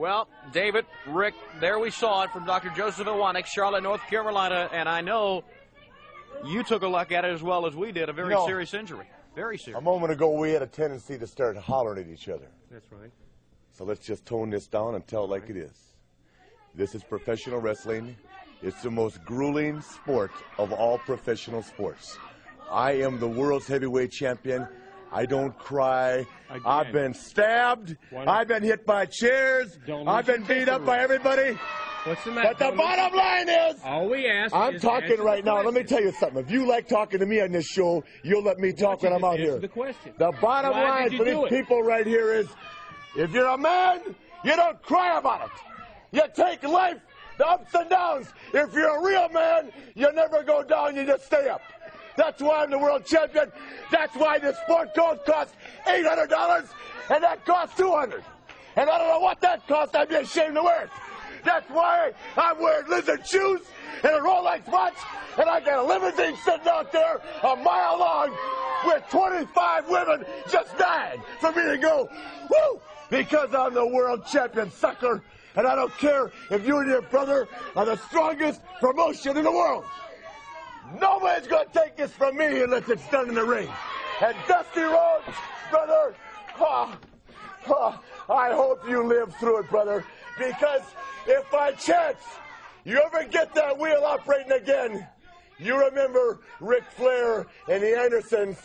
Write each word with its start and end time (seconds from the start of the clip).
Well, 0.00 0.28
David, 0.54 0.86
Rick, 1.06 1.34
there 1.60 1.78
we 1.78 1.90
saw 1.90 2.22
it 2.22 2.30
from 2.30 2.46
Dr. 2.46 2.70
Joseph 2.70 3.06
Iwanek, 3.06 3.44
Charlotte, 3.44 3.82
North 3.82 4.00
Carolina, 4.06 4.70
and 4.72 4.88
I 4.88 5.02
know 5.02 5.44
you 6.42 6.62
took 6.62 6.80
a 6.80 6.88
look 6.88 7.12
at 7.12 7.26
it 7.26 7.34
as 7.34 7.42
well 7.42 7.66
as 7.66 7.76
we 7.76 7.92
did, 7.92 8.08
a 8.08 8.12
very 8.14 8.32
No. 8.32 8.46
serious 8.46 8.72
injury. 8.72 9.04
Very 9.34 9.58
serious. 9.58 9.78
A 9.78 9.82
moment 9.82 10.10
ago, 10.10 10.30
we 10.30 10.52
had 10.52 10.62
a 10.62 10.66
tendency 10.66 11.18
to 11.18 11.26
start 11.26 11.54
hollering 11.58 12.06
at 12.06 12.14
each 12.14 12.30
other. 12.30 12.46
That's 12.70 12.90
right. 12.90 13.10
So 13.72 13.84
let's 13.84 14.00
just 14.00 14.24
tone 14.24 14.48
this 14.48 14.68
down 14.68 14.94
and 14.94 15.06
tell 15.06 15.24
it 15.24 15.28
like 15.28 15.50
it 15.50 15.58
is. 15.58 15.92
This 16.74 16.94
is 16.94 17.04
professional 17.04 17.58
wrestling. 17.58 18.16
It's 18.62 18.80
the 18.80 18.90
most 18.90 19.22
grueling 19.26 19.82
sport 19.82 20.30
of 20.56 20.72
all 20.72 20.96
professional 20.96 21.62
sports. 21.62 22.16
I 22.70 22.92
am 22.92 23.20
the 23.20 23.28
world's 23.28 23.66
heavyweight 23.66 24.12
champion. 24.12 24.66
I 25.12 25.26
don't 25.26 25.56
cry. 25.58 26.26
Again. 26.48 26.62
I've 26.64 26.92
been 26.92 27.14
stabbed. 27.14 27.96
I've 28.16 28.48
been 28.48 28.62
hit 28.62 28.86
by 28.86 29.06
chairs. 29.06 29.78
I've 30.06 30.26
been 30.26 30.44
beat 30.44 30.68
up 30.68 30.84
by 30.84 30.98
everybody. 30.98 31.58
What's 32.04 32.24
the 32.24 32.30
matter? 32.30 32.54
But 32.56 32.70
the 32.70 32.76
bottom 32.76 33.16
line 33.16 33.48
is, 33.48 33.76
All 33.84 34.08
we 34.08 34.26
ask 34.26 34.54
I'm 34.54 34.78
talking 34.78 35.20
right 35.20 35.44
now. 35.44 35.62
Let 35.62 35.74
me 35.74 35.82
tell 35.82 36.00
you 36.00 36.12
something. 36.12 36.42
If 36.42 36.50
you 36.50 36.66
like 36.66 36.88
talking 36.88 37.20
to 37.20 37.26
me 37.26 37.40
on 37.40 37.52
this 37.52 37.66
show, 37.66 38.04
you'll 38.22 38.42
let 38.42 38.58
me 38.58 38.72
talk 38.72 39.02
when 39.02 39.12
I'm 39.12 39.24
out 39.24 39.38
here. 39.38 39.58
the 39.58 39.68
question? 39.68 40.12
The 40.16 40.32
bottom 40.40 40.72
Why 40.72 40.88
line 40.88 41.16
for 41.16 41.24
these 41.24 41.34
it? 41.36 41.48
people 41.50 41.82
right 41.82 42.06
here 42.06 42.32
is 42.32 42.48
if 43.16 43.32
you're 43.32 43.48
a 43.48 43.58
man, 43.58 44.00
you 44.44 44.56
don't 44.56 44.80
cry 44.82 45.18
about 45.18 45.46
it. 45.46 45.50
You 46.12 46.22
take 46.34 46.62
life, 46.62 46.98
the 47.36 47.46
ups 47.46 47.74
and 47.74 47.90
downs. 47.90 48.28
If 48.54 48.72
you're 48.72 48.96
a 48.96 49.04
real 49.04 49.28
man, 49.28 49.70
you 49.94 50.10
never 50.12 50.42
go 50.42 50.62
down, 50.62 50.96
you 50.96 51.04
just 51.04 51.26
stay 51.26 51.48
up. 51.48 51.60
That's 52.16 52.42
why 52.42 52.62
I'm 52.62 52.70
the 52.70 52.78
world 52.78 53.04
champion. 53.04 53.50
That's 53.90 54.14
why 54.16 54.38
this 54.38 54.56
sport 54.64 54.94
coat 54.94 55.24
costs 55.24 55.54
$800 55.86 56.68
and 57.10 57.24
that 57.24 57.44
costs 57.44 57.76
200 57.76 58.22
And 58.76 58.88
I 58.90 58.98
don't 58.98 59.08
know 59.08 59.20
what 59.20 59.40
that 59.40 59.66
costs. 59.66 59.94
I'd 59.94 60.08
be 60.08 60.16
ashamed 60.16 60.54
to 60.54 60.62
wear 60.62 60.84
it. 60.84 60.90
That's 61.44 61.68
why 61.70 62.12
I'm 62.36 62.60
wearing 62.60 62.88
lizard 62.88 63.26
shoes 63.26 63.60
and 64.02 64.14
a 64.14 64.18
Rolex 64.18 64.66
watch, 64.68 64.94
and 65.38 65.48
I 65.48 65.60
got 65.60 65.78
a 65.78 65.82
limousine 65.82 66.36
sitting 66.44 66.68
out 66.68 66.92
there 66.92 67.20
a 67.42 67.56
mile 67.56 67.98
long 67.98 68.36
with 68.84 69.02
25 69.10 69.88
women 69.88 70.24
just 70.50 70.76
dying 70.78 71.22
for 71.40 71.52
me 71.52 71.62
to 71.62 71.78
go, 71.78 72.08
woo, 72.50 72.80
because 73.10 73.54
I'm 73.54 73.74
the 73.74 73.86
world 73.86 74.26
champion, 74.26 74.70
sucker. 74.70 75.22
And 75.56 75.66
I 75.66 75.74
don't 75.74 75.92
care 75.98 76.30
if 76.50 76.66
you 76.66 76.78
and 76.78 76.88
your 76.88 77.02
brother 77.02 77.48
are 77.74 77.84
the 77.84 77.96
strongest 77.96 78.60
promotion 78.80 79.36
in 79.36 79.44
the 79.44 79.50
world. 79.50 79.84
Nobody's 80.98 81.46
going 81.46 81.68
to 81.68 81.72
take 81.72 81.96
this 81.96 82.10
from 82.10 82.36
me 82.36 82.62
unless 82.62 82.88
it's 82.88 83.08
done 83.10 83.28
in 83.28 83.34
the 83.34 83.44
ring. 83.44 83.68
And 84.20 84.36
Dusty 84.48 84.80
Rhodes, 84.80 85.36
brother, 85.70 86.14
ah, 86.58 86.98
ah, 87.68 88.02
I 88.28 88.52
hope 88.52 88.88
you 88.88 89.06
live 89.06 89.34
through 89.36 89.60
it, 89.60 89.70
brother, 89.70 90.04
because 90.38 90.82
if 91.26 91.48
by 91.50 91.72
chance 91.72 92.18
you 92.84 93.00
ever 93.00 93.24
get 93.24 93.54
that 93.54 93.78
wheel 93.78 94.02
operating 94.04 94.52
again, 94.52 95.06
you 95.58 95.78
remember 95.78 96.40
Ric 96.60 96.84
Flair 96.96 97.46
and 97.68 97.82
the 97.82 97.98
Andersons 97.98 98.56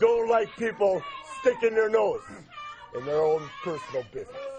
don't 0.00 0.28
like 0.28 0.48
people 0.56 1.02
sticking 1.40 1.74
their 1.74 1.90
nose 1.90 2.22
in 2.96 3.04
their 3.04 3.20
own 3.20 3.42
personal 3.62 4.04
business. 4.12 4.57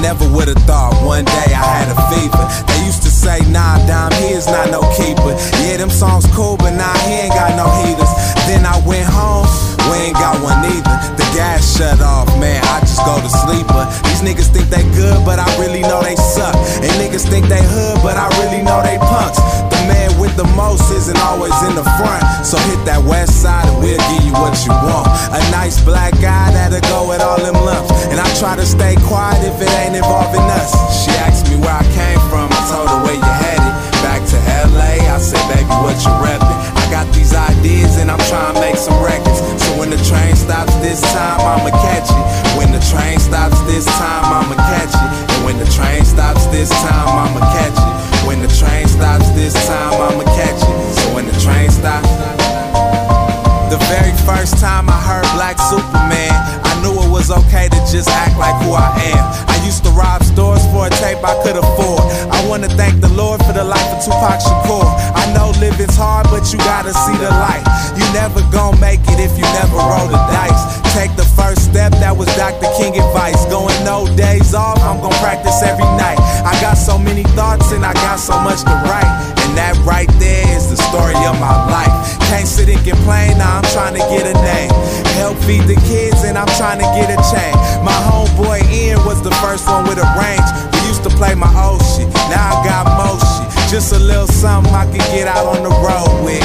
Never 0.00 0.26
would 0.32 0.48
have 0.48 0.60
thought 0.64 0.96
one 1.04 1.24
day 1.24 1.52
I 1.52 1.64
had 1.84 1.88
a 1.92 1.98
fever. 2.08 2.44
They 2.66 2.80
used 2.88 3.02
to 3.04 3.12
say, 3.12 3.38
nah, 3.52 3.76
Dom, 3.86 4.12
he 4.16 4.32
is 4.32 4.46
not 4.46 4.72
no 4.72 4.80
keeper. 4.96 5.36
Yeah, 5.60 5.76
them 5.76 5.90
songs 5.90 6.26
cool, 6.32 6.56
but 6.56 6.72
nah, 6.72 6.92
he 7.04 7.28
ain't 7.28 7.34
got 7.36 7.52
no 7.56 7.68
heaters. 7.84 8.10
Then 8.48 8.64
I 8.64 8.80
went 8.88 9.06
home, 9.06 9.46
we 9.92 10.10
ain't 10.10 10.16
got 10.16 10.40
one 10.42 10.64
either. 10.64 10.96
The 11.20 11.26
gas 11.36 11.76
shut 11.76 12.00
off, 12.00 12.28
man, 12.40 12.64
I 12.64 12.80
just 12.80 13.04
go 13.04 13.20
to 13.20 13.30
sleeper. 13.30 13.84
These 14.08 14.24
niggas 14.24 14.48
think 14.48 14.68
they 14.72 14.84
good, 14.96 15.24
but 15.24 15.38
I 15.38 15.46
really 15.60 15.82
know 15.82 16.02
they 16.02 16.16
suck. 16.16 16.56
And 16.80 16.90
niggas 16.96 17.28
think 17.28 17.46
they 17.46 17.62
hood, 17.62 18.00
but 18.02 18.16
I 18.16 18.26
really 18.40 18.64
know 18.64 18.82
they 18.82 18.98
punks. 18.98 19.38
The 20.30 20.40
with 20.40 20.46
the 20.46 20.56
most 20.56 20.90
isn't 20.92 21.18
always 21.26 21.54
in 21.66 21.74
the 21.74 21.82
front. 21.98 22.22
So 22.46 22.56
hit 22.70 22.78
that 22.86 23.02
west 23.02 23.42
side 23.42 23.66
and 23.66 23.78
we'll 23.82 23.98
give 24.14 24.22
you 24.22 24.34
what 24.38 24.54
you 24.62 24.70
want. 24.70 25.10
A 25.34 25.40
nice 25.50 25.82
black 25.82 26.14
guy 26.22 26.54
that'll 26.54 26.82
go 26.86 27.08
with 27.10 27.18
all 27.18 27.38
them 27.40 27.58
lumps. 27.58 27.90
And 28.10 28.20
I 28.20 28.26
try 28.38 28.54
to 28.54 28.66
stay 28.66 28.94
quiet 29.10 29.42
if 29.42 29.58
it 29.58 29.70
ain't 29.82 29.96
involving 29.96 30.44
us. 30.54 30.70
She 31.02 31.10
asked 31.26 31.50
me 31.50 31.58
where 31.58 31.74
I 31.74 31.82
came 31.96 32.20
from, 32.30 32.46
I 32.46 32.60
told 32.70 32.86
her 32.86 33.00
where 33.02 33.18
you 33.18 33.32
headed. 33.42 33.74
Back 34.06 34.22
to 34.30 34.38
LA, 34.70 35.02
I 35.10 35.18
said, 35.18 35.42
baby, 35.50 35.74
what 35.82 35.98
you 36.06 36.12
reppin'? 36.22 36.58
I 36.78 36.84
got 36.94 37.10
these 37.10 37.34
ideas 37.34 37.98
and 37.98 38.10
I'm 38.10 38.22
trying 38.30 38.54
to 38.54 38.60
make 38.60 38.78
some 38.78 38.96
records. 39.02 39.42
So 39.60 39.74
when 39.78 39.90
the 39.90 40.00
train 40.06 40.36
stops 40.36 40.74
this 40.78 41.02
time, 41.10 41.42
I'ma 41.42 41.74
catch 41.74 42.06
it. 42.06 42.24
When 42.54 42.70
the 42.70 42.82
train 42.86 43.18
stops 43.18 43.58
this 43.66 43.84
time, 43.98 44.24
I'ma 44.30 44.56
catch 44.70 44.94
it. 44.94 45.10
And 45.34 45.40
when 45.42 45.58
the 45.58 45.68
train 45.74 46.04
stops 46.06 46.46
this 46.54 46.70
time, 46.70 47.08
I'ma 47.08 47.42
catch 47.50 47.74
it. 47.74 47.94
When 48.26 48.40
the 48.42 48.52
train 48.52 48.89
stops 49.00 49.30
this 49.30 49.54
time, 49.66 49.94
I'ma 49.96 50.24
catch 50.36 50.60
it. 50.60 50.78
So 51.00 51.14
when 51.14 51.24
the 51.24 51.32
train 51.40 51.70
stops. 51.70 52.08
The 53.72 53.80
very 53.88 54.12
first 54.28 54.58
time 54.60 54.90
I 54.90 55.00
heard 55.08 55.24
Black 55.32 55.56
Superman, 55.58 56.36
I 56.68 56.72
knew 56.82 56.92
it 57.00 57.08
was 57.08 57.30
okay 57.30 57.68
to 57.68 57.80
just 57.88 58.10
act 58.10 58.36
like 58.36 58.56
who 58.62 58.72
I 58.76 58.92
am. 59.16 59.49
Tape 60.98 61.22
I 61.22 61.34
could 61.42 61.56
afford. 61.56 62.02
I 62.30 62.40
wanna 62.48 62.68
thank 62.68 63.00
the 63.00 63.12
Lord 63.14 63.42
for 63.44 63.52
the 63.52 63.64
life 63.64 63.88
of 63.94 64.02
Tupac 64.04 64.40
Shakur. 64.40 64.86
I 65.14 65.30
know 65.34 65.52
living's 65.60 65.96
hard, 65.96 66.26
but 66.30 66.50
you 66.52 66.58
gotta 66.58 66.92
see 66.92 67.16
the 67.16 67.30
light. 67.30 67.64
You 67.96 68.04
never 68.12 68.40
gonna 68.50 68.80
make 68.80 69.00
it 69.12 69.20
if 69.20 69.32
you 69.38 69.46
never 69.56 69.76
roll 69.76 70.08
the 70.08 70.20
dice. 70.32 70.80
Take 70.94 71.14
the 71.14 71.28
first 71.38 71.70
step, 71.70 71.92
that 72.02 72.16
was 72.16 72.26
Dr. 72.34 72.66
King 72.74 72.98
advice. 72.98 73.38
Going 73.46 73.76
no 73.84 74.10
days 74.16 74.54
off, 74.54 74.82
I'm 74.82 74.98
gonna 75.00 75.14
practice 75.22 75.62
every 75.62 75.86
night. 75.94 76.18
I 76.42 76.58
got 76.60 76.74
so 76.74 76.98
many 76.98 77.22
thoughts 77.38 77.70
and 77.72 77.86
I 77.86 77.94
got 77.94 78.18
so 78.18 78.34
much 78.40 78.66
to 78.66 78.74
write. 78.90 79.10
And 79.46 79.54
that 79.54 79.78
right 79.86 80.10
there 80.18 80.46
is 80.56 80.70
the 80.70 80.78
story 80.90 81.14
of 81.26 81.38
my 81.38 81.54
life. 81.70 81.94
Can't 82.26 82.46
sit 82.46 82.68
and 82.68 82.82
complain, 82.82 83.38
now 83.38 83.62
I'm 83.62 83.68
trying 83.70 83.94
to 83.94 84.04
get 84.10 84.26
a 84.26 84.34
name. 84.42 84.70
Help 85.22 85.38
feed 85.46 85.62
the 85.70 85.78
kids 85.86 86.24
and 86.24 86.36
I'm 86.36 86.50
trying 86.58 86.82
to 86.82 86.88
get 86.98 87.06
a 87.10 87.18
chain. 87.30 87.54
My 87.86 87.94
homeboy 88.10 88.66
Ian 88.72 89.04
was 89.04 89.22
the 89.22 89.32
first 89.38 89.66
one 89.68 89.86
with 89.86 89.98
a 89.98 90.08
range. 90.18 90.48
Used 91.00 91.16
to 91.16 91.16
play 91.16 91.34
my 91.34 91.48
old 91.56 91.80
shit, 91.96 92.12
now 92.28 92.60
I 92.60 92.60
got 92.60 92.84
more 93.00 93.16
shit. 93.16 93.48
Just 93.72 93.96
a 93.96 93.98
little 93.98 94.28
something 94.28 94.68
I 94.68 94.84
can 94.84 95.00
get 95.16 95.24
out 95.24 95.48
on 95.48 95.64
the 95.64 95.72
road 95.72 96.12
with. 96.28 96.44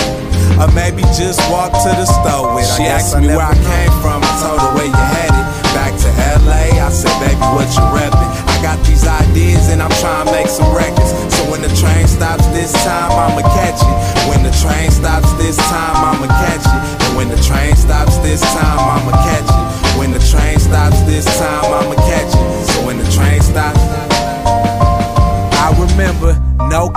Or 0.55 0.71
maybe 0.71 1.03
just 1.11 1.43
walk 1.51 1.75
to 1.75 1.91
the 1.91 2.07
store 2.07 2.55
with. 2.55 2.63
She 2.63 2.87
asked 2.87 3.19
me 3.19 3.27
where 3.27 3.43
I 3.43 3.51
came 3.51 3.91
from, 3.99 4.23
I 4.23 4.31
told 4.39 4.63
her 4.63 4.71
where 4.79 4.87
you 4.87 5.05
headed. 5.11 5.43
Back 5.75 5.91
to 5.91 6.09
LA, 6.47 6.71
I 6.79 6.87
said, 6.87 7.11
baby, 7.19 7.35
what 7.51 7.67
you 7.75 7.83
reppin'? 7.91 8.31
I 8.47 8.55
got 8.63 8.79
these 8.87 9.03
ideas 9.03 9.67
and 9.75 9.83
I'm 9.83 9.91
trying 9.99 10.23
to 10.23 10.31
make 10.31 10.47
some 10.47 10.71
records. 10.71 11.11
So 11.35 11.51
when 11.51 11.59
the 11.59 11.71
train 11.75 12.07
stops 12.07 12.47
this 12.55 12.71
time, 12.87 13.11
I'ma 13.11 13.43
catch 13.59 13.83
it. 13.83 13.84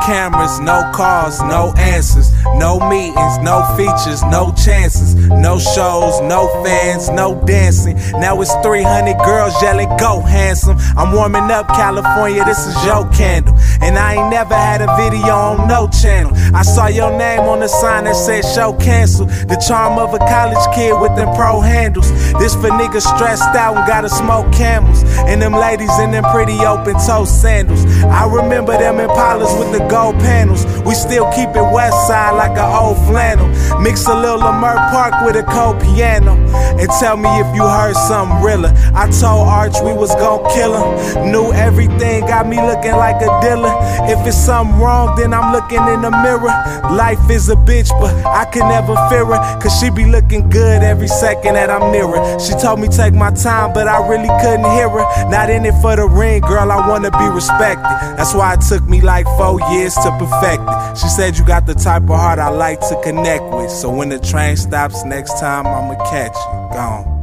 Cameras, 0.09 0.59
no 0.61 0.91
calls, 0.95 1.39
no 1.43 1.75
answers, 1.77 2.33
no 2.57 2.81
meetings, 2.89 3.37
no 3.45 3.61
features, 3.77 4.23
no 4.25 4.55
chances, 4.57 5.15
no 5.15 5.59
shows, 5.59 6.23
no 6.23 6.49
fans, 6.65 7.11
no 7.11 7.35
dancing. 7.45 7.95
Now 8.19 8.41
it's 8.41 8.55
300 8.65 9.19
girls 9.23 9.53
yelling, 9.61 9.91
go 9.99 10.21
handsome. 10.21 10.79
I'm 10.97 11.13
warming 11.13 11.51
up 11.51 11.69
California, 11.69 12.43
this 12.47 12.67
is 12.67 12.75
your 12.87 13.07
candle. 13.11 13.55
And 13.83 13.99
I 13.99 14.15
ain't 14.15 14.31
never 14.31 14.55
had 14.55 14.81
a 14.81 14.89
video 14.97 15.35
on 15.35 15.69
no 15.69 15.89
channel. 15.89 16.33
I 16.57 16.63
saw 16.63 16.87
your 16.87 17.13
name 17.19 17.41
on 17.41 17.61
the 17.61 17.69
sign 17.69 18.05
that 18.05 18.17
said 18.17 18.45
show 18.47 18.73
cancel. 18.73 19.27
The 19.27 19.63
charm 19.69 19.99
of 19.99 20.15
a 20.15 20.19
college 20.19 20.65
kid 20.75 20.99
with 20.99 21.15
them 21.17 21.29
pro 21.37 21.61
handles. 21.61 22.09
This 22.41 22.55
for 22.55 22.71
niggas 22.71 23.05
stressed 23.15 23.55
out 23.55 23.77
and 23.77 23.87
gotta 23.87 24.09
smoke 24.09 24.51
camels. 24.55 25.05
And 25.29 25.43
them 25.43 25.53
ladies 25.53 25.93
in 26.01 26.13
them 26.13 26.25
pretty 26.33 26.59
open 26.65 26.95
toe 27.07 27.27
sandals. 27.27 27.85
I 28.07 28.25
remember 28.25 28.73
them 28.73 28.97
Impalas 28.97 29.53
with 29.61 29.71
the 29.79 29.87
gold 29.87 29.98
gold 29.99 30.19
panels. 30.21 30.65
We 30.87 30.95
still 30.95 31.27
keep 31.33 31.51
it 31.61 31.67
west 31.75 32.07
side 32.07 32.35
like 32.43 32.57
an 32.57 32.71
old 32.83 32.99
flannel. 33.07 33.49
Mix 33.81 34.07
a 34.07 34.15
little 34.15 34.39
Leimert 34.39 34.79
Park 34.93 35.27
with 35.27 35.35
a 35.35 35.43
cold 35.43 35.81
piano. 35.81 36.35
And 36.79 36.89
tell 37.01 37.17
me 37.17 37.31
if 37.43 37.49
you 37.57 37.63
heard 37.63 37.97
something 38.09 38.41
realer. 38.41 38.73
I 38.95 39.11
told 39.11 39.49
Arch 39.49 39.75
we 39.83 39.93
was 39.93 40.15
gon' 40.15 40.43
kill 40.55 40.73
him. 40.79 41.33
Knew 41.33 41.53
everything, 41.53 42.21
got 42.27 42.47
me 42.47 42.59
looking 42.71 42.97
like 43.05 43.17
a 43.17 43.31
dealer. 43.43 43.75
If 44.13 44.25
it's 44.27 44.37
something 44.37 44.79
wrong, 44.79 45.17
then 45.19 45.35
I'm 45.35 45.53
looking 45.53 45.83
in 45.95 46.01
the 46.03 46.13
mirror. 46.23 46.55
Life 46.95 47.29
is 47.31 47.49
a 47.49 47.57
bitch, 47.57 47.91
but 48.01 48.15
I 48.25 48.45
can 48.53 48.69
never 48.69 48.95
fear 49.09 49.27
her. 49.27 49.41
Cause 49.61 49.75
she 49.81 49.91
be 49.91 50.05
looking 50.05 50.49
good 50.49 50.83
every 50.85 51.09
second 51.09 51.55
that 51.55 51.71
I'm 51.71 51.91
near 51.91 52.07
her. 52.07 52.39
She 52.39 52.53
told 52.53 52.79
me 52.79 52.87
take 52.87 53.15
my 53.15 53.33
time, 53.33 53.73
but 53.73 53.89
I 53.89 53.99
really 54.07 54.33
couldn't 54.41 54.71
hear 54.77 54.89
her. 54.89 55.07
Not 55.29 55.51
in 55.51 55.67
it 55.67 55.75
for 55.83 55.97
the 55.97 56.07
ring, 56.07 56.41
girl, 56.43 56.71
I 56.71 56.89
wanna 56.89 57.11
be 57.11 57.27
respected. 57.35 57.83
That's 58.17 58.35
why 58.35 58.55
it 58.55 58.61
took 58.61 58.85
me 58.89 59.01
like 59.01 59.27
four 59.37 59.61
years 59.73 59.88
to 59.95 60.11
perfect 60.19 60.63
it. 60.67 60.99
She 60.99 61.09
said 61.09 61.39
you 61.39 61.45
got 61.45 61.67
the 61.67 61.75
type 61.75 62.03
of 62.03 62.09
heart 62.11 62.39
I 62.39 62.49
like 62.49 62.81
to 62.81 63.01
connect 63.03 63.45
with. 63.45 63.71
So 63.71 63.91
when 63.91 64.09
the 64.09 64.19
train 64.19 64.57
stops 64.57 65.05
next 65.05 65.39
time, 65.39 65.67
I'ma 65.67 65.97
catch 66.11 66.35
you. 66.35 66.77
Gone. 66.77 67.19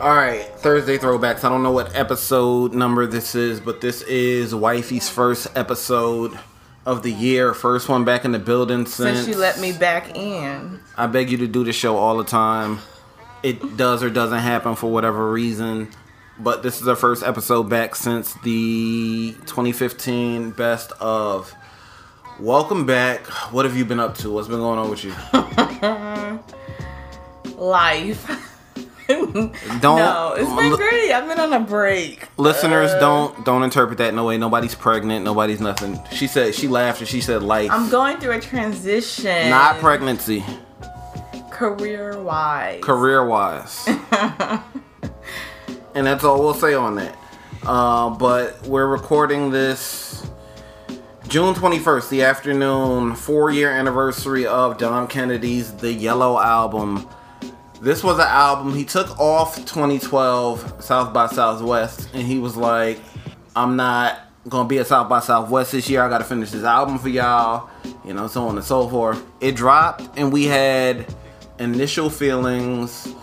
All 0.00 0.14
right, 0.14 0.44
Thursday 0.58 0.96
throwbacks. 0.96 1.42
I 1.42 1.48
don't 1.48 1.64
know 1.64 1.72
what 1.72 1.94
episode 1.96 2.72
number 2.72 3.04
this 3.06 3.34
is, 3.34 3.58
but 3.60 3.80
this 3.80 4.02
is 4.02 4.54
Wifey's 4.54 5.10
first 5.10 5.48
episode 5.56 6.38
of 6.86 7.02
the 7.02 7.12
year. 7.12 7.52
First 7.52 7.88
one 7.88 8.04
back 8.04 8.24
in 8.24 8.30
the 8.30 8.38
building 8.38 8.86
since, 8.86 9.18
Since 9.18 9.28
you 9.28 9.36
let 9.36 9.58
me 9.58 9.72
back 9.72 10.16
in. 10.16 10.78
I 10.96 11.08
beg 11.08 11.30
you 11.30 11.38
to 11.38 11.48
do 11.48 11.64
the 11.64 11.72
show 11.72 11.96
all 11.96 12.16
the 12.16 12.24
time. 12.24 12.78
It 13.42 13.76
does 13.76 14.02
or 14.02 14.10
doesn't 14.10 14.40
happen 14.40 14.74
for 14.74 14.90
whatever 14.90 15.30
reason. 15.30 15.90
But 16.40 16.62
this 16.62 16.80
is 16.80 16.88
our 16.88 16.96
first 16.96 17.22
episode 17.24 17.64
back 17.64 17.94
since 17.94 18.34
the 18.44 19.32
2015 19.46 20.50
best 20.52 20.92
of. 21.00 21.52
Welcome 22.40 22.86
back. 22.86 23.26
What 23.52 23.64
have 23.64 23.76
you 23.76 23.84
been 23.84 23.98
up 23.98 24.16
to? 24.18 24.30
What's 24.30 24.46
been 24.48 24.58
going 24.58 24.78
on 24.78 24.90
with 24.90 25.04
you? 25.04 25.12
Life. 27.56 28.44
Don't 29.08 29.82
no, 29.82 30.34
it's 30.36 30.52
been 30.52 30.76
great. 30.76 31.10
I've 31.12 31.26
been 31.26 31.40
on 31.40 31.52
a 31.54 31.60
break. 31.60 32.28
Listeners, 32.36 32.90
uh, 32.90 33.00
don't 33.00 33.42
don't 33.42 33.62
interpret 33.62 33.96
that 33.98 34.10
in 34.10 34.16
no 34.16 34.26
way. 34.26 34.36
Nobody's 34.36 34.74
pregnant. 34.74 35.24
Nobody's 35.24 35.62
nothing. 35.62 35.98
She 36.12 36.26
said 36.26 36.54
she 36.54 36.68
laughed 36.68 37.00
and 37.00 37.08
she 37.08 37.22
said 37.22 37.42
life, 37.42 37.70
I'm 37.72 37.88
going 37.88 38.18
through 38.18 38.32
a 38.32 38.40
transition. 38.40 39.48
not 39.48 39.78
pregnancy. 39.78 40.44
Career 41.58 42.22
wise. 42.22 42.80
career 42.84 43.26
wise. 43.26 43.84
and 45.92 46.06
that's 46.06 46.22
all 46.22 46.38
we'll 46.38 46.54
say 46.54 46.74
on 46.74 46.94
that. 46.94 47.18
Uh, 47.66 48.10
but 48.10 48.62
we're 48.62 48.86
recording 48.86 49.50
this 49.50 50.24
June 51.26 51.56
21st, 51.56 52.10
the 52.10 52.22
afternoon, 52.22 53.16
four 53.16 53.50
year 53.50 53.72
anniversary 53.72 54.46
of 54.46 54.78
Dom 54.78 55.08
Kennedy's 55.08 55.74
The 55.74 55.92
Yellow 55.92 56.38
Album. 56.38 57.08
This 57.82 58.04
was 58.04 58.20
an 58.20 58.28
album 58.28 58.72
he 58.76 58.84
took 58.84 59.18
off 59.18 59.56
2012 59.56 60.80
South 60.80 61.12
by 61.12 61.26
Southwest, 61.26 62.08
and 62.14 62.24
he 62.24 62.38
was 62.38 62.56
like, 62.56 63.00
I'm 63.56 63.74
not 63.74 64.20
gonna 64.48 64.68
be 64.68 64.78
at 64.78 64.86
South 64.86 65.08
by 65.08 65.18
Southwest 65.18 65.72
this 65.72 65.90
year. 65.90 66.02
I 66.04 66.08
gotta 66.08 66.22
finish 66.22 66.52
this 66.52 66.62
album 66.62 67.00
for 67.00 67.08
y'all, 67.08 67.68
you 68.04 68.14
know, 68.14 68.28
so 68.28 68.46
on 68.46 68.56
and 68.56 68.64
so 68.64 68.88
forth. 68.88 69.24
It 69.40 69.56
dropped, 69.56 70.08
and 70.16 70.32
we 70.32 70.44
had 70.44 71.12
initial 71.58 72.10
feelings 72.10 73.14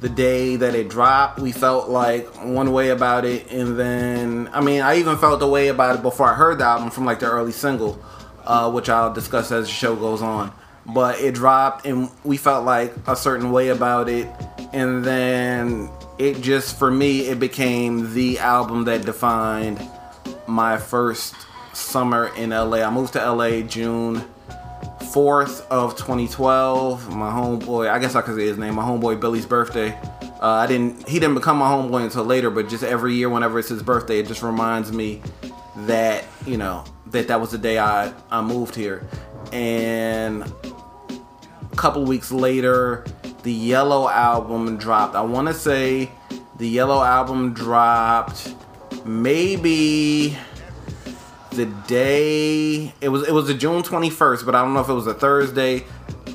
the 0.00 0.08
day 0.08 0.56
that 0.56 0.74
it 0.74 0.88
dropped. 0.88 1.40
We 1.40 1.52
felt 1.52 1.88
like 1.88 2.26
one 2.44 2.72
way 2.72 2.90
about 2.90 3.24
it, 3.24 3.50
and 3.50 3.78
then 3.78 4.50
I 4.52 4.60
mean, 4.60 4.82
I 4.82 4.98
even 4.98 5.16
felt 5.16 5.40
the 5.40 5.48
way 5.48 5.68
about 5.68 5.96
it 5.96 6.02
before 6.02 6.30
I 6.30 6.34
heard 6.34 6.58
the 6.58 6.64
album 6.64 6.90
from 6.90 7.04
like 7.04 7.20
the 7.20 7.30
early 7.30 7.52
single, 7.52 8.02
uh, 8.44 8.70
which 8.70 8.88
I'll 8.88 9.12
discuss 9.12 9.50
as 9.52 9.66
the 9.66 9.72
show 9.72 9.96
goes 9.96 10.22
on. 10.22 10.52
But 10.86 11.20
it 11.20 11.34
dropped, 11.34 11.86
and 11.86 12.10
we 12.24 12.36
felt 12.36 12.64
like 12.64 12.92
a 13.06 13.16
certain 13.16 13.50
way 13.50 13.68
about 13.68 14.08
it, 14.08 14.28
and 14.72 15.04
then 15.04 15.88
it 16.18 16.40
just 16.40 16.78
for 16.78 16.90
me 16.90 17.28
it 17.28 17.40
became 17.40 18.12
the 18.14 18.38
album 18.38 18.84
that 18.84 19.04
defined 19.04 19.80
my 20.46 20.76
first 20.76 21.34
summer 21.72 22.30
in 22.36 22.50
LA. 22.50 22.78
I 22.78 22.90
moved 22.90 23.14
to 23.14 23.32
LA 23.32 23.60
June 23.62 24.24
4th 25.12 25.66
of 25.68 25.96
2012. 25.96 27.14
My 27.14 27.30
homeboy, 27.30 27.90
I 27.90 27.98
guess 27.98 28.14
I 28.14 28.22
could 28.22 28.36
say 28.36 28.46
his 28.46 28.58
name, 28.58 28.74
my 28.74 28.84
homeboy 28.84 29.20
Billy's 29.20 29.46
birthday. 29.46 29.98
Uh, 30.40 30.48
I 30.48 30.66
didn't, 30.66 31.08
he 31.08 31.18
didn't 31.18 31.34
become 31.34 31.56
my 31.58 31.68
homeboy 31.68 32.04
until 32.04 32.24
later, 32.24 32.50
but 32.50 32.68
just 32.68 32.84
every 32.84 33.14
year 33.14 33.28
whenever 33.28 33.58
it's 33.58 33.68
his 33.68 33.82
birthday, 33.82 34.18
it 34.18 34.26
just 34.26 34.42
reminds 34.42 34.92
me 34.92 35.22
that, 35.76 36.24
you 36.46 36.56
know, 36.56 36.84
that 37.06 37.28
that 37.28 37.40
was 37.40 37.50
the 37.50 37.58
day 37.58 37.78
I, 37.78 38.12
I 38.30 38.42
moved 38.42 38.74
here. 38.74 39.06
And 39.52 40.42
a 40.42 41.76
couple 41.76 42.04
weeks 42.04 42.32
later, 42.32 43.04
the 43.42 43.52
Yellow 43.52 44.08
album 44.08 44.76
dropped. 44.76 45.14
I 45.14 45.22
want 45.22 45.48
to 45.48 45.54
say 45.54 46.10
the 46.56 46.68
Yellow 46.68 47.02
album 47.02 47.52
dropped 47.52 48.54
maybe 49.04 50.36
the 51.54 51.66
day 51.86 52.92
it 53.00 53.08
was 53.08 53.26
it 53.26 53.32
was 53.32 53.46
the 53.46 53.54
June 53.54 53.82
21st, 53.82 54.44
but 54.44 54.54
I 54.54 54.62
don't 54.62 54.74
know 54.74 54.80
if 54.80 54.88
it 54.88 54.94
was 54.94 55.06
a 55.06 55.14
Thursday. 55.14 55.84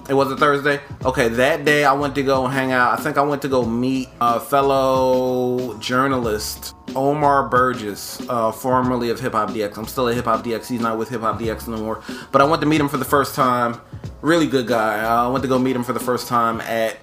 It 0.10 0.14
was 0.14 0.32
a 0.32 0.38
Thursday. 0.38 0.80
Okay, 1.06 1.28
that 1.30 1.66
day 1.66 1.84
I 1.84 1.94
went 1.94 2.16
to 2.16 2.24
go 2.24 2.48
hang 2.48 2.72
out. 2.72 2.98
I 2.98 3.02
think 3.02 3.18
I 3.18 3.22
went 3.22 3.44
to 3.44 3.48
go 3.48 3.64
meet 3.64 4.10
a 4.20 4.40
fellow 4.40 5.78
journalist, 5.78 6.74
Omar 6.96 7.48
Burgess, 7.48 8.20
uh, 8.28 8.52
formerly 8.52 9.12
of 9.12 9.20
Hip 9.20 9.34
Hop 9.34 9.52
DX. 9.52 9.78
I'm 9.78 9.86
still 9.86 10.08
at 10.08 10.16
Hip 10.16 10.26
Hop 10.26 10.44
DX. 10.44 10.68
He's 10.68 10.82
not 10.82 10.98
with 10.98 11.10
Hip 11.10 11.22
Hop 11.22 11.40
DX 11.40 11.68
no 11.68 11.78
more. 11.78 12.04
But 12.32 12.42
I 12.42 12.46
went 12.46 12.62
to 12.62 12.68
meet 12.68 12.82
him 12.82 12.90
for 12.90 12.98
the 12.98 13.06
first 13.06 13.36
time. 13.36 13.80
Really 14.22 14.48
good 14.48 14.66
guy. 14.66 15.04
Uh, 15.04 15.26
I 15.26 15.28
went 15.28 15.44
to 15.44 15.48
go 15.48 15.60
meet 15.60 15.76
him 15.76 15.84
for 15.84 15.94
the 15.94 16.00
first 16.00 16.28
time 16.28 16.60
at 16.62 16.98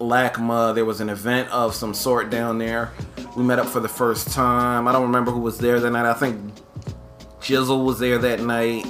LACMA. 0.00 0.74
There 0.74 0.84
was 0.84 1.00
an 1.00 1.08
event 1.08 1.48
of 1.50 1.74
some 1.74 1.94
sort 1.94 2.30
down 2.30 2.58
there. 2.58 2.92
We 3.36 3.44
met 3.44 3.60
up 3.60 3.66
for 3.66 3.80
the 3.80 3.88
first 3.88 4.32
time. 4.32 4.88
I 4.88 4.92
don't 4.92 5.02
remember 5.02 5.30
who 5.30 5.40
was 5.40 5.58
there 5.58 5.78
that 5.78 5.90
night. 5.90 6.06
I 6.06 6.14
think 6.14 6.52
Jizzle 7.40 7.84
was 7.84 7.98
there 7.98 8.18
that 8.18 8.40
night. 8.40 8.86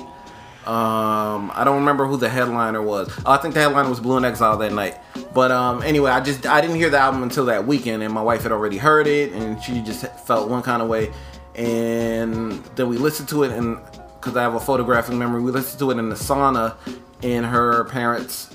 Um, 0.66 1.50
I 1.54 1.62
don't 1.64 1.76
remember 1.76 2.06
who 2.06 2.16
the 2.16 2.28
headliner 2.28 2.82
was. 2.82 3.10
Oh, 3.24 3.32
I 3.32 3.38
think 3.38 3.54
the 3.54 3.60
headliner 3.60 3.88
was 3.88 3.98
Blu 3.98 4.16
and 4.18 4.26
Exile 4.26 4.56
that 4.58 4.72
night. 4.72 4.98
But 5.32 5.50
um, 5.50 5.82
anyway, 5.82 6.10
I 6.10 6.20
just 6.20 6.46
I 6.46 6.60
didn't 6.60 6.76
hear 6.76 6.90
the 6.90 6.98
album 6.98 7.22
until 7.22 7.46
that 7.46 7.66
weekend, 7.66 8.02
and 8.02 8.12
my 8.12 8.22
wife 8.22 8.42
had 8.42 8.52
already 8.52 8.76
heard 8.76 9.06
it, 9.06 9.32
and 9.32 9.62
she 9.62 9.80
just 9.80 10.06
felt 10.26 10.48
one 10.50 10.62
kind 10.62 10.82
of 10.82 10.88
way. 10.88 11.12
And 11.54 12.52
then 12.76 12.88
we 12.88 12.98
listened 12.98 13.28
to 13.30 13.42
it, 13.44 13.52
and 13.52 13.78
because 14.20 14.36
I 14.36 14.42
have 14.42 14.54
a 14.54 14.60
photographic 14.60 15.14
memory, 15.14 15.40
we 15.42 15.50
listened 15.50 15.78
to 15.78 15.90
it 15.90 15.98
in 15.98 16.08
the 16.10 16.14
sauna 16.14 16.76
in 17.22 17.42
her 17.42 17.84
parents' 17.84 18.54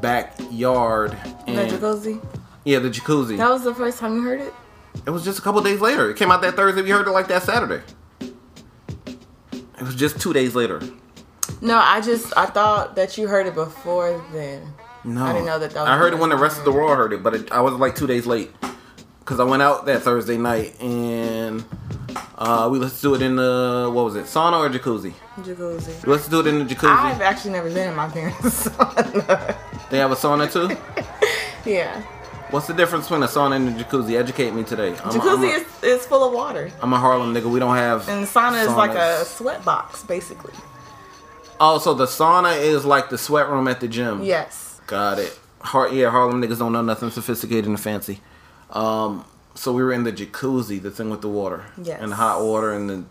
backyard. 0.00 1.16
The 1.46 1.52
jacuzzi. 1.52 2.24
yeah, 2.64 2.78
the 2.78 2.90
jacuzzi. 2.90 3.36
That 3.36 3.50
was 3.50 3.62
the 3.64 3.74
first 3.74 3.98
time 3.98 4.16
you 4.16 4.22
heard 4.22 4.40
it? 4.40 4.54
It 5.06 5.10
was 5.10 5.24
just 5.24 5.38
a 5.38 5.42
couple 5.42 5.60
days 5.62 5.80
later. 5.80 6.10
It 6.10 6.16
came 6.16 6.30
out 6.30 6.42
that 6.42 6.54
Thursday. 6.54 6.82
We 6.82 6.90
heard 6.90 7.06
it 7.06 7.10
like 7.12 7.28
that 7.28 7.42
Saturday. 7.42 7.82
It 9.82 9.86
was 9.86 9.96
just 9.96 10.20
two 10.20 10.32
days 10.32 10.54
later. 10.54 10.80
No, 11.60 11.76
I 11.76 12.00
just 12.00 12.32
I 12.36 12.46
thought 12.46 12.94
that 12.94 13.18
you 13.18 13.26
heard 13.26 13.48
it 13.48 13.54
before 13.56 14.24
then. 14.32 14.62
No, 15.02 15.24
I 15.24 15.32
didn't 15.32 15.46
know 15.46 15.58
that 15.58 15.72
that 15.72 15.80
was 15.80 15.88
I 15.88 15.98
heard 15.98 16.12
it 16.12 16.20
when 16.20 16.30
the 16.30 16.36
rest 16.36 16.56
of 16.56 16.64
the 16.64 16.70
world 16.70 16.96
heard 16.96 17.12
it, 17.12 17.20
but 17.20 17.34
it, 17.34 17.50
I 17.50 17.60
was 17.60 17.74
like 17.74 17.96
two 17.96 18.06
days 18.06 18.24
late 18.24 18.52
because 19.18 19.40
I 19.40 19.44
went 19.44 19.60
out 19.60 19.86
that 19.86 20.02
Thursday 20.02 20.38
night 20.38 20.80
and 20.80 21.64
uh, 22.38 22.68
we 22.70 22.78
let's 22.78 23.00
do 23.00 23.16
it 23.16 23.22
in 23.22 23.34
the 23.34 23.90
what 23.92 24.04
was 24.04 24.14
it, 24.14 24.26
sauna 24.26 24.60
or 24.60 24.70
jacuzzi? 24.70 25.14
Jacuzzi. 25.38 26.06
Let's 26.06 26.28
do 26.28 26.38
it 26.38 26.46
in 26.46 26.60
the 26.60 26.72
jacuzzi. 26.72 26.96
I've 26.96 27.20
actually 27.20 27.50
never 27.50 27.68
been 27.68 27.88
in 27.88 27.96
my 27.96 28.08
parents' 28.08 28.68
sauna. 28.68 29.56
They 29.90 29.98
have 29.98 30.12
a 30.12 30.14
sauna 30.14 30.46
too. 30.52 30.76
yeah. 31.68 32.00
What's 32.52 32.66
the 32.66 32.74
difference 32.74 33.06
between 33.06 33.22
a 33.22 33.26
sauna 33.28 33.56
and 33.56 33.68
a 33.80 33.82
jacuzzi? 33.84 34.18
Educate 34.18 34.52
me 34.52 34.62
today. 34.62 34.88
I'm, 34.90 34.94
Jacuzzi 35.10 35.38
I'm 35.38 35.42
a, 35.44 35.46
is, 35.46 35.82
is 35.82 36.06
full 36.06 36.22
of 36.22 36.34
water. 36.34 36.70
I'm 36.82 36.92
a 36.92 36.98
Harlem 36.98 37.32
nigga. 37.34 37.50
We 37.50 37.58
don't 37.58 37.74
have. 37.76 38.06
And 38.10 38.26
sauna 38.26 38.62
is 38.62 38.68
like 38.74 38.90
a 38.94 39.24
sweat 39.24 39.64
box, 39.64 40.02
basically. 40.02 40.52
Oh, 41.58 41.78
so 41.78 41.94
the 41.94 42.04
sauna 42.04 42.60
is 42.60 42.84
like 42.84 43.08
the 43.08 43.16
sweat 43.16 43.48
room 43.48 43.68
at 43.68 43.80
the 43.80 43.88
gym. 43.88 44.22
Yes. 44.22 44.80
Got 44.86 45.18
it. 45.18 45.38
Har- 45.60 45.88
yeah, 45.88 46.10
Harlem 46.10 46.42
niggas 46.42 46.58
don't 46.58 46.72
know 46.72 46.82
nothing 46.82 47.10
sophisticated 47.10 47.66
and 47.66 47.80
fancy. 47.80 48.20
Um, 48.70 49.24
so 49.54 49.72
we 49.72 49.82
were 49.82 49.92
in 49.92 50.04
the 50.04 50.12
jacuzzi, 50.12 50.82
the 50.82 50.90
thing 50.90 51.08
with 51.08 51.22
the 51.22 51.28
water, 51.28 51.64
Yes. 51.82 52.00
and 52.02 52.12
the 52.12 52.16
hot 52.16 52.42
water 52.42 52.72
and 52.72 52.88
the 52.90 53.04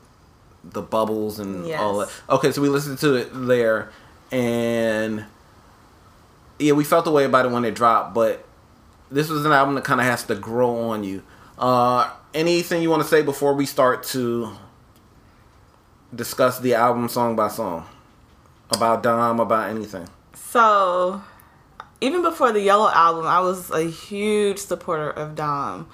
the 0.63 0.81
bubbles 0.83 1.39
and 1.39 1.65
Yes. 1.67 1.79
all 1.79 1.97
that. 1.97 2.09
Okay, 2.29 2.51
so 2.51 2.61
we 2.61 2.69
listened 2.69 2.99
to 2.99 3.15
it 3.15 3.29
there, 3.33 3.89
and 4.31 5.25
yeah, 6.59 6.73
we 6.73 6.83
felt 6.83 7.05
the 7.05 7.11
way 7.11 7.23
about 7.25 7.45
it 7.47 7.51
when 7.51 7.65
it 7.65 7.73
dropped. 7.73 8.13
But 8.13 8.45
this 9.11 9.29
was 9.29 9.45
an 9.45 9.51
album 9.51 9.75
that 9.75 9.83
kind 9.83 9.99
of 9.99 10.07
has 10.07 10.23
to 10.25 10.35
grow 10.35 10.89
on 10.89 11.03
you. 11.03 11.23
Uh, 11.57 12.09
anything 12.33 12.81
you 12.81 12.89
want 12.89 13.03
to 13.03 13.07
say 13.07 13.21
before 13.21 13.53
we 13.53 13.65
start 13.65 14.03
to 14.03 14.51
discuss 16.13 16.59
the 16.59 16.73
album 16.73 17.07
song 17.09 17.35
by 17.35 17.47
song 17.47 17.85
about 18.71 19.03
Dom, 19.03 19.39
about 19.39 19.69
anything? 19.69 20.07
So, 20.33 21.21
even 21.99 22.21
before 22.21 22.51
the 22.51 22.61
Yellow 22.61 22.89
album, 22.89 23.25
I 23.25 23.41
was 23.41 23.69
a 23.69 23.83
huge 23.83 24.57
supporter 24.57 25.09
of 25.09 25.35
Dom. 25.35 25.87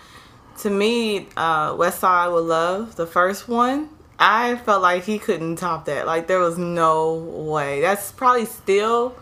to 0.59 0.69
me, 0.69 1.27
uh, 1.35 1.75
West 1.77 1.99
Side 1.99 2.27
Love, 2.27 2.95
the 2.95 3.05
first 3.05 3.47
one, 3.47 3.89
I 4.19 4.55
felt 4.55 4.81
like 4.81 5.03
he 5.03 5.19
couldn't 5.19 5.57
top 5.57 5.85
that. 5.85 6.07
Like 6.07 6.27
there 6.27 6.39
was 6.39 6.57
no 6.57 7.13
way. 7.13 7.81
That's 7.81 8.11
probably 8.11 8.45
still. 8.45 9.15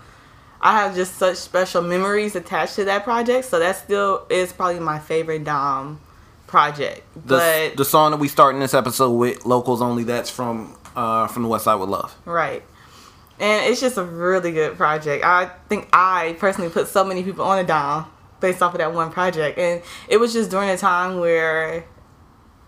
I 0.62 0.82
have 0.82 0.96
just 0.96 1.16
such 1.16 1.38
special 1.38 1.82
memories 1.82 2.36
attached 2.36 2.76
to 2.76 2.86
that 2.86 3.04
project, 3.04 3.46
so 3.46 3.60
that 3.60 3.76
still 3.76 4.26
is 4.30 4.54
probably 4.54 4.80
my 4.80 5.00
favorite 5.00 5.44
Dom 5.44 6.00
project. 6.48 7.02
The, 7.14 7.38
but 7.38 7.78
the 7.78 7.86
song 7.86 8.12
that 8.12 8.18
we 8.18 8.28
starting 8.28 8.60
this 8.60 8.74
episode 8.74 9.12
with, 9.12 9.46
"Locals 9.46 9.82
Only," 9.82 10.04
that's 10.04 10.30
from 10.30 10.76
uh, 10.96 11.28
from 11.28 11.44
the 11.44 11.50
West 11.50 11.66
Side 11.66 11.76
with 11.76 11.90
Love. 11.90 12.16
Right. 12.26 12.64
And 13.40 13.70
it's 13.70 13.82
just 13.82 13.98
a 13.98 14.04
really 14.04 14.54
good 14.54 14.78
project. 14.78 15.26
I 15.26 15.52
think 15.68 15.90
I 15.92 16.38
personally 16.40 16.70
put 16.70 16.88
so 16.88 17.04
many 17.04 17.22
people 17.22 17.44
on 17.44 17.60
a 17.60 17.64
Dom 17.66 18.10
based 18.40 18.62
off 18.62 18.74
of 18.74 18.78
that 18.78 18.94
one 18.94 19.12
project. 19.12 19.58
And 19.58 19.82
it 20.08 20.18
was 20.18 20.32
just 20.32 20.50
during 20.50 20.70
a 20.70 20.78
time 20.78 21.20
where 21.20 21.86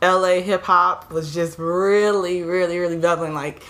LA 0.01 0.41
hip 0.41 0.63
hop 0.63 1.09
was 1.11 1.33
just 1.33 1.57
really, 1.57 2.43
really, 2.43 2.79
really 2.79 2.97
bubbling. 2.97 3.33
Like 3.33 3.63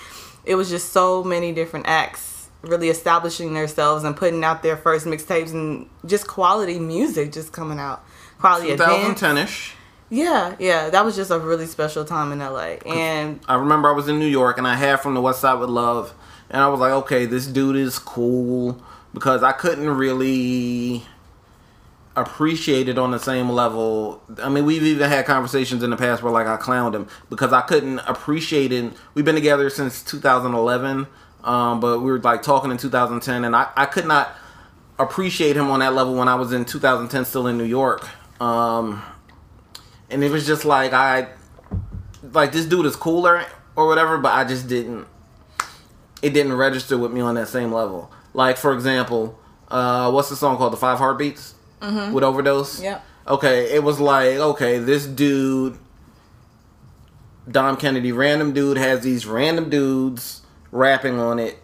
it 0.43 0.55
was 0.55 0.69
just 0.69 0.91
so 0.91 1.23
many 1.23 1.51
different 1.51 1.85
acts 1.87 2.36
really 2.61 2.89
establishing 2.89 3.53
themselves 3.53 4.03
and 4.03 4.15
putting 4.15 4.43
out 4.43 4.63
their 4.63 4.77
first 4.77 5.05
mixtapes 5.05 5.51
and 5.51 5.89
just 6.05 6.27
quality 6.27 6.79
music 6.79 7.31
just 7.31 7.53
coming 7.53 7.79
out. 7.79 8.03
Quality 8.39 8.71
advance. 8.71 9.19
2010ish. 9.19 9.73
Yeah, 10.09 10.55
yeah. 10.59 10.89
That 10.89 11.03
was 11.03 11.15
just 11.15 11.31
a 11.31 11.39
really 11.39 11.65
special 11.65 12.05
time 12.05 12.31
in 12.31 12.39
LA. 12.39 12.77
And 12.85 13.39
I 13.47 13.55
remember 13.55 13.89
I 13.89 13.93
was 13.93 14.07
in 14.07 14.19
New 14.19 14.27
York 14.27 14.57
and 14.57 14.67
I 14.67 14.75
had 14.75 15.01
from 15.01 15.13
the 15.13 15.21
West 15.21 15.41
Side 15.41 15.59
with 15.59 15.69
Love, 15.69 16.13
and 16.49 16.61
I 16.61 16.67
was 16.67 16.79
like, 16.79 16.91
okay, 16.91 17.25
this 17.25 17.45
dude 17.47 17.75
is 17.75 17.99
cool 17.99 18.81
because 19.13 19.43
I 19.43 19.51
couldn't 19.51 19.89
really 19.89 21.03
appreciate 22.15 22.89
it 22.89 22.97
on 22.97 23.11
the 23.11 23.19
same 23.19 23.49
level. 23.49 24.23
I 24.41 24.49
mean, 24.49 24.65
we've 24.65 24.81
even 24.81 25.09
had 25.09 25.25
conversations 25.25 25.83
in 25.83 25.91
the 25.91 25.97
past 25.97 26.23
where 26.23 26.31
like 26.31 26.47
I 26.47 26.57
clowned 26.57 26.95
him 26.95 27.07
because 27.29 27.53
I 27.53 27.61
couldn't 27.61 27.99
appreciate 27.99 28.71
it. 28.71 28.93
We've 29.13 29.25
been 29.25 29.35
together 29.35 29.69
since 29.69 30.01
2011, 30.03 31.05
um, 31.47 31.79
but 31.79 32.01
we 32.01 32.11
were 32.11 32.19
like 32.19 32.43
talking 32.43 32.71
in 32.71 32.77
2010, 32.77 33.45
and 33.45 33.55
I, 33.55 33.69
I 33.77 33.85
could 33.85 34.05
not 34.05 34.35
appreciate 34.99 35.55
him 35.55 35.69
on 35.71 35.79
that 35.79 35.93
level 35.93 36.13
when 36.15 36.27
I 36.27 36.35
was 36.35 36.51
in 36.51 36.65
2010 36.65 37.23
still 37.23 37.47
in 37.47 37.57
New 37.57 37.63
York. 37.63 38.07
Um, 38.41 39.01
and 40.09 40.23
it 40.23 40.29
was 40.29 40.45
just 40.45 40.65
like 40.65 40.91
I 40.91 41.29
like 42.33 42.51
this 42.51 42.65
dude 42.65 42.85
is 42.85 42.97
cooler 42.97 43.45
or 43.77 43.87
whatever, 43.87 44.17
but 44.17 44.33
I 44.33 44.43
just 44.43 44.67
didn't 44.67 45.07
it 46.21 46.31
didn't 46.33 46.53
register 46.53 46.97
with 46.97 47.11
me 47.13 47.21
on 47.21 47.35
that 47.35 47.47
same 47.47 47.71
level. 47.71 48.11
Like 48.33 48.57
for 48.57 48.73
example, 48.73 49.39
uh 49.69 50.11
what's 50.11 50.29
the 50.29 50.35
song 50.35 50.57
called? 50.57 50.73
The 50.73 50.77
Five 50.77 50.97
Heartbeats 50.97 51.55
with 52.13 52.23
Overdose. 52.23 52.81
Yep. 52.81 53.05
Okay, 53.27 53.73
it 53.73 53.83
was 53.83 53.99
like 53.99 54.37
okay, 54.37 54.79
this 54.79 55.05
dude, 55.05 55.77
Dom 57.49 57.77
Kennedy, 57.77 58.11
random 58.11 58.51
dude 58.51 58.77
has 58.77 59.01
these 59.01 59.25
random 59.25 59.69
dudes 59.69 60.41
rapping 60.71 61.19
on 61.19 61.39
it, 61.39 61.57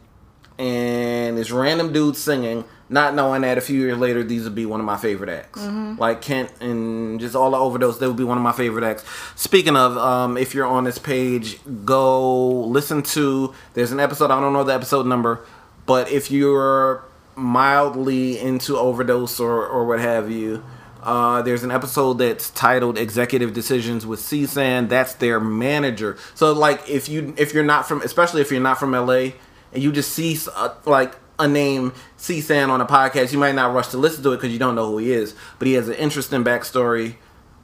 and 0.57 1.37
this 1.37 1.51
random 1.51 1.91
dude 1.93 2.15
singing, 2.15 2.63
not 2.89 3.15
knowing 3.15 3.41
that 3.41 3.57
a 3.57 3.61
few 3.61 3.79
years 3.79 3.97
later 3.97 4.23
these 4.23 4.43
would 4.43 4.55
be 4.55 4.65
one 4.65 4.79
of 4.79 4.85
my 4.85 4.97
favorite 4.97 5.29
acts. 5.29 5.59
Like 5.97 6.21
Kent 6.21 6.51
and 6.61 7.19
just 7.19 7.35
all 7.35 7.51
the 7.51 7.57
overdose, 7.57 7.97
they 7.97 8.07
would 8.07 8.17
be 8.17 8.23
one 8.23 8.37
of 8.37 8.43
my 8.43 8.51
favorite 8.51 8.83
acts. 8.83 9.03
Speaking 9.35 9.75
of, 9.75 9.97
um, 9.97 10.37
if 10.37 10.53
you're 10.53 10.67
on 10.67 10.83
this 10.83 10.97
page, 10.99 11.57
go 11.85 12.61
listen 12.65 13.01
to. 13.03 13.53
There's 13.73 13.91
an 13.91 13.99
episode. 13.99 14.31
I 14.31 14.39
don't 14.39 14.53
know 14.53 14.63
the 14.63 14.73
episode 14.73 15.05
number, 15.07 15.45
but 15.85 16.11
if 16.11 16.29
you're 16.29 17.03
mildly 17.35 18.39
into 18.39 18.77
overdose 18.77 19.39
or 19.39 19.65
or 19.65 19.85
what 19.85 19.99
have 19.99 20.29
you. 20.29 20.63
Uh, 21.03 21.41
there's 21.41 21.63
an 21.63 21.71
episode 21.71 22.13
that's 22.15 22.49
titled 22.51 22.97
"Executive 22.97 23.53
Decisions 23.53 24.05
with 24.05 24.19
CSAN." 24.19 24.89
That's 24.89 25.13
their 25.15 25.39
manager. 25.39 26.17
So, 26.33 26.53
like, 26.53 26.89
if 26.89 27.09
you 27.09 27.33
if 27.37 27.53
you're 27.53 27.63
not 27.63 27.87
from, 27.87 28.01
especially 28.01 28.41
if 28.41 28.51
you're 28.51 28.61
not 28.61 28.79
from 28.79 28.91
LA, 28.91 29.31
and 29.73 29.83
you 29.83 29.91
just 29.91 30.11
see 30.13 30.37
uh, 30.55 30.69
like 30.85 31.15
a 31.39 31.47
name 31.47 31.93
CSAN 32.17 32.69
on 32.69 32.79
a 32.79 32.85
podcast, 32.85 33.31
you 33.33 33.37
might 33.39 33.55
not 33.55 33.73
rush 33.73 33.87
to 33.89 33.97
listen 33.97 34.23
to 34.23 34.31
it 34.31 34.37
because 34.37 34.51
you 34.53 34.59
don't 34.59 34.75
know 34.75 34.87
who 34.91 34.97
he 34.99 35.11
is. 35.11 35.35
But 35.59 35.67
he 35.67 35.73
has 35.73 35.87
an 35.89 35.95
interesting 35.95 36.43
backstory. 36.43 37.15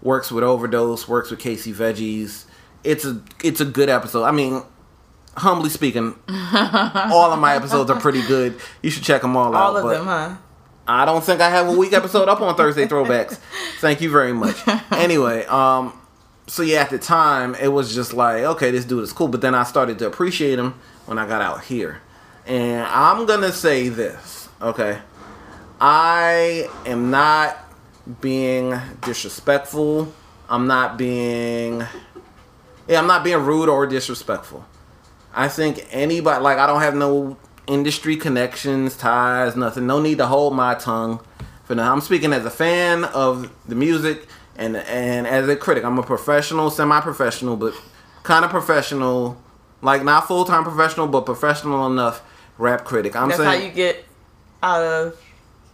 Works 0.01 0.31
with 0.31 0.43
Overdose. 0.43 1.08
Works 1.08 1.29
with 1.31 1.39
Casey 1.39 1.74
Veggies. 1.74 2.46
It's 2.84 3.05
a 3.05 3.22
it's 3.43 3.62
a 3.62 3.65
good 3.65 3.89
episode. 3.89 4.24
I 4.24 4.31
mean, 4.31 4.63
humbly 5.38 5.69
speaking, 5.69 6.15
all 6.29 7.31
of 7.31 7.39
my 7.39 7.55
episodes 7.55 7.89
are 7.89 8.00
pretty 8.00 8.22
good. 8.22 8.60
You 8.81 8.89
should 8.89 9.03
check 9.03 9.22
them 9.22 9.36
all, 9.38 9.55
out. 9.55 9.62
all 9.62 9.77
of 9.77 9.84
but- 9.84 9.93
them, 9.98 10.05
huh? 10.05 10.36
I 10.89 11.05
don't 11.05 11.24
think 11.24 11.39
I 11.39 11.51
have 11.51 11.67
a 11.67 11.72
week 11.72 11.93
episode 11.93 12.27
up 12.27 12.41
on 12.41 12.55
Thursday 12.55 12.88
throwbacks. 12.88 13.38
Thank 13.79 14.01
you 14.01 14.10
very 14.10 14.34
much. 14.34 14.58
Anyway, 14.91 15.46
um, 15.46 15.93
so 16.48 16.63
yeah, 16.63 16.81
at 16.81 16.89
the 16.89 16.98
time 16.98 17.53
it 17.55 17.67
was 17.67 17.93
just 17.93 18.12
like, 18.12 18.43
okay, 18.43 18.72
this 18.72 18.86
dude 18.86 19.03
is 19.03 19.13
cool. 19.13 19.27
But 19.27 19.41
then 19.41 19.53
I 19.53 19.63
started 19.65 20.00
to 20.00 20.08
appreciate 20.08 20.58
him 20.58 20.74
when 21.05 21.19
I 21.19 21.27
got 21.27 21.43
out 21.43 21.63
here, 21.63 22.01
and 22.48 22.88
I'm 22.88 23.27
gonna 23.27 23.51
say 23.51 23.89
this, 23.89 24.50
okay? 24.60 25.00
I 25.79 26.67
am 26.88 27.12
not 27.12 27.55
being 28.19 28.74
disrespectful. 29.01 30.12
I'm 30.50 30.65
not 30.65 30.98
being, 30.98 31.84
yeah, 32.88 33.00
I'm 33.00 33.08
not 33.08 33.24
being 33.24 33.38
rude 33.46 33.69
or 33.69 33.86
disrespectful. 33.86 34.65
I 35.36 35.50
think 35.50 35.88
anybody 35.91 36.41
like 36.41 36.58
I 36.58 36.65
don't 36.65 36.81
have 36.81 36.96
no 36.96 37.38
industry 37.70 38.18
connections, 38.18 38.98
ties, 38.98 39.56
nothing. 39.56 39.88
No 39.88 40.02
need 40.02 40.18
to 40.18 40.26
hold 40.26 40.56
my 40.56 40.74
tongue. 40.76 41.22
For 41.64 41.76
now, 41.76 41.94
I'm 41.94 42.02
speaking 42.02 42.34
as 42.34 42.44
a 42.46 42.50
fan 42.50 43.04
of 43.06 43.52
the 43.68 43.76
music 43.76 44.28
and 44.58 44.76
and 44.76 45.28
as 45.28 45.48
a 45.48 45.56
critic. 45.56 45.84
I'm 45.86 45.98
a 46.00 46.04
professional, 46.04 46.70
semi-professional, 46.72 47.56
but 47.56 47.74
kind 48.24 48.44
of 48.44 48.52
professional, 48.52 49.42
like 49.82 50.04
not 50.04 50.28
full-time 50.28 50.64
professional, 50.64 51.08
but 51.08 51.26
professional 51.26 51.86
enough 51.88 52.22
rap 52.58 52.84
critic. 52.86 53.16
I'm 53.16 53.30
That's 53.30 53.44
how 53.44 53.54
you 53.54 53.70
get 53.70 54.04
out 54.62 54.84
of 54.84 55.22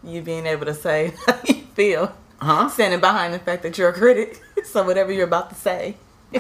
you 0.04 0.22
being 0.22 0.46
able 0.46 0.66
to 0.66 0.74
say 0.74 1.14
how 1.26 1.40
you 1.48 1.56
feel. 1.74 2.14
huh? 2.40 2.70
Standing 2.70 3.00
behind 3.00 3.34
the 3.34 3.40
fact 3.40 3.64
that 3.64 3.78
you're 3.78 3.90
a 3.90 3.94
critic. 3.94 4.42
so 4.66 4.84
whatever 4.84 5.12
you're 5.12 5.26
about 5.26 5.50
to 5.50 5.56
say, 5.56 5.96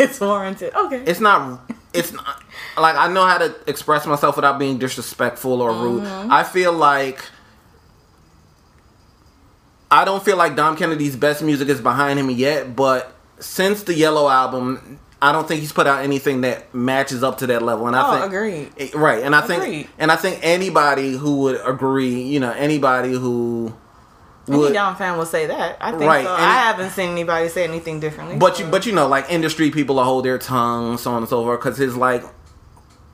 it's 0.00 0.18
warranted. 0.18 0.74
Okay. 0.74 1.02
It's 1.06 1.20
not. 1.20 1.60
It's 1.94 2.12
not 2.12 2.42
like 2.76 2.96
I 2.96 3.06
know 3.12 3.24
how 3.24 3.38
to 3.38 3.54
express 3.68 4.04
myself 4.06 4.36
without 4.36 4.58
being 4.58 4.78
disrespectful 4.78 5.62
or 5.62 5.72
rude. 5.72 6.04
I 6.04 6.42
feel 6.42 6.72
like 6.72 7.24
I 9.90 10.04
don't 10.04 10.24
feel 10.24 10.36
like 10.36 10.56
Dom 10.56 10.76
Kennedy's 10.76 11.16
best 11.16 11.42
music 11.42 11.68
is 11.68 11.80
behind 11.80 12.18
him 12.18 12.30
yet, 12.30 12.74
but 12.74 13.14
since 13.38 13.84
the 13.84 13.94
Yellow 13.94 14.28
album, 14.28 14.98
I 15.22 15.30
don't 15.32 15.46
think 15.46 15.60
he's 15.60 15.72
put 15.72 15.86
out 15.86 16.02
anything 16.02 16.40
that 16.40 16.74
matches 16.74 17.22
up 17.22 17.38
to 17.38 17.46
that 17.46 17.62
level. 17.62 17.86
And 17.86 17.94
I 17.94 18.08
Oh, 18.08 18.12
think 18.20 18.26
agreed. 18.26 18.72
Eh, 18.78 18.88
right, 18.94 19.22
and 19.22 19.34
I 19.34 19.40
think 19.42 19.88
and 19.98 20.10
I 20.10 20.16
think 20.16 20.40
anybody 20.42 21.12
who 21.16 21.36
would 21.42 21.60
agree, 21.64 22.22
you 22.22 22.40
know, 22.40 22.50
anybody 22.52 23.12
who 23.12 23.72
Any 24.48 24.58
would 24.58 24.72
Down 24.72 24.94
fan 24.96 25.16
will 25.16 25.26
say 25.26 25.46
that. 25.46 25.78
I 25.80 25.90
think 25.92 26.02
Right, 26.04 26.24
so. 26.24 26.32
I 26.32 26.54
haven't 26.56 26.90
seen 26.90 27.10
anybody 27.10 27.48
say 27.48 27.64
anything 27.64 28.00
differently. 28.00 28.36
But 28.36 28.56
so- 28.56 28.64
you, 28.64 28.70
but 28.70 28.84
you 28.86 28.92
know, 28.92 29.06
like 29.08 29.30
industry 29.30 29.70
people 29.70 29.96
will 29.96 30.04
hold 30.04 30.24
their 30.24 30.38
tongue, 30.38 30.98
so 30.98 31.12
on 31.12 31.18
and 31.18 31.28
so 31.28 31.42
forth, 31.42 31.60
because 31.60 31.78
his 31.78 31.96
like 31.96 32.22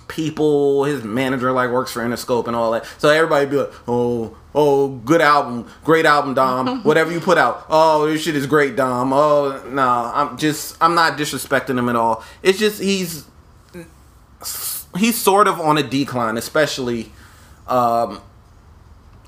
people, 0.08 0.84
his 0.84 1.04
manager 1.04 1.52
like 1.52 1.70
works 1.70 1.92
for 1.92 2.00
Interscope 2.00 2.46
and 2.48 2.56
all 2.56 2.72
that. 2.72 2.84
So 2.98 3.08
everybody 3.08 3.46
be 3.46 3.56
like, 3.58 3.72
oh, 3.86 4.36
oh, 4.56 4.88
good 4.88 5.20
album, 5.20 5.70
great 5.84 6.04
album, 6.04 6.34
Dom. 6.34 6.82
Whatever 6.82 7.12
you 7.12 7.20
put 7.20 7.38
out, 7.38 7.64
oh, 7.68 8.06
this 8.08 8.22
shit 8.22 8.34
is 8.34 8.46
great, 8.46 8.74
Dom. 8.74 9.12
Oh, 9.12 9.62
no, 9.68 9.82
I'm 9.82 10.36
just, 10.36 10.76
I'm 10.80 10.96
not 10.96 11.16
disrespecting 11.16 11.78
him 11.78 11.88
at 11.88 11.94
all. 11.94 12.24
It's 12.42 12.58
just 12.58 12.82
he's, 12.82 13.24
he's 14.98 15.16
sort 15.16 15.46
of 15.46 15.60
on 15.60 15.78
a 15.78 15.82
decline, 15.82 16.36
especially, 16.36 17.12
um, 17.68 18.20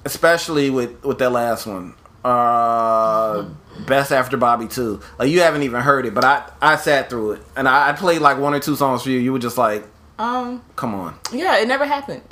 especially 0.05 0.71
with 0.71 1.03
with 1.05 1.19
that 1.19 1.31
last 1.31 1.67
one. 1.67 1.95
Uh, 2.25 3.49
best 3.87 4.13
after 4.13 4.37
Bobby 4.37 4.69
too. 4.69 5.01
Like 5.19 5.31
you 5.31 5.41
haven't 5.41 5.63
even 5.65 5.81
heard 5.81 6.07
it, 6.07 6.15
but 6.15 6.25
I 6.25 6.49
I 6.61 6.77
sat 6.77 7.11
through 7.11 7.33
it 7.33 7.43
and 7.57 7.69
I, 7.69 7.91
I 7.91 7.93
played 7.95 8.21
like 8.21 8.39
one 8.39 8.55
or 8.55 8.61
two 8.61 8.77
songs 8.77 9.03
for 9.03 9.11
you. 9.11 9.19
You 9.19 9.33
were 9.33 9.39
just 9.41 9.59
like, 9.59 9.85
um, 10.19 10.63
come 10.77 10.95
on. 10.95 11.19
yeah, 11.33 11.59
it 11.59 11.67
never 11.69 11.85
happened. 11.85 12.23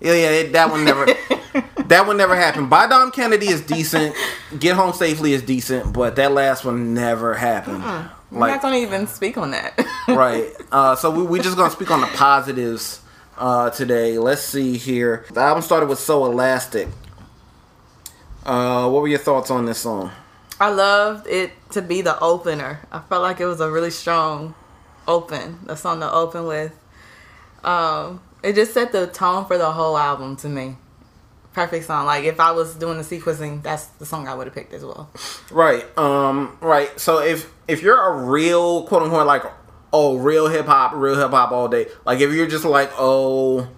Yeah, 0.00 0.12
yeah, 0.14 0.30
it, 0.30 0.52
that 0.52 0.70
one 0.70 0.84
never. 0.84 1.06
that 1.84 2.06
one 2.06 2.16
never 2.16 2.34
happened. 2.36 2.68
By 2.70 2.86
Dom 2.86 3.10
Kennedy 3.10 3.48
is 3.48 3.60
decent. 3.60 4.14
Get 4.58 4.76
home 4.76 4.92
safely 4.92 5.32
is 5.34 5.42
decent, 5.42 5.92
but 5.92 6.16
that 6.16 6.32
last 6.32 6.64
one 6.64 6.94
never 6.94 7.34
happened. 7.34 7.82
We're 8.30 8.40
Like 8.40 8.52
not 8.54 8.62
gonna 8.62 8.76
even 8.78 9.06
speak 9.06 9.36
on 9.38 9.50
that. 9.52 9.78
right. 10.08 10.50
Uh, 10.72 10.96
so 10.96 11.10
we 11.10 11.22
we're 11.22 11.42
just 11.42 11.56
gonna 11.56 11.70
speak 11.70 11.90
on 11.90 12.00
the 12.00 12.06
positives 12.08 13.00
uh, 13.38 13.70
today. 13.70 14.18
Let's 14.18 14.42
see 14.42 14.76
here. 14.78 15.24
The 15.32 15.40
album 15.40 15.62
started 15.62 15.88
with 15.88 15.98
"So 15.98 16.24
Elastic." 16.24 16.88
Uh, 18.44 18.88
what 18.90 19.02
were 19.02 19.08
your 19.08 19.18
thoughts 19.18 19.50
on 19.50 19.64
this 19.66 19.78
song? 19.78 20.10
I 20.60 20.68
loved 20.70 21.26
it 21.26 21.52
to 21.70 21.82
be 21.82 22.02
the 22.02 22.18
opener. 22.20 22.80
I 22.92 23.00
felt 23.00 23.22
like 23.22 23.40
it 23.40 23.46
was 23.46 23.60
a 23.60 23.70
really 23.70 23.90
strong 23.90 24.54
open. 25.08 25.60
The 25.64 25.76
song 25.76 26.00
to 26.00 26.12
open 26.12 26.46
with. 26.46 26.72
Um, 27.64 28.20
it 28.42 28.54
just 28.54 28.74
set 28.74 28.92
the 28.92 29.06
tone 29.06 29.46
for 29.46 29.56
the 29.58 29.72
whole 29.72 29.96
album 29.96 30.36
to 30.36 30.48
me. 30.48 30.76
perfect 31.54 31.86
song. 31.86 32.04
Like 32.04 32.24
if 32.24 32.38
I 32.38 32.52
was 32.52 32.74
doing 32.74 32.98
the 32.98 33.04
sequencing, 33.04 33.62
that's 33.62 33.86
the 33.86 34.04
song 34.04 34.28
I 34.28 34.34
would 34.34 34.46
have 34.46 34.54
picked 34.54 34.74
as 34.74 34.84
well. 34.84 35.08
Right. 35.50 35.86
Um. 35.96 36.58
Right. 36.60 36.98
So 37.00 37.20
if 37.20 37.50
if 37.66 37.82
you're 37.82 37.98
a 37.98 38.24
real 38.24 38.84
quote 38.84 39.02
unquote 39.02 39.26
like 39.26 39.44
oh 39.92 40.18
real 40.18 40.48
hip 40.48 40.66
hop, 40.66 40.92
real 40.94 41.16
hip 41.16 41.30
hop 41.30 41.52
all 41.52 41.68
day. 41.68 41.86
Like 42.04 42.20
if 42.20 42.32
you're 42.32 42.46
just 42.48 42.64
like 42.64 42.90
oh 42.98 43.68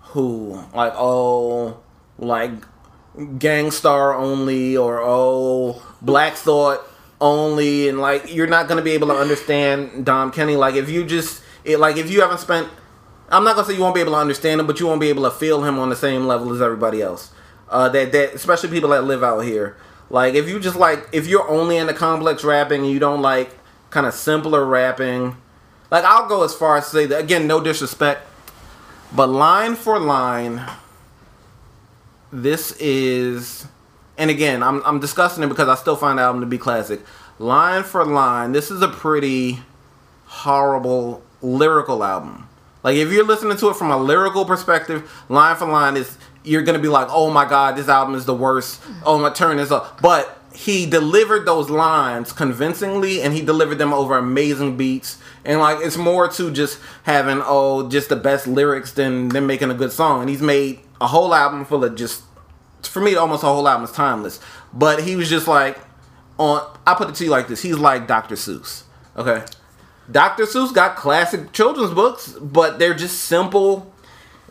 who 0.00 0.62
like 0.74 0.92
oh 0.96 1.80
like 2.18 2.52
Gang 3.38 3.70
Starr 3.70 4.14
only 4.14 4.76
or 4.76 5.00
oh 5.02 5.82
Black 6.02 6.34
Thought 6.34 6.80
only, 7.20 7.88
and 7.88 8.00
like 8.00 8.34
you're 8.34 8.46
not 8.46 8.68
gonna 8.68 8.82
be 8.82 8.92
able 8.92 9.08
to 9.08 9.14
understand 9.14 10.04
Dom 10.04 10.32
Kenny. 10.32 10.56
Like 10.56 10.74
if 10.74 10.88
you 10.90 11.04
just 11.04 11.42
it 11.64 11.78
like 11.78 11.96
if 11.96 12.10
you 12.10 12.20
haven't 12.20 12.38
spent. 12.38 12.68
I'm 13.30 13.42
not 13.42 13.56
gonna 13.56 13.66
say 13.66 13.74
you 13.74 13.80
won't 13.80 13.94
be 13.94 14.02
able 14.02 14.12
to 14.12 14.18
understand 14.18 14.60
him, 14.60 14.66
but 14.66 14.78
you 14.78 14.86
won't 14.86 15.00
be 15.00 15.08
able 15.08 15.22
to 15.24 15.30
feel 15.30 15.64
him 15.64 15.78
on 15.78 15.88
the 15.88 15.96
same 15.96 16.26
level 16.26 16.52
as 16.52 16.60
everybody 16.60 17.00
else. 17.00 17.32
Uh, 17.70 17.88
that 17.88 18.12
that 18.12 18.34
especially 18.34 18.68
people 18.68 18.90
that 18.90 19.04
live 19.04 19.24
out 19.24 19.40
here. 19.40 19.76
Like 20.10 20.34
if 20.34 20.48
you 20.48 20.60
just 20.60 20.76
like 20.76 21.08
if 21.12 21.26
you're 21.26 21.48
only 21.48 21.76
into 21.76 21.94
complex 21.94 22.44
rapping 22.44 22.82
and 22.82 22.90
you 22.90 22.98
don't 22.98 23.22
like 23.22 23.56
kind 23.90 24.06
of 24.06 24.14
simpler 24.14 24.64
rapping, 24.64 25.36
like 25.90 26.04
I'll 26.04 26.28
go 26.28 26.44
as 26.44 26.54
far 26.54 26.76
as 26.76 26.84
to 26.86 26.90
say 26.90 27.06
that 27.06 27.20
again, 27.20 27.46
no 27.46 27.60
disrespect, 27.60 28.26
but 29.14 29.28
line 29.28 29.74
for 29.74 29.98
line, 29.98 30.62
this 32.34 32.72
is, 32.80 33.66
and 34.18 34.28
again, 34.28 34.62
I'm 34.62 34.82
I'm 34.84 34.98
discussing 34.98 35.44
it 35.44 35.48
because 35.48 35.68
I 35.68 35.76
still 35.76 35.96
find 35.96 36.18
the 36.18 36.22
album 36.22 36.40
to 36.40 36.46
be 36.46 36.58
classic. 36.58 37.00
Line 37.38 37.84
for 37.84 38.04
line, 38.04 38.52
this 38.52 38.70
is 38.70 38.82
a 38.82 38.88
pretty 38.88 39.60
horrible 40.26 41.22
lyrical 41.40 42.02
album. 42.02 42.48
Like 42.82 42.96
if 42.96 43.12
you're 43.12 43.24
listening 43.24 43.56
to 43.58 43.70
it 43.70 43.76
from 43.76 43.90
a 43.90 43.96
lyrical 43.96 44.44
perspective, 44.44 45.10
line 45.28 45.56
for 45.56 45.66
line 45.66 45.96
is 45.96 46.18
you're 46.42 46.62
gonna 46.62 46.80
be 46.80 46.88
like, 46.88 47.06
oh 47.10 47.30
my 47.30 47.48
god, 47.48 47.76
this 47.76 47.88
album 47.88 48.14
is 48.14 48.24
the 48.26 48.34
worst. 48.34 48.82
Oh 49.04 49.18
my 49.18 49.30
turn 49.30 49.58
is 49.58 49.70
up. 49.70 50.02
But 50.02 50.38
he 50.54 50.86
delivered 50.86 51.46
those 51.46 51.70
lines 51.70 52.32
convincingly, 52.32 53.22
and 53.22 53.32
he 53.32 53.42
delivered 53.42 53.78
them 53.78 53.92
over 53.92 54.18
amazing 54.18 54.76
beats. 54.76 55.18
And 55.44 55.60
like 55.60 55.78
it's 55.84 55.96
more 55.96 56.28
to 56.28 56.50
just 56.50 56.80
having 57.04 57.42
oh 57.44 57.88
just 57.88 58.08
the 58.08 58.16
best 58.16 58.46
lyrics 58.46 58.92
than 58.92 59.28
than 59.28 59.46
making 59.46 59.70
a 59.70 59.74
good 59.74 59.92
song. 59.92 60.20
And 60.20 60.28
he's 60.28 60.42
made 60.42 60.80
a 61.00 61.06
whole 61.06 61.34
album 61.34 61.64
full 61.64 61.84
of 61.84 61.94
just 61.96 62.22
for 62.82 63.00
me 63.00 63.14
almost 63.16 63.42
a 63.42 63.46
whole 63.46 63.66
album 63.66 63.84
is 63.84 63.92
timeless. 63.92 64.40
But 64.72 65.02
he 65.02 65.16
was 65.16 65.28
just 65.28 65.48
like 65.48 65.78
on. 66.38 66.70
I 66.86 66.94
put 66.94 67.08
it 67.08 67.14
to 67.16 67.24
you 67.24 67.30
like 67.30 67.48
this: 67.48 67.62
he's 67.62 67.78
like 67.78 68.06
Dr. 68.06 68.34
Seuss. 68.34 68.82
Okay. 69.16 69.44
Dr. 70.10 70.44
Seuss 70.44 70.74
got 70.74 70.96
classic 70.96 71.52
children's 71.52 71.94
books, 71.94 72.28
but 72.40 72.78
they're 72.78 72.94
just 72.94 73.22
simple 73.22 73.90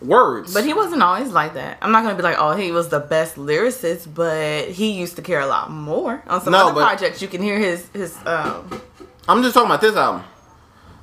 words. 0.02 0.52
But 0.54 0.66
he 0.66 0.74
wasn't 0.74 1.04
always 1.04 1.30
like 1.30 1.54
that. 1.54 1.78
I'm 1.82 1.92
not 1.92 2.04
gonna 2.04 2.16
be 2.16 2.24
like, 2.24 2.38
oh, 2.40 2.56
he 2.56 2.72
was 2.72 2.90
the 2.90 3.00
best 3.00 3.36
lyricist, 3.36 4.14
but 4.14 4.70
he 4.70 4.92
used 4.92 5.16
to 5.18 5.22
care 5.22 5.42
a 5.42 5.46
lot 5.46 5.70
more 5.70 6.24
on 6.28 6.42
some 6.42 6.54
No, 6.54 6.70
other 6.70 6.82
projects. 6.82 7.22
You 7.22 7.28
can 7.28 7.42
hear 7.42 7.60
his 7.60 7.88
his 7.90 8.18
um. 8.26 8.82
I'm 9.28 9.42
just 9.42 9.54
talking 9.54 9.68
about 9.70 9.82
this 9.82 9.96
album. 9.96 10.24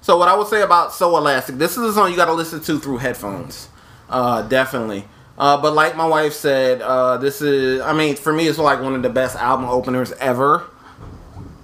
So 0.02 0.16
what 0.16 0.28
I 0.28 0.36
would 0.36 0.48
say 0.48 0.62
about 0.62 0.92
So 0.94 1.16
Elastic, 1.16 1.56
this 1.56 1.72
is 1.76 1.82
a 1.82 1.92
song 1.92 2.10
you 2.10 2.16
got 2.16 2.26
to 2.26 2.32
listen 2.32 2.60
to 2.60 2.78
through 2.78 2.98
headphones, 2.98 3.68
uh, 4.08 4.42
definitely. 4.42 5.04
Uh, 5.40 5.56
but 5.56 5.72
like 5.72 5.96
my 5.96 6.04
wife 6.04 6.34
said, 6.34 6.82
uh, 6.82 7.16
this 7.16 7.40
is, 7.40 7.80
I 7.80 7.94
mean, 7.94 8.14
for 8.14 8.30
me, 8.30 8.46
it's 8.46 8.58
like 8.58 8.82
one 8.82 8.94
of 8.94 9.00
the 9.00 9.08
best 9.08 9.36
album 9.36 9.70
openers 9.70 10.12
ever. 10.20 10.66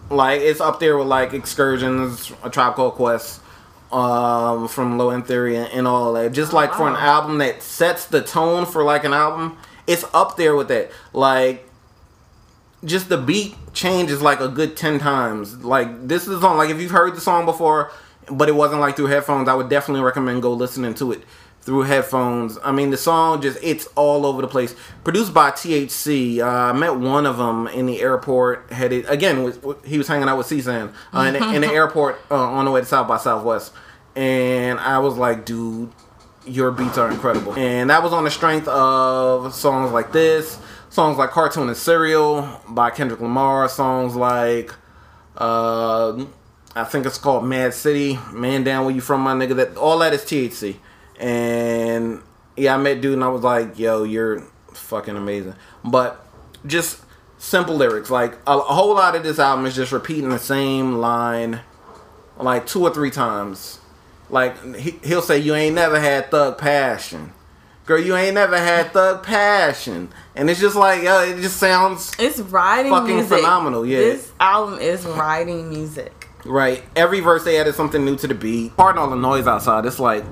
Like 0.09 0.41
it's 0.41 0.63
up 0.63 0.81
there 0.81 0.97
with 0.97 1.09
like 1.09 1.35
Excursions, 1.35 2.33
A 2.43 2.49
Tribe 2.49 2.75
Called 2.75 2.95
Quest, 2.95 3.43
um, 3.93 4.67
from 4.67 4.97
Low 4.97 5.11
End 5.11 5.27
Theory, 5.27 5.57
and, 5.57 5.71
and 5.73 5.87
all 5.87 6.15
that. 6.15 6.33
Just 6.33 6.55
like 6.55 6.73
for 6.73 6.89
an 6.89 6.97
album 6.97 7.37
that 7.39 7.63
sets 7.63 8.07
the 8.07 8.23
tone 8.23 8.65
for 8.65 8.83
like 8.83 9.05
an 9.05 9.13
album, 9.13 9.59
it's 9.87 10.07
up 10.15 10.39
there 10.39 10.57
with 10.57 10.69
that. 10.69 10.91
Like 11.13 11.69
just 12.83 13.11
the 13.11 13.19
beat 13.19 13.57
changes 13.75 14.23
like 14.23 14.41
a 14.41 14.49
good 14.49 14.77
10 14.77 14.99
times 15.01 15.65
like 15.65 16.07
this 16.07 16.29
is 16.29 16.41
song 16.41 16.57
like 16.57 16.71
if 16.71 16.79
you've 16.79 16.91
heard 16.91 17.17
the 17.17 17.21
song 17.21 17.47
before 17.47 17.91
but 18.31 18.49
it 18.51 18.55
wasn't 18.55 18.79
like 18.79 18.97
through 18.97 19.07
headphones 19.07 19.49
i 19.49 19.55
would 19.55 19.71
definitely 19.71 20.03
recommend 20.03 20.43
go 20.43 20.53
listening 20.53 20.95
to 20.95 21.11
it 21.11 21.23
through 21.67 21.83
headphones 21.83 22.59
i 22.65 22.71
mean 22.73 22.91
the 22.91 22.97
song 22.97 23.43
just 23.43 23.59
it's 23.63 23.87
all 23.97 24.25
over 24.25 24.41
the 24.41 24.49
place 24.49 24.75
produced 25.05 25.35
by 25.35 25.51
thc 25.51 26.39
uh, 26.39 26.47
i 26.47 26.73
met 26.73 26.95
one 26.97 27.27
of 27.27 27.37
them 27.37 27.67
in 27.69 27.85
the 27.87 28.01
airport 28.01 28.71
headed 28.73 29.05
again 29.07 29.43
with- 29.43 29.85
he 29.85 29.99
was 29.99 30.07
hanging 30.09 30.29
out 30.29 30.39
with 30.39 30.47
csan 30.47 30.95
uh, 31.13 31.21
in, 31.21 31.33
the, 31.35 31.55
in 31.55 31.61
the 31.61 31.67
airport 31.81 32.19
uh, 32.31 32.37
on 32.37 32.65
the 32.65 32.71
way 32.71 32.81
to 32.81 32.87
south 32.87 33.09
by 33.09 33.17
southwest 33.19 33.73
and 34.15 34.79
i 34.79 34.99
was 34.99 35.17
like 35.17 35.45
dude 35.45 35.91
your 36.47 36.71
beats 36.71 36.97
are 36.97 37.11
incredible. 37.11 37.55
And 37.55 37.91
that 37.91 38.05
was 38.05 38.13
on 38.13 38.23
the 38.23 38.31
strength 38.31 38.69
of 38.69 39.53
songs 39.53 39.91
like 39.91 40.13
this, 40.13 40.61
songs 40.91 41.19
like 41.19 41.31
Cartoon 41.31 41.67
and 41.67 41.77
Cereal 41.77 42.49
by 42.69 42.91
Kendrick 42.91 43.21
Lamar, 43.21 43.69
songs 43.69 44.15
like 44.15 44.73
uh 45.37 46.25
I 46.75 46.85
think 46.85 47.07
it's 47.07 47.19
called 47.19 47.45
Mad 47.45 47.73
City, 47.75 48.19
Man 48.33 48.63
Down 48.63 48.85
Where 48.85 48.95
You 48.95 49.01
From 49.01 49.23
My 49.23 49.33
Nigga. 49.35 49.57
That 49.57 49.77
all 49.77 49.99
that 49.99 50.13
is 50.13 50.23
THC. 50.23 50.77
And 51.19 52.23
yeah, 52.57 52.75
I 52.75 52.79
met 52.79 53.01
dude 53.01 53.15
and 53.15 53.25
I 53.25 53.29
was 53.29 53.43
like, 53.43 53.79
yo, 53.79 54.03
you're 54.05 54.41
fucking 54.73 55.17
amazing. 55.17 55.55
But 55.85 56.25
just 56.67 57.01
simple 57.39 57.77
lyrics. 57.77 58.11
Like 58.11 58.35
a, 58.47 58.53
a 58.57 58.61
whole 58.61 58.95
lot 58.95 59.15
of 59.15 59.23
this 59.23 59.39
album 59.39 59.67
is 59.67 59.75
just 59.75 59.93
repeating 59.93 60.31
the 60.31 60.39
same 60.39 60.97
line 60.97 61.61
like 62.39 62.67
two 62.67 62.83
or 62.83 62.93
three 62.93 63.11
times. 63.11 63.81
Like 64.29 64.77
he, 64.77 64.93
he'll 65.05 65.23
say, 65.23 65.39
"You 65.39 65.55
ain't 65.55 65.77
never 65.77 66.01
had 66.01 66.33
thug 66.33 66.59
passion, 66.59 67.33
girl. 67.85 68.01
You 68.01 68.17
ain't 68.17 68.35
never 68.35 68.59
had 68.59 68.93
thug 68.93 69.23
passion," 69.23 70.09
and 70.35 70.51
it's 70.51 70.59
just 70.59 70.75
like, 70.75 71.05
yo, 71.05 71.21
it 71.23 71.41
just 71.41 71.59
sounds 71.59 72.11
It's 72.19 72.41
writing 72.41 72.91
Fucking 72.91 73.15
music. 73.15 73.39
phenomenal, 73.39 73.87
yeah. 73.87 73.99
This 73.99 74.33
album 74.41 74.81
is 74.81 75.05
writing 75.07 75.69
music. 75.69 76.27
right. 76.45 76.83
Every 76.97 77.21
verse 77.21 77.45
they 77.45 77.57
added 77.61 77.77
something 77.77 78.05
new 78.05 78.17
to 78.17 78.27
the 78.27 78.35
beat. 78.35 78.77
Pardon 78.77 79.01
all 79.01 79.09
the 79.11 79.15
noise 79.17 79.47
outside. 79.47 79.87
It's 79.87 80.01
like 80.01 80.25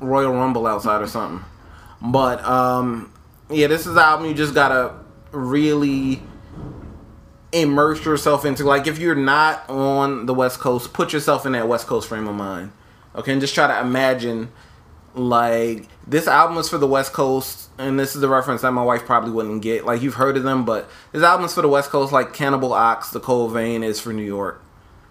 Royal 0.00 0.32
Rumble 0.32 0.66
outside 0.66 1.02
or 1.02 1.06
something. 1.06 1.44
But 2.02 2.44
um, 2.44 3.12
yeah, 3.50 3.66
this 3.66 3.82
is 3.82 3.92
an 3.92 3.98
album 3.98 4.26
you 4.26 4.34
just 4.34 4.54
gotta 4.54 4.94
really 5.32 6.22
immerse 7.52 8.04
yourself 8.04 8.44
into. 8.44 8.64
Like 8.64 8.86
if 8.86 8.98
you're 8.98 9.14
not 9.14 9.68
on 9.68 10.26
the 10.26 10.34
West 10.34 10.60
Coast, 10.60 10.92
put 10.92 11.12
yourself 11.12 11.46
in 11.46 11.52
that 11.52 11.68
West 11.68 11.86
Coast 11.86 12.08
frame 12.08 12.26
of 12.26 12.34
mind. 12.34 12.72
Okay, 13.14 13.32
and 13.32 13.40
just 13.40 13.54
try 13.54 13.66
to 13.66 13.80
imagine 13.80 14.50
like 15.14 15.88
this 16.06 16.28
album 16.28 16.56
is 16.58 16.68
for 16.68 16.78
the 16.78 16.86
West 16.86 17.12
Coast, 17.12 17.68
and 17.78 17.98
this 17.98 18.14
is 18.14 18.20
the 18.20 18.28
reference 18.28 18.62
that 18.62 18.72
my 18.72 18.82
wife 18.82 19.04
probably 19.04 19.32
wouldn't 19.32 19.62
get. 19.62 19.84
Like 19.84 20.02
you've 20.02 20.14
heard 20.14 20.36
of 20.36 20.44
them, 20.44 20.64
but 20.64 20.88
this 21.12 21.22
album 21.22 21.46
is 21.46 21.54
for 21.54 21.62
the 21.62 21.68
West 21.68 21.90
Coast, 21.90 22.12
like 22.12 22.32
Cannibal 22.32 22.72
Ox, 22.72 23.10
The 23.10 23.20
Cold 23.20 23.52
Vein 23.52 23.82
is 23.82 24.00
for 24.00 24.12
New 24.12 24.24
York. 24.24 24.62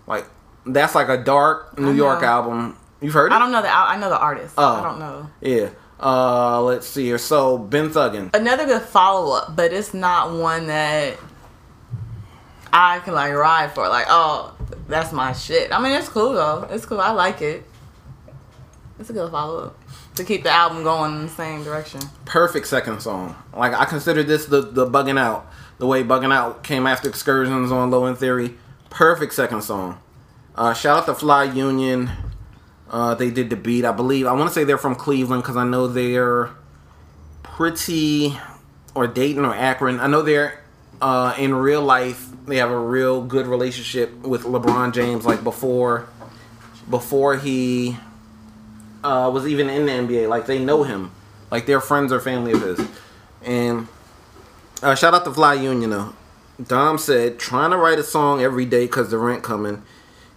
Like 0.07 0.25
that's 0.65 0.95
like 0.95 1.09
a 1.09 1.17
dark 1.17 1.77
New 1.77 1.93
York 1.93 2.23
album. 2.23 2.77
You've 3.01 3.13
heard 3.13 3.31
it? 3.31 3.35
I 3.35 3.39
don't 3.39 3.51
know 3.51 3.61
the 3.61 3.69
I 3.69 3.97
know 3.97 4.09
the 4.09 4.19
artist. 4.19 4.55
Oh. 4.57 4.75
I 4.75 4.83
don't 4.83 4.99
know. 4.99 5.29
Yeah. 5.41 5.69
Uh, 6.01 6.61
let's 6.61 6.87
see 6.87 7.05
here. 7.05 7.17
So 7.17 7.57
Been 7.57 7.89
Thuggin. 7.89 8.33
Another 8.33 8.65
good 8.65 8.81
follow 8.81 9.35
up, 9.35 9.55
but 9.55 9.73
it's 9.73 9.93
not 9.93 10.31
one 10.33 10.67
that 10.67 11.17
I 12.71 12.99
can 12.99 13.13
like 13.13 13.33
ride 13.33 13.73
for. 13.73 13.87
Like, 13.89 14.05
oh, 14.09 14.55
that's 14.87 15.11
my 15.11 15.33
shit. 15.33 15.71
I 15.71 15.81
mean, 15.81 15.93
it's 15.93 16.09
cool 16.09 16.33
though. 16.33 16.67
It's 16.69 16.85
cool. 16.85 16.99
I 17.01 17.11
like 17.11 17.41
it. 17.41 17.63
It's 18.99 19.09
a 19.09 19.13
good 19.13 19.31
follow 19.31 19.67
up 19.67 19.79
to 20.15 20.23
keep 20.25 20.43
the 20.43 20.51
album 20.51 20.83
going 20.83 21.15
in 21.15 21.21
the 21.23 21.29
same 21.29 21.63
direction. 21.63 22.01
perfect 22.25 22.67
second 22.67 23.01
song. 23.01 23.35
Like 23.55 23.73
I 23.73 23.85
consider 23.85 24.23
this 24.23 24.45
the 24.45 24.61
the 24.61 24.85
bugging 24.85 25.17
out. 25.19 25.47
The 25.77 25.87
way 25.87 26.03
bugging 26.03 26.33
out 26.33 26.63
came 26.63 26.85
after 26.85 27.07
excursions 27.07 27.71
on 27.71 27.89
Low 27.89 28.05
End 28.05 28.17
Theory. 28.17 28.55
Perfect 28.89 29.33
second 29.33 29.61
song. 29.63 30.01
Uh, 30.55 30.73
shout 30.73 30.97
out 30.97 31.05
to 31.05 31.15
Fly 31.15 31.45
Union. 31.45 32.09
Uh, 32.89 33.13
they 33.13 33.29
did 33.29 33.49
the 33.49 33.55
beat. 33.55 33.85
I 33.85 33.91
believe 33.91 34.25
I 34.25 34.33
want 34.33 34.49
to 34.49 34.53
say 34.53 34.63
they're 34.63 34.77
from 34.77 34.95
Cleveland 34.95 35.43
because 35.43 35.57
I 35.57 35.63
know 35.63 35.87
they're 35.87 36.49
pretty 37.43 38.37
or 38.95 39.07
Dayton 39.07 39.45
or 39.45 39.53
Akron. 39.53 39.99
I 39.99 40.07
know 40.07 40.21
they're 40.21 40.63
uh, 41.01 41.35
in 41.37 41.53
real 41.53 41.81
life. 41.81 42.27
They 42.45 42.57
have 42.57 42.71
a 42.71 42.79
real 42.79 43.21
good 43.21 43.45
relationship 43.45 44.13
with 44.21 44.43
LeBron 44.43 44.93
James. 44.93 45.25
Like 45.25 45.43
before, 45.43 46.07
before 46.89 47.37
he 47.37 47.97
uh, 49.03 49.29
was 49.33 49.47
even 49.47 49.69
in 49.69 49.85
the 49.85 49.91
NBA. 49.91 50.27
Like 50.27 50.45
they 50.45 50.59
know 50.59 50.83
him. 50.83 51.11
Like 51.51 51.65
they're 51.65 51.81
friends 51.81 52.11
or 52.11 52.19
family 52.19 52.53
of 52.53 52.61
his. 52.61 52.87
And 53.43 53.87
uh, 54.81 54.95
shout 54.95 55.13
out 55.13 55.25
to 55.25 55.33
Fly 55.33 55.55
Union 55.55 55.91
though. 55.91 56.13
Dom 56.61 56.97
said, 56.97 57.39
trying 57.39 57.71
to 57.71 57.77
write 57.77 57.99
a 57.99 58.03
song 58.03 58.41
every 58.41 58.65
day 58.65 58.85
because 58.85 59.11
the 59.11 59.17
rent 59.17 59.43
coming. 59.43 59.81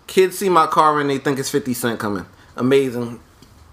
Kids 0.07 0.39
see 0.39 0.49
my 0.49 0.67
car 0.67 1.01
and 1.01 1.11
they 1.11 1.19
think 1.19 1.39
it's 1.39 1.51
50 1.51 1.75
Cent 1.75 1.99
coming. 1.99 2.27
Amazing 2.57 3.21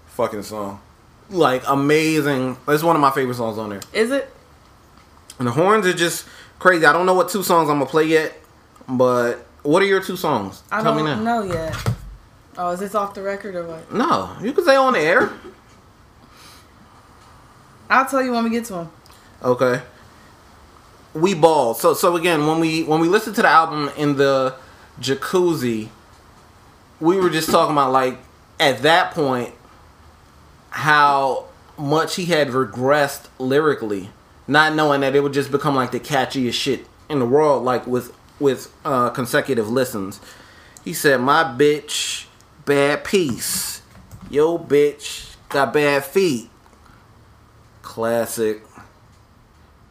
fucking 0.06 0.42
song. 0.42 0.80
Like 1.28 1.62
amazing. 1.68 2.56
It's 2.68 2.82
one 2.82 2.96
of 2.96 3.02
my 3.02 3.10
favorite 3.10 3.34
songs 3.36 3.58
on 3.58 3.70
there. 3.70 3.80
Is 3.92 4.10
it? 4.10 4.32
And 5.38 5.46
the 5.46 5.52
horns 5.52 5.86
are 5.86 5.92
just 5.92 6.26
crazy. 6.58 6.84
I 6.84 6.92
don't 6.92 7.06
know 7.06 7.14
what 7.14 7.28
two 7.28 7.42
songs 7.42 7.70
I'm 7.70 7.78
gonna 7.78 7.90
play 7.90 8.04
yet, 8.04 8.34
but 8.88 9.46
what 9.62 9.82
are 9.82 9.86
your 9.86 10.02
two 10.02 10.16
songs? 10.16 10.62
I 10.70 10.82
Tell 10.82 10.94
don't 10.94 11.04
me 11.04 11.10
now. 11.10 11.22
know 11.22 11.42
yet. 11.42 11.76
Oh, 12.58 12.70
is 12.70 12.80
this 12.80 12.94
off 12.94 13.14
the 13.14 13.22
record 13.22 13.54
or 13.54 13.64
what? 13.66 13.92
No, 13.92 14.36
you 14.42 14.52
can 14.52 14.64
say 14.64 14.76
on 14.76 14.92
the 14.94 14.98
air. 14.98 15.30
I'll 17.88 18.06
tell 18.06 18.22
you 18.22 18.32
when 18.32 18.44
we 18.44 18.50
get 18.50 18.64
to 18.66 18.72
them. 18.74 18.90
Okay. 19.42 19.82
We 21.14 21.34
ball. 21.34 21.74
So 21.74 21.94
so 21.94 22.16
again, 22.16 22.46
when 22.46 22.60
we 22.60 22.82
when 22.84 23.00
we 23.00 23.08
listened 23.08 23.36
to 23.36 23.42
the 23.42 23.48
album 23.48 23.90
in 23.96 24.16
the 24.16 24.54
jacuzzi, 25.00 25.88
we 27.00 27.16
were 27.16 27.30
just 27.30 27.50
talking 27.50 27.72
about 27.72 27.90
like 27.92 28.18
at 28.60 28.82
that 28.82 29.12
point 29.12 29.54
how 30.68 31.46
much 31.76 32.16
he 32.16 32.26
had 32.26 32.48
regressed 32.48 33.26
lyrically, 33.38 34.10
not 34.46 34.74
knowing 34.74 35.00
that 35.00 35.16
it 35.16 35.22
would 35.22 35.32
just 35.32 35.50
become 35.50 35.74
like 35.74 35.90
the 35.90 35.98
catchiest 35.98 36.52
shit 36.52 36.86
in 37.08 37.18
the 37.18 37.26
world, 37.26 37.64
like 37.64 37.86
with 37.86 38.14
with 38.38 38.72
uh, 38.84 39.10
consecutive 39.10 39.68
listens. 39.68 40.20
He 40.84 40.92
said, 40.92 41.20
"My 41.20 41.42
bitch, 41.42 42.26
bad 42.66 43.02
piece. 43.02 43.82
Yo, 44.28 44.58
bitch, 44.58 45.34
got 45.48 45.72
bad 45.72 46.04
feet. 46.04 46.50
Classic. 47.82 48.62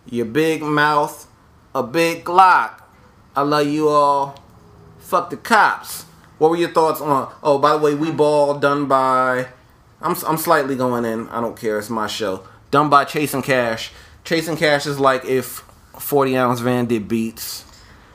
Your 0.10 0.26
big 0.26 0.62
mouth, 0.62 1.28
a 1.76 1.84
big 1.84 2.24
Glock. 2.24 2.82
I 3.36 3.42
love 3.42 3.68
you 3.68 3.90
all. 3.90 4.42
Fuck 5.00 5.32
the 5.32 5.38
cops." 5.38 6.06
What 6.40 6.52
were 6.52 6.58
your 6.58 6.72
thoughts 6.72 7.02
on? 7.02 7.32
Oh, 7.44 7.60
by 7.60 7.74
the 7.74 7.78
way, 7.78 7.94
we 7.94 8.10
um, 8.10 8.18
ball 8.18 8.58
done 8.58 8.88
by. 8.88 9.48
I'm 10.02 10.16
I'm 10.26 10.38
slightly 10.38 10.76
going 10.76 11.06
in. 11.06 11.28
I 11.30 11.42
don't 11.42 11.58
care. 11.58 11.78
It's 11.78 11.90
my 11.90 12.08
show. 12.08 12.46
Done 12.72 12.90
by 12.90 13.04
Chase 13.04 13.34
N. 13.34 13.42
Cashe. 13.42 13.92
Chasing 14.24 14.58
Cash 14.58 14.86
is 14.86 15.00
like 15.00 15.26
if 15.26 15.64
40 16.00 16.38
ounce 16.38 16.60
Van 16.62 16.86
did 16.86 17.08
beats. 17.08 17.66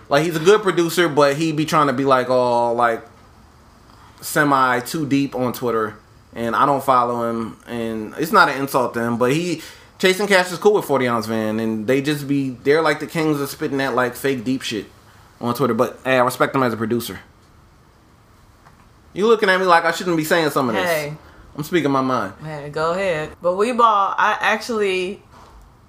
Like 0.08 0.24
he's 0.24 0.36
a 0.36 0.40
good 0.40 0.62
producer, 0.62 1.08
but 1.08 1.36
he 1.36 1.52
be 1.52 1.66
trying 1.66 1.88
to 1.88 1.92
be 1.92 2.04
like 2.04 2.30
all 2.30 2.74
like 2.74 3.04
semi 4.22 4.80
too 4.80 5.06
deep 5.06 5.34
on 5.34 5.52
Twitter, 5.52 5.96
and 6.32 6.56
I 6.56 6.64
don't 6.64 6.82
follow 6.82 7.28
him. 7.28 7.58
And 7.66 8.14
it's 8.16 8.32
not 8.32 8.48
an 8.48 8.58
insult 8.58 8.94
to 8.94 9.02
him, 9.02 9.18
but 9.18 9.32
he 9.32 9.60
Chase 9.98 10.18
N. 10.18 10.26
Cashe 10.28 10.50
is 10.50 10.58
cool 10.58 10.74
with 10.74 10.86
40 10.86 11.08
ounce 11.08 11.26
Van, 11.26 11.60
and 11.60 11.86
they 11.86 12.00
just 12.00 12.26
be 12.26 12.50
they're 12.50 12.80
like 12.80 13.00
the 13.00 13.06
kings 13.06 13.38
of 13.38 13.50
spitting 13.50 13.78
that 13.78 13.94
like 13.94 14.14
fake 14.14 14.44
deep 14.44 14.62
shit 14.62 14.86
on 15.42 15.54
Twitter. 15.54 15.74
But 15.74 15.98
hey, 16.04 16.16
I 16.16 16.24
respect 16.24 16.54
him 16.54 16.62
as 16.62 16.72
a 16.72 16.78
producer. 16.78 17.20
You 19.14 19.28
looking 19.28 19.48
at 19.48 19.58
me 19.58 19.64
like 19.64 19.84
I 19.84 19.92
shouldn't 19.92 20.16
be 20.16 20.24
saying 20.24 20.50
some 20.50 20.68
of 20.68 20.74
this. 20.74 20.84
Hey. 20.84 21.16
I'm 21.56 21.62
speaking 21.62 21.90
my 21.90 22.00
mind. 22.00 22.34
Hey, 22.42 22.68
go 22.68 22.92
ahead. 22.92 23.30
But 23.40 23.54
we 23.54 23.72
ball. 23.72 24.14
I 24.18 24.36
actually 24.40 25.22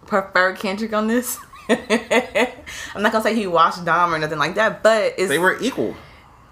prefer 0.06 0.56
Kendrick 0.56 0.94
on 0.94 1.08
this. 1.08 1.40
I'm 1.70 3.02
not 3.02 3.12
gonna 3.12 3.24
say 3.24 3.36
he 3.36 3.48
washed 3.48 3.84
Dom 3.84 4.14
or 4.14 4.20
nothing 4.20 4.38
like 4.38 4.56
that, 4.56 4.84
but 4.84 5.16
it's 5.18 5.30
They 5.30 5.40
were 5.40 5.58
equal. 5.60 5.96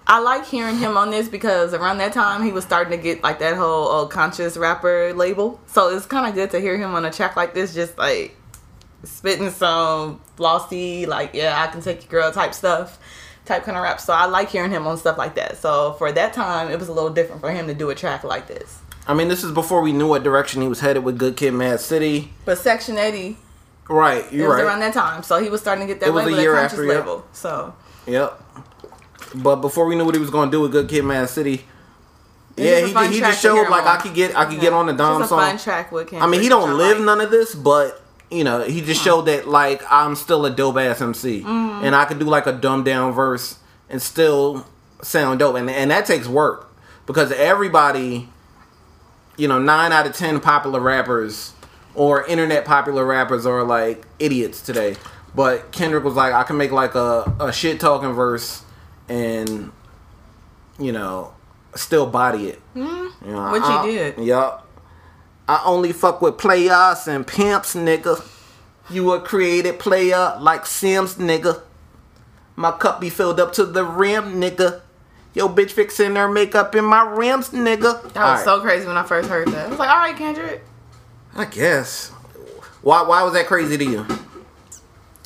I 0.06 0.18
like 0.18 0.44
hearing 0.44 0.76
him 0.78 0.96
on 0.96 1.10
this 1.10 1.28
because 1.28 1.72
around 1.72 1.98
that 1.98 2.12
time 2.12 2.42
he 2.42 2.52
was 2.52 2.64
starting 2.64 2.90
to 2.90 3.02
get 3.02 3.22
like 3.22 3.38
that 3.38 3.56
whole 3.56 3.90
uh, 3.90 4.06
conscious 4.06 4.56
rapper 4.56 5.14
label. 5.14 5.60
So 5.66 5.96
it's 5.96 6.04
kind 6.04 6.28
of 6.28 6.34
good 6.34 6.50
to 6.50 6.60
hear 6.60 6.76
him 6.76 6.94
on 6.94 7.04
a 7.04 7.10
track 7.12 7.36
like 7.36 7.54
this, 7.54 7.72
just 7.72 7.96
like 7.96 8.36
spitting 9.04 9.50
some 9.50 10.20
flossy, 10.36 11.06
like 11.06 11.34
yeah, 11.34 11.62
I 11.62 11.68
can 11.68 11.80
take 11.80 12.02
your 12.02 12.22
girl 12.22 12.32
type 12.32 12.52
stuff, 12.52 12.98
type 13.44 13.64
kind 13.64 13.76
of 13.76 13.82
rap. 13.82 14.00
So 14.00 14.12
I 14.12 14.26
like 14.26 14.50
hearing 14.50 14.70
him 14.70 14.86
on 14.86 14.96
stuff 14.96 15.18
like 15.18 15.34
that. 15.34 15.56
So 15.56 15.94
for 15.94 16.10
that 16.12 16.32
time, 16.32 16.70
it 16.70 16.78
was 16.78 16.88
a 16.88 16.92
little 16.92 17.10
different 17.10 17.40
for 17.40 17.50
him 17.50 17.66
to 17.66 17.74
do 17.74 17.90
a 17.90 17.94
track 17.94 18.24
like 18.24 18.46
this. 18.46 18.78
I 19.06 19.14
mean, 19.14 19.28
this 19.28 19.44
is 19.44 19.52
before 19.52 19.82
we 19.82 19.92
knew 19.92 20.08
what 20.08 20.22
direction 20.22 20.62
he 20.62 20.68
was 20.68 20.80
headed 20.80 21.04
with 21.04 21.18
Good 21.18 21.36
Kid, 21.36 21.52
Mad 21.52 21.80
City. 21.80 22.32
But 22.44 22.58
Section 22.58 22.96
80, 22.96 23.36
Right, 23.86 24.24
it 24.24 24.32
you're 24.32 24.48
was 24.48 24.56
right. 24.56 24.64
around 24.64 24.80
that 24.80 24.94
time, 24.94 25.22
so 25.22 25.42
he 25.42 25.50
was 25.50 25.60
starting 25.60 25.86
to 25.86 25.92
get 25.92 26.00
that 26.00 26.06
It 26.08 26.12
was 26.12 26.22
a 26.22 26.26
label, 26.28 26.36
that 26.36 26.42
year 26.42 26.56
after, 26.56 26.84
yeah. 26.84 26.94
label. 26.94 27.26
So 27.32 27.74
Yep. 28.06 28.42
But 29.34 29.56
before 29.56 29.84
we 29.86 29.94
knew 29.94 30.06
what 30.06 30.14
he 30.14 30.20
was 30.20 30.30
going 30.30 30.50
to 30.50 30.56
do 30.56 30.60
with 30.62 30.72
Good 30.72 30.88
Kid, 30.88 31.04
Mad 31.04 31.28
City, 31.28 31.66
yeah, 32.56 32.86
he, 32.86 33.14
he 33.14 33.20
just 33.20 33.42
showed 33.42 33.68
like 33.68 33.84
I 33.84 33.96
could 34.00 34.14
get 34.14 34.36
I 34.36 34.44
could 34.44 34.60
get 34.60 34.72
on 34.72 34.86
the 34.86 34.92
Dom 34.92 35.22
a 35.22 35.26
song. 35.26 35.58
track 35.58 35.90
with 35.90 36.08
Kendrick. 36.08 36.22
I 36.22 36.30
mean, 36.30 36.40
he 36.40 36.48
don't 36.48 36.76
live 36.78 36.98
like. 36.98 37.04
none 37.06 37.20
of 37.20 37.30
this, 37.30 37.54
but 37.54 38.00
you 38.34 38.44
know, 38.44 38.62
he 38.62 38.80
just 38.80 39.02
showed 39.02 39.22
that 39.22 39.48
like 39.48 39.82
I'm 39.90 40.14
still 40.16 40.44
a 40.46 40.50
dope 40.50 40.76
ass 40.76 41.00
MC, 41.00 41.40
Mm-hmm. 41.42 41.84
and 41.84 41.94
I 41.94 42.04
could 42.04 42.18
do 42.18 42.24
like 42.26 42.46
a 42.46 42.52
dumbed 42.52 42.84
down 42.84 43.12
verse 43.12 43.58
and 43.88 44.00
still 44.02 44.66
sound 45.02 45.38
dope, 45.38 45.56
and 45.56 45.68
and 45.70 45.90
that 45.90 46.06
takes 46.06 46.26
work 46.26 46.72
because 47.06 47.30
everybody, 47.32 48.28
you 49.36 49.48
know, 49.48 49.58
nine 49.58 49.92
out 49.92 50.06
of 50.06 50.14
ten 50.14 50.40
popular 50.40 50.80
rappers 50.80 51.52
or 51.94 52.26
internet 52.26 52.64
popular 52.64 53.04
rappers 53.04 53.46
are 53.46 53.62
like 53.62 54.04
idiots 54.18 54.60
today. 54.62 54.96
But 55.34 55.72
Kendrick 55.72 56.04
was 56.04 56.14
like, 56.14 56.32
I 56.32 56.42
can 56.44 56.56
make 56.56 56.70
like 56.72 56.94
a, 56.94 57.34
a 57.40 57.52
shit 57.52 57.80
talking 57.80 58.12
verse 58.12 58.62
and 59.08 59.70
you 60.78 60.92
know 60.92 61.32
still 61.74 62.06
body 62.06 62.46
it. 62.48 62.60
You 62.74 63.10
know. 63.22 63.50
Which 63.52 63.62
he 63.90 63.92
did. 63.96 64.18
Yup. 64.18 64.63
I 65.48 65.62
only 65.64 65.92
fuck 65.92 66.22
with 66.22 66.38
players 66.38 67.06
and 67.06 67.26
pimps, 67.26 67.74
nigga. 67.74 68.24
You 68.90 69.12
a 69.12 69.20
created 69.20 69.78
player 69.78 70.36
like 70.40 70.66
Sims, 70.66 71.16
nigga. 71.16 71.62
My 72.56 72.72
cup 72.72 73.00
be 73.00 73.10
filled 73.10 73.40
up 73.40 73.52
to 73.54 73.64
the 73.64 73.84
rim, 73.84 74.40
nigga. 74.40 74.80
Yo, 75.34 75.48
bitch 75.48 75.72
fixing 75.72 76.14
her 76.14 76.28
makeup 76.28 76.74
in 76.74 76.84
my 76.84 77.02
rims, 77.02 77.50
nigga. 77.50 78.12
That 78.12 78.24
was 78.34 78.44
so 78.44 78.60
crazy 78.60 78.86
when 78.86 78.96
I 78.96 79.02
first 79.02 79.28
heard 79.28 79.48
that. 79.48 79.66
I 79.66 79.68
was 79.68 79.78
like, 79.78 79.90
all 79.90 79.96
right, 79.96 80.16
Kendrick. 80.16 80.64
I 81.34 81.44
guess. 81.46 82.10
Why? 82.82 83.02
Why 83.02 83.22
was 83.22 83.32
that 83.32 83.46
crazy 83.46 83.76
to 83.76 83.84
you? 83.84 84.06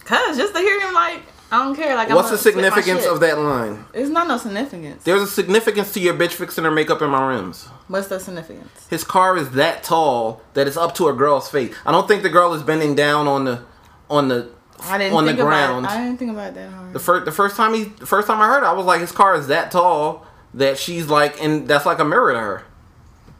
Cause 0.05 0.39
just 0.39 0.55
to 0.55 0.61
hear 0.61 0.81
him 0.81 0.95
like, 0.95 1.23
I 1.51 1.65
don't 1.65 1.75
care. 1.75 1.95
Like, 1.95 2.11
What's 2.11 2.29
the 2.29 2.37
gonna 2.37 2.39
spit 2.39 2.57
my 2.57 2.63
significance 2.63 3.07
of 3.07 3.21
that 3.21 3.39
line? 3.39 3.85
It's 3.95 4.11
not 4.11 4.29
no 4.29 4.37
significance. 4.37 5.03
There's 5.05 5.23
a 5.23 5.27
significance 5.27 5.93
to 5.95 6.01
your 6.01 6.15
bitch 6.15 6.33
fixing 6.33 6.65
her 6.65 6.71
makeup 6.71 7.01
in 7.01 7.11
my 7.11 7.27
rims. 7.27 7.65
What's 7.89 8.09
the 8.09 8.21
significance? 8.21 8.87
His 8.91 9.03
car 9.03 9.37
is 9.37 9.51
that 9.53 9.83
tall 9.83 10.43
that 10.55 10.67
it's 10.67 10.77
up 10.77 10.95
to 10.97 11.09
a 11.09 11.15
girl's 11.15 11.51
face. 11.51 11.75
I 11.87 11.93
don't 11.93 12.07
think 12.07 12.23
the 12.23 12.29
girl 12.29 12.53
is 12.53 12.63
bending 12.63 12.95
down 12.95 13.27
on 13.27 13.45
the 13.45 13.63
on 14.11 14.29
the 14.29 14.51
I 14.83 14.99
didn't 14.99 15.15
on 15.17 15.25
the 15.25 15.33
ground. 15.35 15.87
about. 15.87 15.97
I 15.97 16.05
didn't 16.05 16.19
think 16.19 16.31
about 16.33 16.55
that 16.55 16.71
hard. 16.71 16.93
The 16.93 16.99
first 16.99 17.25
the 17.25 17.33
first 17.33 17.57
time 17.57 17.73
he 17.73 17.85
the 17.85 18.07
first 18.07 18.27
time 18.27 18.41
I 18.41 18.47
heard 18.47 18.63
it, 18.63 18.67
I 18.67 18.73
was 18.75 18.85
like, 18.85 19.01
his 19.01 19.13
car 19.13 19.35
is 19.35 19.47
that 19.49 19.71
tall 19.71 20.27
that 20.55 20.77
she's 20.79 21.07
like, 21.07 21.43
and 21.43 21.67
that's 21.67 21.87
like 21.87 21.99
a 21.99 22.05
mirror 22.05 22.33
to 22.35 22.41
her. 22.41 22.65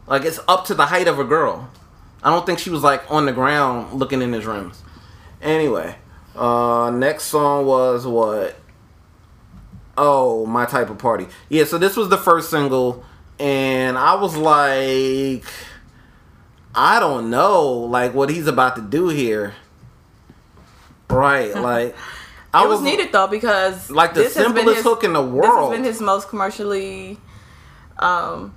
Like 0.07 0.23
it's 0.25 0.39
up 0.47 0.65
to 0.65 0.73
the 0.73 0.87
height 0.87 1.07
of 1.07 1.19
a 1.19 1.23
girl. 1.23 1.69
I 2.23 2.31
don't 2.31 2.45
think 2.45 2.57
she 2.59 2.71
was 2.71 2.81
like 2.83 3.09
on 3.11 3.25
the 3.27 3.31
ground 3.31 3.93
looking 3.93 4.21
in 4.21 4.33
his 4.33 4.45
rims. 4.45 4.81
Anyway, 5.41 5.95
uh, 6.39 6.89
next 6.91 7.23
song 7.25 7.65
was 7.65 8.07
what? 8.07 8.55
Oh, 9.97 10.45
my 10.45 10.65
type 10.65 10.89
of 10.89 10.97
party. 10.97 11.27
Yeah, 11.49 11.65
so 11.65 11.77
this 11.77 11.97
was 11.97 12.07
the 12.09 12.17
first 12.17 12.49
single, 12.49 13.03
and 13.39 13.97
I 13.97 14.15
was 14.15 14.37
like, 14.37 15.43
I 16.73 16.99
don't 17.01 17.29
know, 17.29 17.67
like 17.69 18.13
what 18.13 18.29
he's 18.29 18.47
about 18.47 18.75
to 18.77 18.81
do 18.81 19.09
here. 19.09 19.55
Right, 21.09 21.53
like 21.69 21.95
I 22.53 22.63
it 22.63 22.67
was, 22.69 22.81
needed 22.81 23.11
though 23.11 23.27
because 23.27 23.91
like 23.91 24.13
the 24.13 24.29
simplest 24.29 24.75
his- 24.77 24.83
hook 24.83 25.03
in 25.03 25.13
the 25.13 25.21
world. 25.21 25.43
This 25.43 25.59
has 25.59 25.69
been 25.77 25.83
his 25.83 26.01
most 26.01 26.29
commercially 26.29 27.17
um, 27.97 28.53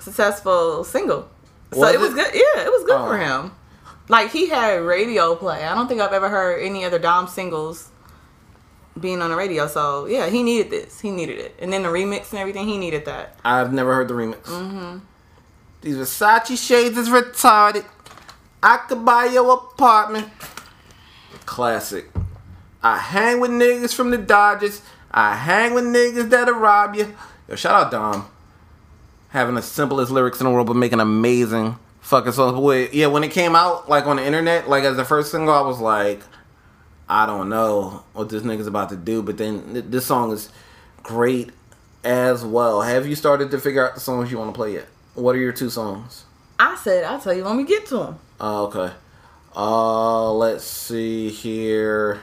successful 0.00 0.84
single. 0.84 1.28
So 1.72 1.80
Was 1.80 1.94
it 1.94 2.00
was 2.00 2.14
good. 2.14 2.32
Yeah, 2.32 2.62
it 2.64 2.70
was 2.70 2.84
good 2.84 2.96
Oh. 3.00 3.06
for 3.08 3.18
him. 3.18 3.50
Like 4.08 4.30
he 4.30 4.48
had 4.48 4.82
radio 4.82 5.34
play. 5.34 5.64
I 5.64 5.74
don't 5.74 5.88
think 5.88 6.00
I've 6.00 6.12
ever 6.12 6.28
heard 6.28 6.62
any 6.62 6.84
other 6.84 6.98
Dom 6.98 7.26
singles 7.26 7.90
being 8.98 9.20
on 9.20 9.30
the 9.30 9.36
radio. 9.36 9.66
So 9.66 10.06
yeah, 10.06 10.28
he 10.28 10.42
needed 10.42 10.70
this. 10.70 11.00
He 11.00 11.10
needed 11.10 11.38
it. 11.38 11.56
And 11.58 11.72
then 11.72 11.82
the 11.82 11.88
remix 11.88 12.30
and 12.30 12.38
everything, 12.38 12.66
he 12.66 12.78
needed 12.78 13.04
that. 13.06 13.38
I've 13.44 13.72
never 13.72 13.94
heard 13.94 14.08
the 14.08 14.14
remix. 14.14 14.42
Mm-hmm. 14.42 14.98
These 15.82 15.96
Versace 15.96 16.56
shades 16.56 16.96
is 16.96 17.08
retarded. 17.08 17.84
I 18.62 18.78
could 18.78 19.04
buy 19.04 19.26
your 19.26 19.52
apartment. 19.52 20.28
Classic. 21.44 22.10
I 22.82 22.98
hang 22.98 23.40
with 23.40 23.50
niggas 23.50 23.94
from 23.94 24.10
the 24.10 24.18
Dodgers. 24.18 24.82
I 25.10 25.34
hang 25.36 25.74
with 25.74 25.84
niggas 25.84 26.30
that'll 26.30 26.54
rob 26.54 26.94
you. 26.94 27.14
Yo, 27.48 27.56
shout 27.56 27.74
out 27.74 27.90
Dom. 27.90 28.28
Having 29.30 29.56
the 29.56 29.62
simplest 29.62 30.10
lyrics 30.10 30.40
in 30.40 30.46
the 30.46 30.50
world, 30.50 30.66
but 30.66 30.76
making 30.76 31.00
amazing 31.00 31.78
fucking 32.06 32.32
songs. 32.32 32.58
Wait, 32.58 32.94
yeah, 32.94 33.08
when 33.08 33.24
it 33.24 33.32
came 33.32 33.56
out, 33.56 33.88
like 33.88 34.06
on 34.06 34.16
the 34.16 34.24
internet, 34.24 34.68
like 34.68 34.84
as 34.84 34.96
the 34.96 35.04
first 35.04 35.30
single, 35.30 35.52
I 35.52 35.60
was 35.60 35.80
like, 35.80 36.22
I 37.08 37.26
don't 37.26 37.48
know 37.48 38.04
what 38.12 38.28
this 38.28 38.42
nigga's 38.42 38.66
about 38.66 38.90
to 38.90 38.96
do. 38.96 39.22
But 39.22 39.38
then 39.38 39.72
th- 39.72 39.86
this 39.88 40.06
song 40.06 40.32
is 40.32 40.50
great 41.02 41.50
as 42.04 42.44
well. 42.44 42.82
Have 42.82 43.06
you 43.06 43.16
started 43.16 43.50
to 43.50 43.58
figure 43.58 43.86
out 43.86 43.94
the 43.94 44.00
songs 44.00 44.30
you 44.30 44.38
want 44.38 44.54
to 44.54 44.56
play 44.56 44.74
yet? 44.74 44.86
What 45.14 45.34
are 45.34 45.38
your 45.38 45.52
two 45.52 45.70
songs? 45.70 46.24
I 46.58 46.76
said, 46.76 47.04
I'll 47.04 47.20
tell 47.20 47.34
you 47.34 47.44
when 47.44 47.56
we 47.58 47.64
get 47.64 47.86
to 47.86 47.98
them 47.98 48.18
Oh, 48.40 48.66
okay. 48.66 48.94
Uh, 49.54 50.32
let's 50.32 50.64
see 50.64 51.30
here. 51.30 52.20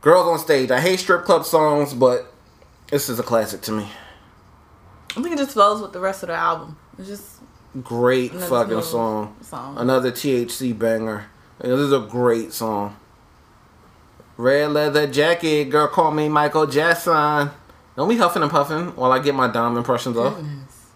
Girls 0.00 0.26
on 0.26 0.38
stage. 0.38 0.70
I 0.70 0.80
hate 0.80 0.98
strip 0.98 1.24
club 1.24 1.44
songs, 1.44 1.94
but 1.94 2.32
this 2.90 3.08
is 3.08 3.18
a 3.18 3.22
classic 3.22 3.62
to 3.62 3.72
me. 3.72 3.88
I 5.16 5.22
think 5.22 5.32
it 5.32 5.38
just 5.38 5.52
flows 5.52 5.80
with 5.80 5.92
the 5.92 6.00
rest 6.00 6.24
of 6.24 6.28
the 6.28 6.34
album. 6.34 6.76
It's 6.98 7.08
just 7.08 7.33
Great 7.82 8.32
Another 8.32 8.46
fucking 8.46 8.82
song. 8.82 9.36
song. 9.42 9.76
Another 9.78 10.12
THC 10.12 10.78
banger. 10.78 11.26
This 11.58 11.70
is 11.80 11.92
a 11.92 12.00
great 12.00 12.52
song. 12.52 12.96
Red 14.36 14.72
leather 14.72 15.06
jacket, 15.06 15.70
girl, 15.70 15.88
call 15.88 16.10
me 16.10 16.28
Michael 16.28 16.66
Jackson. 16.66 17.50
Don't 17.96 18.08
be 18.08 18.16
huffing 18.16 18.42
and 18.42 18.50
puffing 18.50 18.94
while 18.96 19.12
I 19.12 19.18
get 19.20 19.34
my 19.34 19.48
dime 19.48 19.76
impressions 19.76 20.16
off. 20.16 20.36
goodness. 20.36 20.86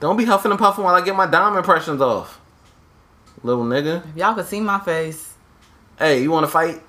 Don't 0.00 0.16
be 0.16 0.24
huffing 0.24 0.50
and 0.50 0.58
puffing 0.58 0.82
while 0.84 0.94
I 0.94 1.00
get 1.00 1.14
my 1.14 1.26
dime 1.26 1.56
impressions 1.56 2.00
off. 2.00 2.40
little 3.42 3.64
nigga. 3.64 4.08
If 4.10 4.16
y'all 4.16 4.34
could 4.34 4.46
see 4.46 4.60
my 4.60 4.80
face. 4.80 5.34
Hey, 5.98 6.22
you 6.22 6.30
want 6.30 6.44
to 6.44 6.50
fight? 6.50 6.82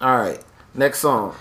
All 0.00 0.16
right. 0.16 0.40
Next 0.74 1.00
song. 1.00 1.34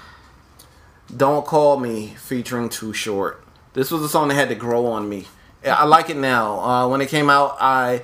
Don't 1.16 1.46
Call 1.46 1.78
Me 1.80 2.08
featuring 2.18 2.70
Too 2.70 2.94
Short. 2.94 3.44
This 3.74 3.92
was 3.92 4.02
a 4.02 4.10
song 4.10 4.28
that 4.30 4.36
had 4.36 4.50
to 4.50 4.56
grow 4.56 4.88
on 4.88 5.08
me. 5.08 5.28
I 5.66 5.86
like 5.86 6.10
it 6.10 6.18
now. 6.18 6.60
Uh, 6.60 6.88
when 6.88 7.02
it 7.02 7.10
came 7.10 7.30
out, 7.30 7.58
I 7.60 8.02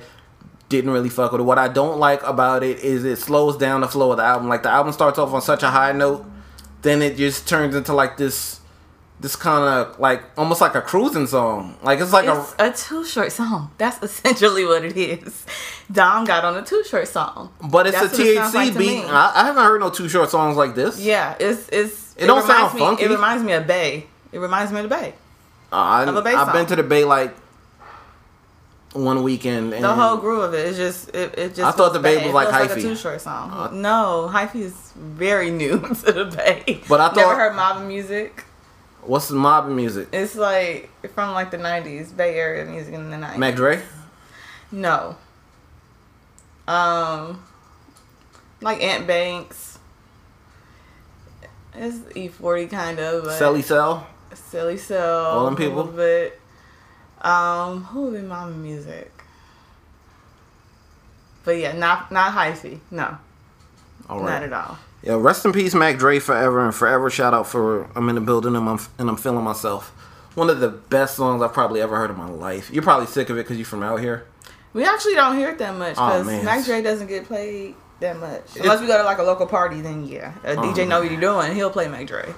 didn't 0.68 0.90
really 0.90 1.08
fuck 1.08 1.32
with 1.32 1.40
it. 1.40 1.44
What 1.44 1.58
I 1.58 1.68
don't 1.68 1.98
like 1.98 2.22
about 2.22 2.62
it 2.62 2.80
is 2.80 3.04
it 3.04 3.16
slows 3.18 3.56
down 3.56 3.80
the 3.80 3.88
flow 3.88 4.10
of 4.12 4.18
the 4.18 4.22
album. 4.24 4.48
Like 4.48 4.62
the 4.62 4.70
album 4.70 4.92
starts 4.92 5.18
off 5.18 5.32
on 5.32 5.42
such 5.42 5.62
a 5.62 5.70
high 5.70 5.92
note, 5.92 6.24
then 6.82 7.02
it 7.02 7.16
just 7.16 7.48
turns 7.48 7.74
into 7.74 7.92
like 7.92 8.16
this, 8.16 8.60
this 9.18 9.34
kind 9.34 9.64
of 9.64 9.98
like 9.98 10.22
almost 10.36 10.60
like 10.60 10.74
a 10.74 10.82
cruising 10.82 11.26
song. 11.26 11.76
Like 11.82 11.98
it's 12.00 12.12
like 12.12 12.26
It's 12.28 12.54
a 12.58 12.68
a 12.68 12.72
too 12.72 13.04
short 13.04 13.32
song. 13.32 13.72
That's 13.78 14.00
essentially 14.02 14.64
what 14.64 14.84
it 14.84 14.96
is. 14.96 15.44
Dom 15.90 16.24
got 16.26 16.44
on 16.44 16.56
a 16.56 16.62
too 16.64 16.84
short 16.84 17.08
song. 17.08 17.52
But 17.70 17.86
it's 17.88 17.98
That's 17.98 18.16
a 18.18 18.22
what 18.22 18.26
it 18.26 18.38
THC 18.38 18.54
like 18.54 18.78
beat. 18.78 19.04
I, 19.04 19.32
I 19.34 19.44
haven't 19.46 19.64
heard 19.64 19.80
no 19.80 19.90
too 19.90 20.08
short 20.08 20.30
songs 20.30 20.56
like 20.56 20.74
this. 20.74 21.00
Yeah, 21.00 21.34
it's 21.40 21.68
it's. 21.70 22.14
It 22.16 22.26
don't 22.26 22.42
reminds 22.42 22.46
sound 22.60 22.74
me, 22.74 22.80
funky. 22.80 23.04
It 23.04 23.10
reminds 23.10 23.42
me 23.42 23.52
of 23.54 23.66
Bay. 23.66 24.06
It 24.32 24.38
reminds 24.38 24.70
me 24.70 24.78
of 24.80 24.88
the 24.88 24.94
Bay. 24.94 25.14
Uh, 25.72 25.76
I, 25.76 26.04
Of 26.04 26.16
a 26.16 26.22
bass 26.22 26.34
I've 26.36 26.52
been 26.52 26.66
to 26.66 26.76
the 26.76 26.82
Bay 26.82 27.04
like 27.04 27.34
one 28.94 29.22
weekend. 29.22 29.72
And 29.74 29.84
The 29.84 29.94
whole 29.94 30.16
groove 30.16 30.42
of 30.42 30.54
it 30.54 30.66
is 30.66 30.76
just 30.76 31.08
it. 31.14 31.34
it 31.38 31.48
just 31.54 31.60
I 31.60 31.72
thought 31.72 31.92
the 31.92 31.98
Bay 32.00 32.16
Bay. 32.18 32.24
was 32.26 32.34
like 32.34 32.48
feels 32.48 32.60
like 32.60 32.70
a 32.70 32.74
hyphy. 32.74 32.82
too 32.82 32.96
short 32.96 33.20
song. 33.20 33.80
no, 33.82 34.30
hyphy 34.32 34.62
is 34.62 34.92
very 34.96 35.50
new 35.50 35.78
to 36.04 36.12
the 36.12 36.24
Bay. 36.24 36.80
But 36.88 37.00
I 37.00 37.08
thought 37.08 37.16
never 37.16 37.34
heard 37.36 37.54
mob 37.56 37.86
music. 37.86 38.44
What's 39.02 39.28
the 39.28 39.36
mob 39.36 39.68
music? 39.68 40.08
It's 40.12 40.34
like 40.34 40.90
from 41.14 41.32
like 41.32 41.50
the 41.50 41.58
'90s, 41.58 42.14
Bay 42.16 42.34
Area 42.36 42.64
music 42.64 42.94
in 42.94 43.10
the 43.10 43.16
'90s. 43.16 43.36
Mac 43.38 43.54
Dre? 43.54 43.80
No. 44.72 45.16
Um, 46.66 47.42
like 48.60 48.82
Ant 48.82 49.06
Banks. 49.06 49.78
It's 51.74 51.96
E40 52.14 52.70
kind 52.70 52.98
of. 52.98 53.24
But 53.24 53.40
Celly 53.40 53.62
Cel? 53.62 54.06
Silly 54.34 54.76
Cell. 54.76 55.26
All 55.26 55.44
them 55.46 55.54
a 55.54 55.56
people? 55.56 55.76
little 55.76 55.92
bit. 55.92 56.37
Um, 57.22 57.84
who 57.84 58.02
would 58.02 58.20
be 58.20 58.26
mama 58.26 58.52
music? 58.52 59.10
But 61.44 61.58
yeah, 61.58 61.72
not 61.72 62.12
not 62.12 62.32
hyphy. 62.32 62.80
No, 62.90 63.18
All 64.08 64.22
not 64.22 64.42
at 64.42 64.52
all. 64.52 64.78
Yeah, 65.02 65.16
rest 65.18 65.44
in 65.44 65.52
peace, 65.52 65.74
Mac 65.74 65.96
Dre, 65.98 66.18
forever 66.18 66.64
and 66.64 66.74
forever. 66.74 67.08
Shout 67.08 67.32
out 67.32 67.46
for 67.46 67.88
I'm 67.96 68.08
in 68.08 68.16
the 68.16 68.20
building 68.20 68.54
and 68.56 68.68
I'm 68.68 68.78
and 68.98 69.08
I'm 69.08 69.16
feeling 69.16 69.44
myself. 69.44 69.88
One 70.34 70.50
of 70.50 70.60
the 70.60 70.68
best 70.68 71.16
songs 71.16 71.42
I've 71.42 71.52
probably 71.52 71.80
ever 71.80 71.96
heard 71.96 72.10
in 72.10 72.16
my 72.16 72.28
life. 72.28 72.70
You're 72.70 72.82
probably 72.82 73.06
sick 73.06 73.30
of 73.30 73.36
it 73.36 73.44
because 73.44 73.56
you're 73.56 73.66
from 73.66 73.82
out 73.82 74.00
here. 74.00 74.26
We 74.72 74.84
actually 74.84 75.14
don't 75.14 75.36
hear 75.36 75.50
it 75.50 75.58
that 75.58 75.76
much 75.76 75.94
because 75.94 76.26
man. 76.26 76.44
Mac 76.44 76.64
Dre 76.64 76.82
doesn't 76.82 77.06
get 77.06 77.24
played 77.24 77.74
that 78.00 78.18
much. 78.18 78.56
Unless 78.56 78.80
we 78.80 78.86
go 78.86 78.98
to 78.98 79.04
like 79.04 79.18
a 79.18 79.22
local 79.22 79.46
party, 79.46 79.80
then 79.80 80.06
yeah, 80.06 80.34
a 80.44 80.54
DJ 80.54 80.86
know 80.86 81.00
what 81.00 81.10
you're 81.10 81.20
doing, 81.20 81.54
he'll 81.54 81.70
play 81.70 81.88
Mac 81.88 82.06
Dre. 82.06 82.34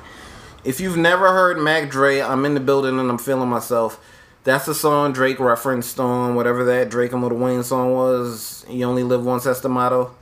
If 0.63 0.81
you've 0.81 0.97
never 0.97 1.33
heard 1.33 1.59
Mac 1.59 1.91
Dre, 1.91 2.21
I'm 2.21 2.45
in 2.45 2.55
the 2.55 2.61
building 2.61 2.99
and 2.99 3.11
I'm 3.11 3.19
feeling 3.19 3.49
myself. 3.49 4.01
That's 4.45 4.67
the 4.67 4.75
song 4.75 5.13
Drake 5.13 5.39
referenced 5.39 6.01
on 6.01 6.35
whatever 6.35 6.65
that 6.65 6.89
Drake 6.89 7.13
and 7.13 7.23
Lil 7.23 7.37
Wayne 7.37 7.63
song 7.63 7.93
was. 7.93 8.65
You 8.69 8.85
only 8.87 9.03
live 9.03 9.25
once. 9.25 9.45
That's 9.45 9.61
the 9.61 9.69
motto. 9.69 10.15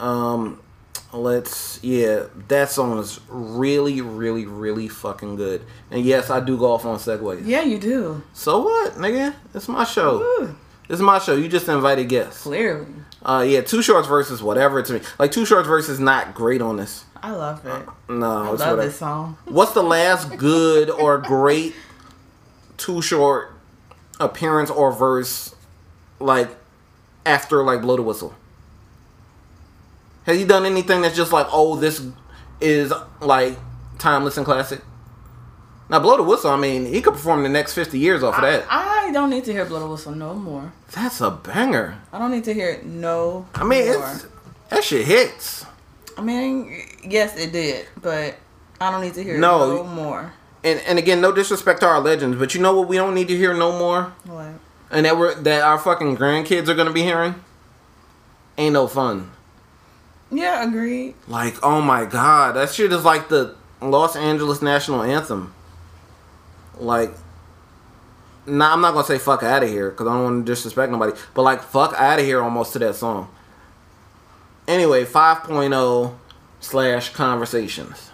Um, 0.00 0.60
let's 1.12 1.78
yeah, 1.82 2.24
that 2.48 2.70
song 2.70 2.98
is 2.98 3.20
really, 3.28 4.00
really, 4.00 4.44
really 4.46 4.88
fucking 4.88 5.36
good. 5.36 5.62
And 5.90 6.04
yes, 6.04 6.30
I 6.30 6.40
do 6.40 6.58
golf 6.58 6.84
on 6.84 6.98
segways. 6.98 7.42
Yeah, 7.44 7.62
you 7.62 7.78
do. 7.78 8.22
So 8.32 8.62
what, 8.64 8.94
nigga? 8.94 9.34
It's 9.54 9.68
my 9.68 9.84
show. 9.84 10.18
Woo. 10.18 10.56
It's 10.88 11.00
my 11.00 11.18
show. 11.18 11.34
You 11.36 11.48
just 11.48 11.68
invited 11.68 12.08
guests. 12.08 12.42
Clearly, 12.42 12.86
Uh, 13.24 13.44
yeah, 13.46 13.60
Too 13.62 13.80
Short's 13.82 14.08
versus 14.08 14.42
whatever 14.42 14.82
to 14.82 14.92
me. 14.94 15.00
Like 15.18 15.30
Too 15.32 15.46
Short's 15.46 15.68
versus 15.68 15.98
not 16.00 16.34
great 16.34 16.60
on 16.60 16.76
this. 16.76 17.04
I 17.22 17.30
love 17.30 17.64
it. 17.64 17.86
No, 18.12 18.26
I 18.26 18.30
love 18.48 18.58
whatever. 18.58 18.82
this 18.84 18.98
song. 18.98 19.38
What's 19.46 19.72
the 19.72 19.82
last 19.82 20.36
good 20.36 20.90
or 20.90 21.18
great 21.18 21.74
Too 22.84 23.00
Short 23.00 23.50
appearance 24.20 24.68
or 24.70 24.92
verse 24.92 25.54
like 26.20 26.50
after 27.24 27.64
like 27.64 27.80
Blow 27.80 27.96
the 27.96 28.02
Whistle? 28.02 28.34
Has 30.26 30.36
he 30.38 30.44
done 30.44 30.66
anything 30.66 31.00
that's 31.00 31.16
just 31.16 31.32
like, 31.32 31.46
oh, 31.50 31.76
this 31.76 32.06
is 32.60 32.92
like 33.22 33.56
timeless 33.98 34.36
and 34.36 34.44
classic? 34.44 34.82
Now, 35.88 35.98
Blow 36.00 36.18
the 36.18 36.22
Whistle, 36.22 36.50
I 36.50 36.56
mean, 36.56 36.84
he 36.84 37.00
could 37.00 37.14
perform 37.14 37.42
the 37.42 37.48
next 37.48 37.72
50 37.72 37.98
years 37.98 38.22
off 38.22 38.34
of 38.36 38.42
that. 38.42 38.66
I, 38.68 39.10
don't 39.12 39.30
need 39.30 39.44
to 39.44 39.52
hear 39.52 39.64
blow 39.64 39.80
the 39.80 39.86
Whistle 39.86 40.12
no 40.12 40.34
more. 40.34 40.72
That's 40.92 41.20
a 41.22 41.30
banger. 41.30 41.96
I 42.12 42.18
don't 42.18 42.30
need 42.32 42.44
to 42.44 42.52
hear 42.54 42.68
it 42.68 42.84
no. 42.84 43.46
I 43.54 43.64
mean, 43.64 43.86
that 44.68 44.84
shit 44.84 45.06
hits. 45.06 45.64
I 46.18 46.22
mean, 46.22 46.84
yes, 47.02 47.38
it 47.38 47.52
did, 47.52 47.86
but 48.02 48.36
I 48.80 48.90
don't 48.90 49.00
need 49.02 49.14
to 49.14 49.22
hear 49.22 49.38
No. 49.38 49.62
it 49.70 49.74
no 49.76 49.84
more. 49.84 50.32
And 50.64 50.80
and 50.80 50.98
again, 50.98 51.20
no 51.20 51.30
disrespect 51.30 51.80
to 51.80 51.86
our 51.86 52.00
legends, 52.00 52.38
but 52.38 52.54
you 52.54 52.60
know 52.60 52.76
what 52.76 52.88
we 52.88 52.96
don't 52.96 53.14
need 53.14 53.28
to 53.28 53.36
hear 53.36 53.52
no 53.52 53.78
more? 53.78 54.14
What? 54.24 54.48
And 54.90 55.04
that 55.04 55.18
we're 55.18 55.34
that 55.34 55.62
our 55.62 55.78
fucking 55.78 56.16
grandkids 56.16 56.68
are 56.68 56.74
gonna 56.74 56.92
be 56.92 57.02
hearing? 57.02 57.34
Ain't 58.56 58.72
no 58.72 58.86
fun. 58.86 59.30
Yeah, 60.30 60.66
agreed. 60.66 61.14
Like, 61.28 61.62
oh 61.62 61.82
my 61.82 62.06
god, 62.06 62.56
that 62.56 62.72
shit 62.72 62.92
is 62.92 63.04
like 63.04 63.28
the 63.28 63.54
Los 63.82 64.16
Angeles 64.16 64.62
national 64.62 65.02
anthem. 65.02 65.54
Like, 66.78 67.12
nah, 68.46 68.72
I'm 68.72 68.80
not 68.80 68.94
gonna 68.94 69.06
say 69.06 69.18
fuck 69.18 69.42
out 69.42 69.62
of 69.62 69.68
here 69.68 69.90
because 69.90 70.06
I 70.06 70.14
don't 70.14 70.24
want 70.24 70.46
to 70.46 70.52
disrespect 70.52 70.90
nobody, 70.90 71.12
but 71.34 71.42
like 71.42 71.62
fuck 71.62 71.94
out 71.98 72.18
of 72.18 72.24
here 72.24 72.40
almost 72.40 72.72
to 72.72 72.78
that 72.80 72.94
song. 72.94 73.28
Anyway, 74.66 75.04
5.0 75.04 76.14
slash 76.60 77.10
conversations. 77.10 78.10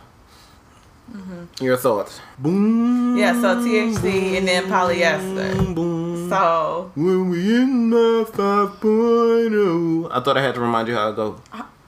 Mm-hmm. 1.13 1.65
Your 1.65 1.77
thoughts? 1.77 2.21
Boom. 2.42 3.16
Yeah, 3.18 3.38
so 3.40 3.57
THC 3.57 4.38
and 4.38 4.48
then 4.48 4.64
polyester. 4.64 5.74
Boom. 5.74 6.29
So, 6.31 6.90
When 6.94 7.29
we 7.29 7.57
in 7.57 7.90
the 7.90 8.24
5.0. 8.33 10.09
I 10.11 10.20
thought 10.20 10.37
I 10.38 10.42
had 10.42 10.55
to 10.55 10.61
remind 10.61 10.88
you 10.88 10.94
how 10.94 11.11
it 11.11 11.16
go. 11.16 11.40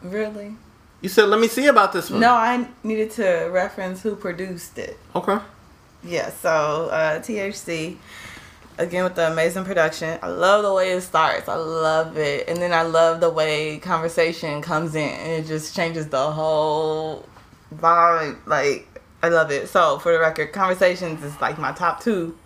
really? 0.03 0.57
You 1.01 1.09
said, 1.09 1.29
let 1.29 1.41
me 1.41 1.49
see 1.49 1.67
about 1.67 1.93
this 1.93 2.11
one. 2.11 2.21
No, 2.21 2.33
I 2.35 2.67
needed 2.85 3.11
to 3.13 3.49
reference 3.51 4.03
who 4.03 4.15
produced 4.15 4.79
it. 4.79 4.99
Okay. 5.17 5.39
Yeah, 6.05 6.31
so 6.31 6.89
uh, 6.93 7.19
THC, 7.21 7.97
again 8.79 9.05
with 9.05 9.15
the 9.15 9.31
amazing 9.31 9.65
production. 9.65 10.19
I 10.23 10.29
love 10.29 10.63
the 10.65 10.73
way 10.73 10.91
it 10.93 11.01
starts. 11.03 11.49
I 11.49 11.55
love 11.57 12.17
it. 12.17 12.49
And 12.49 12.59
then 12.59 12.73
I 12.73 12.83
love 12.83 13.21
the 13.21 13.31
way 13.31 13.79
conversation 13.79 14.61
comes 14.61 14.95
in. 14.95 15.09
And 15.09 15.45
it 15.45 15.47
just 15.47 15.75
changes 15.75 16.09
the 16.09 16.31
whole 16.31 17.27
vibe. 17.75 18.37
Like, 18.47 18.87
I 19.23 19.29
love 19.29 19.51
it. 19.51 19.69
So, 19.69 19.99
for 19.99 20.13
the 20.13 20.19
record, 20.19 20.53
Conversations 20.53 21.23
is 21.23 21.41
like 21.41 21.59
my 21.59 21.73
top 21.73 22.03
two. 22.03 22.37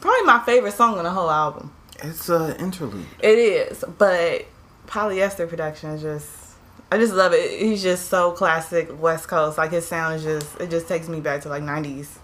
Probably 0.00 0.22
my 0.22 0.40
favorite 0.44 0.74
song 0.74 0.98
on 0.98 1.04
the 1.04 1.10
whole 1.10 1.30
album. 1.30 1.72
It's 2.02 2.28
a 2.28 2.56
interlude. 2.60 3.06
It 3.20 3.38
is, 3.38 3.84
but 3.98 4.46
polyester 4.86 5.48
production 5.48 5.90
is 5.90 6.02
just 6.02 6.48
I 6.90 6.96
just 6.96 7.12
love 7.12 7.32
it. 7.34 7.60
He's 7.60 7.82
just 7.82 8.08
so 8.08 8.32
classic 8.32 8.90
West 9.00 9.28
Coast. 9.28 9.58
Like 9.58 9.72
his 9.72 9.86
sound 9.86 10.16
is 10.16 10.22
just 10.22 10.60
it 10.60 10.70
just 10.70 10.88
takes 10.88 11.08
me 11.08 11.20
back 11.20 11.42
to 11.42 11.48
like 11.48 11.62
nineties 11.62 12.18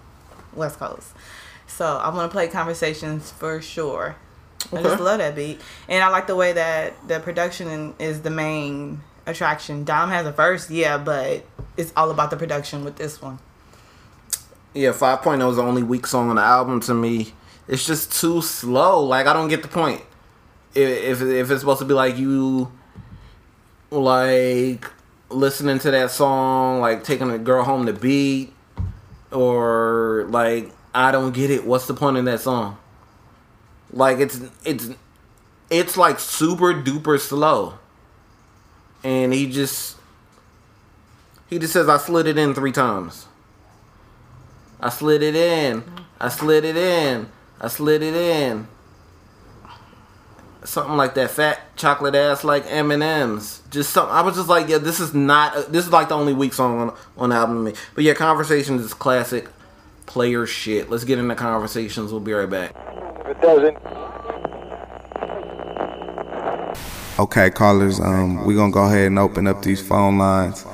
West 0.55 0.79
Coast. 0.79 1.13
So 1.67 2.01
I'm 2.03 2.15
gonna 2.15 2.29
play 2.29 2.49
conversations 2.49 3.31
for 3.31 3.61
sure. 3.61 4.17
I 4.73 4.83
just 4.83 5.01
love 5.01 5.19
that 5.19 5.35
beat. 5.35 5.61
And 5.89 6.03
I 6.03 6.09
like 6.09 6.27
the 6.27 6.37
way 6.37 6.55
that 6.55 6.95
the 7.07 7.21
production 7.21 7.95
is 7.99 8.23
the 8.23 8.31
main 8.31 9.03
attraction. 9.27 9.85
Dom 9.85 10.09
has 10.09 10.27
a 10.27 10.33
verse, 10.33 10.71
yeah, 10.71 10.97
but 10.97 11.45
it's 11.77 11.93
all 11.97 12.11
about 12.11 12.31
the 12.31 12.37
production 12.37 12.85
with 12.85 12.97
this 12.97 13.21
one. 13.21 13.39
Yeah, 14.75 14.91
5.0 14.91 15.51
is 15.51 15.57
the 15.57 15.63
only 15.63 15.83
weak 15.83 16.07
song 16.07 16.31
on 16.31 16.37
the 16.37 16.43
album 16.43 16.81
to 16.81 16.95
me. 16.95 17.33
It's 17.69 17.87
just 17.87 18.13
too 18.21 18.43
slow. 18.43 19.05
Like, 19.05 19.27
I 19.27 19.33
don't 19.33 19.49
get 19.49 19.63
the 19.63 19.69
point. 19.69 20.03
If, 20.75 21.23
if, 21.23 21.51
it's 21.51 21.61
supposed 21.61 21.79
to 21.79 21.85
be 21.85 21.95
like 21.95 22.19
you, 22.19 22.73
like, 23.91 24.85
listening 25.31 25.79
to 25.79 25.91
that 25.93 26.11
song, 26.11 26.81
like 26.81 27.05
taking 27.05 27.31
a 27.31 27.39
girl 27.39 27.63
home 27.63 27.87
to 27.87 27.93
beat, 27.93 28.53
or 29.31 30.27
like, 30.31 30.73
I 30.93 31.13
don't 31.13 31.33
get 31.33 31.51
it. 31.51 31.65
What's 31.65 31.87
the 31.87 31.95
point 31.95 32.17
in 32.17 32.25
that 32.25 32.41
song? 32.41 32.77
Like, 33.93 34.19
it's, 34.19 34.41
it's, 34.65 34.91
it's 35.71 35.97
like 35.97 36.19
super 36.19 36.75
duper 36.75 37.21
slow. 37.21 37.79
And 39.05 39.33
he 39.33 39.49
just, 39.49 39.97
he 41.49 41.59
just 41.59 41.73
says, 41.73 41.89
I 41.89 41.99
slid 41.99 42.27
it 42.27 42.39
in 42.39 42.55
three 42.55 42.73
times. 42.73 43.27
I 44.81 44.89
slid 44.89 45.23
it 45.23 45.35
in. 45.35 45.85
I 46.21 46.29
slid 46.29 46.65
it 46.65 46.77
in. 46.77 47.29
I 47.61 47.69
slid 47.69 48.03
it 48.03 48.15
in. 48.15 48.69
Something 50.65 50.97
like 50.97 51.15
that 51.15 51.31
fat 51.31 51.61
chocolate 51.77 52.15
ass 52.15 52.43
like 52.43 52.65
M 52.67 52.91
and 52.91 53.03
M's. 53.03 53.63
Just 53.71 53.91
something. 53.91 54.15
I 54.15 54.23
was 54.23 54.37
just 54.37 54.49
like, 54.49 54.69
yeah, 54.69 54.79
this 54.79 54.99
is 54.99 55.13
not. 55.13 55.71
this 55.71 55.85
is 55.85 55.93
like 55.93 56.09
the 56.09 56.15
only 56.15 56.33
weak 56.33 56.55
song 56.55 56.81
on 56.81 56.97
on 57.19 57.31
the 57.31 57.37
album 57.37 57.65
to 57.65 57.73
me. 57.73 57.79
But 57.95 58.05
yeah, 58.05 58.15
conversations 58.15 58.83
is 58.83 58.95
classic 58.95 59.49
player 60.07 60.47
shit. 60.47 60.89
Let's 60.89 61.05
get 61.05 61.19
into 61.19 61.35
conversations. 61.35 62.13
We'll 62.13 62.21
be 62.21 62.33
right 62.33 62.49
back. 62.49 62.75
It 63.27 63.41
doesn't, 63.41 63.77
Okay, 67.17 67.49
callers, 67.49 68.01
um, 68.01 68.45
we're 68.45 68.57
gonna 68.57 68.73
go 68.73 68.87
ahead 68.87 69.07
and 69.07 69.21
open 69.21 69.47
up 69.47 69.63
these 69.63 69.81
phone 69.81 70.19
lines. 70.19 70.67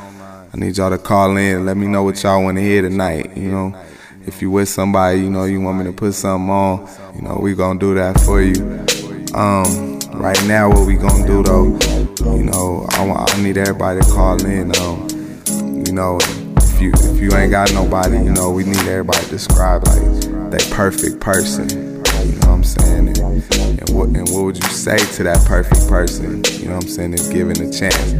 I 0.53 0.57
need 0.57 0.77
y'all 0.77 0.91
to 0.91 0.99
call 0.99 1.37
in 1.37 1.57
and 1.59 1.67
let 1.67 1.77
me 1.77 1.87
know 1.87 2.03
what 2.03 2.21
y'all 2.23 2.43
want 2.43 2.57
to 2.59 2.63
hear 2.63 2.83
tonight. 2.83 3.37
You 3.37 3.53
know, 3.53 3.83
if 4.27 4.43
you 4.43 4.51
with 4.51 4.69
somebody, 4.69 5.21
you 5.21 5.31
know, 5.31 5.45
you 5.45 5.61
want 5.61 5.79
me 5.79 5.85
to 5.85 5.93
put 5.93 6.13
something 6.15 6.51
on, 6.51 6.89
you 7.15 7.23
know, 7.23 7.39
we 7.41 7.55
gonna 7.55 7.79
do 7.79 7.95
that 7.95 8.21
for 8.21 8.43
you. 8.43 8.85
Um, 9.33 10.01
right 10.13 10.43
now, 10.47 10.69
what 10.69 10.89
we 10.89 10.97
gonna 10.97 11.25
do 11.25 11.45
though, 11.45 11.79
you 12.35 12.43
know, 12.43 12.87
I, 12.91 13.07
want, 13.07 13.33
I 13.33 13.41
need 13.41 13.59
everybody 13.59 14.01
to 14.01 14.07
call 14.07 14.45
in. 14.45 14.77
Um, 14.79 15.09
you 15.87 15.93
know, 15.93 16.19
if 16.21 16.81
you 16.81 16.91
if 16.95 17.21
you 17.21 17.33
ain't 17.37 17.53
got 17.53 17.73
nobody, 17.73 18.17
you 18.17 18.33
know, 18.33 18.51
we 18.51 18.65
need 18.65 18.77
everybody 18.79 19.25
to 19.25 19.31
describe 19.31 19.87
like 19.87 20.03
that 20.51 20.69
perfect 20.73 21.21
person. 21.21 21.69
You 21.71 22.33
know 22.41 22.49
what 22.49 22.49
I'm 22.49 22.65
saying? 22.65 23.09
And, 23.09 23.19
and 23.19 23.91
what 23.91 24.09
and 24.09 24.29
what 24.31 24.45
would 24.45 24.57
you 24.57 24.71
say 24.71 24.99
to 24.99 25.23
that 25.23 25.45
perfect 25.47 25.87
person? 25.89 26.43
You 26.59 26.67
know 26.71 26.75
what 26.75 26.85
I'm 26.85 26.91
saying? 26.91 27.15
If 27.15 27.31
given 27.31 27.63
a 27.63 27.71
chance, 27.73 28.15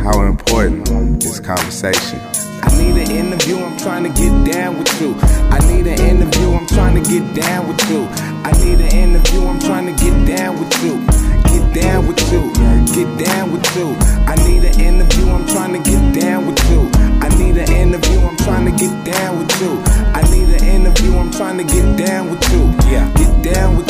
how 0.00 0.22
important 0.22 1.24
is 1.24 1.40
conversation? 1.40 2.18
I 2.62 2.68
need 2.76 2.96
an 2.96 3.10
interview, 3.10 3.58
I'm 3.58 3.76
trying 3.78 4.04
to 4.04 4.10
get 4.10 4.52
down 4.52 4.78
with 4.78 5.00
you. 5.00 5.14
I 5.50 5.58
need 5.68 5.86
an 5.86 6.00
interview, 6.00 6.52
I'm 6.52 6.66
trying 6.66 7.02
to 7.02 7.10
get 7.10 7.34
down 7.34 7.68
with 7.68 7.90
you. 7.90 8.08
I 8.44 8.52
need 8.64 8.80
an 8.80 8.92
interview, 8.92 9.46
I'm 9.46 9.58
trying 9.60 9.86
to 9.86 9.92
get 9.92 10.36
down 10.36 10.58
with 10.58 10.72
you. 10.84 11.04
Get 11.50 11.82
down 11.82 12.06
with 12.06 12.20
you, 12.32 12.52
get 12.94 13.26
down 13.26 13.52
with 13.52 13.76
you. 13.76 13.96
I 14.26 14.34
need 14.46 14.64
an 14.64 14.80
interview, 14.80 15.28
I'm 15.30 15.46
trying 15.46 15.72
to 15.72 15.90
get 15.90 16.20
down 16.20 16.46
with 16.46 16.70
you. 16.70 16.88
I 17.20 17.28
need 17.38 17.56
an 17.56 17.70
interview, 17.70 18.20
I'm 18.20 18.36
trying 18.36 18.64
to 18.66 18.72
get 18.72 19.04
down 19.04 19.38
with 19.38 19.60
you. 19.60 19.82
I 20.14 20.22
need 20.30 20.48
an 20.48 20.64
interview, 20.64 21.16
I'm 21.18 21.30
trying 21.30 21.58
to 21.58 21.64
get 21.64 21.96
down 21.96 22.30
with 22.30 22.44
you. 22.52 22.64
Yeah, 22.90 23.12
get 23.16 23.54
down 23.54 23.76
with 23.76 23.89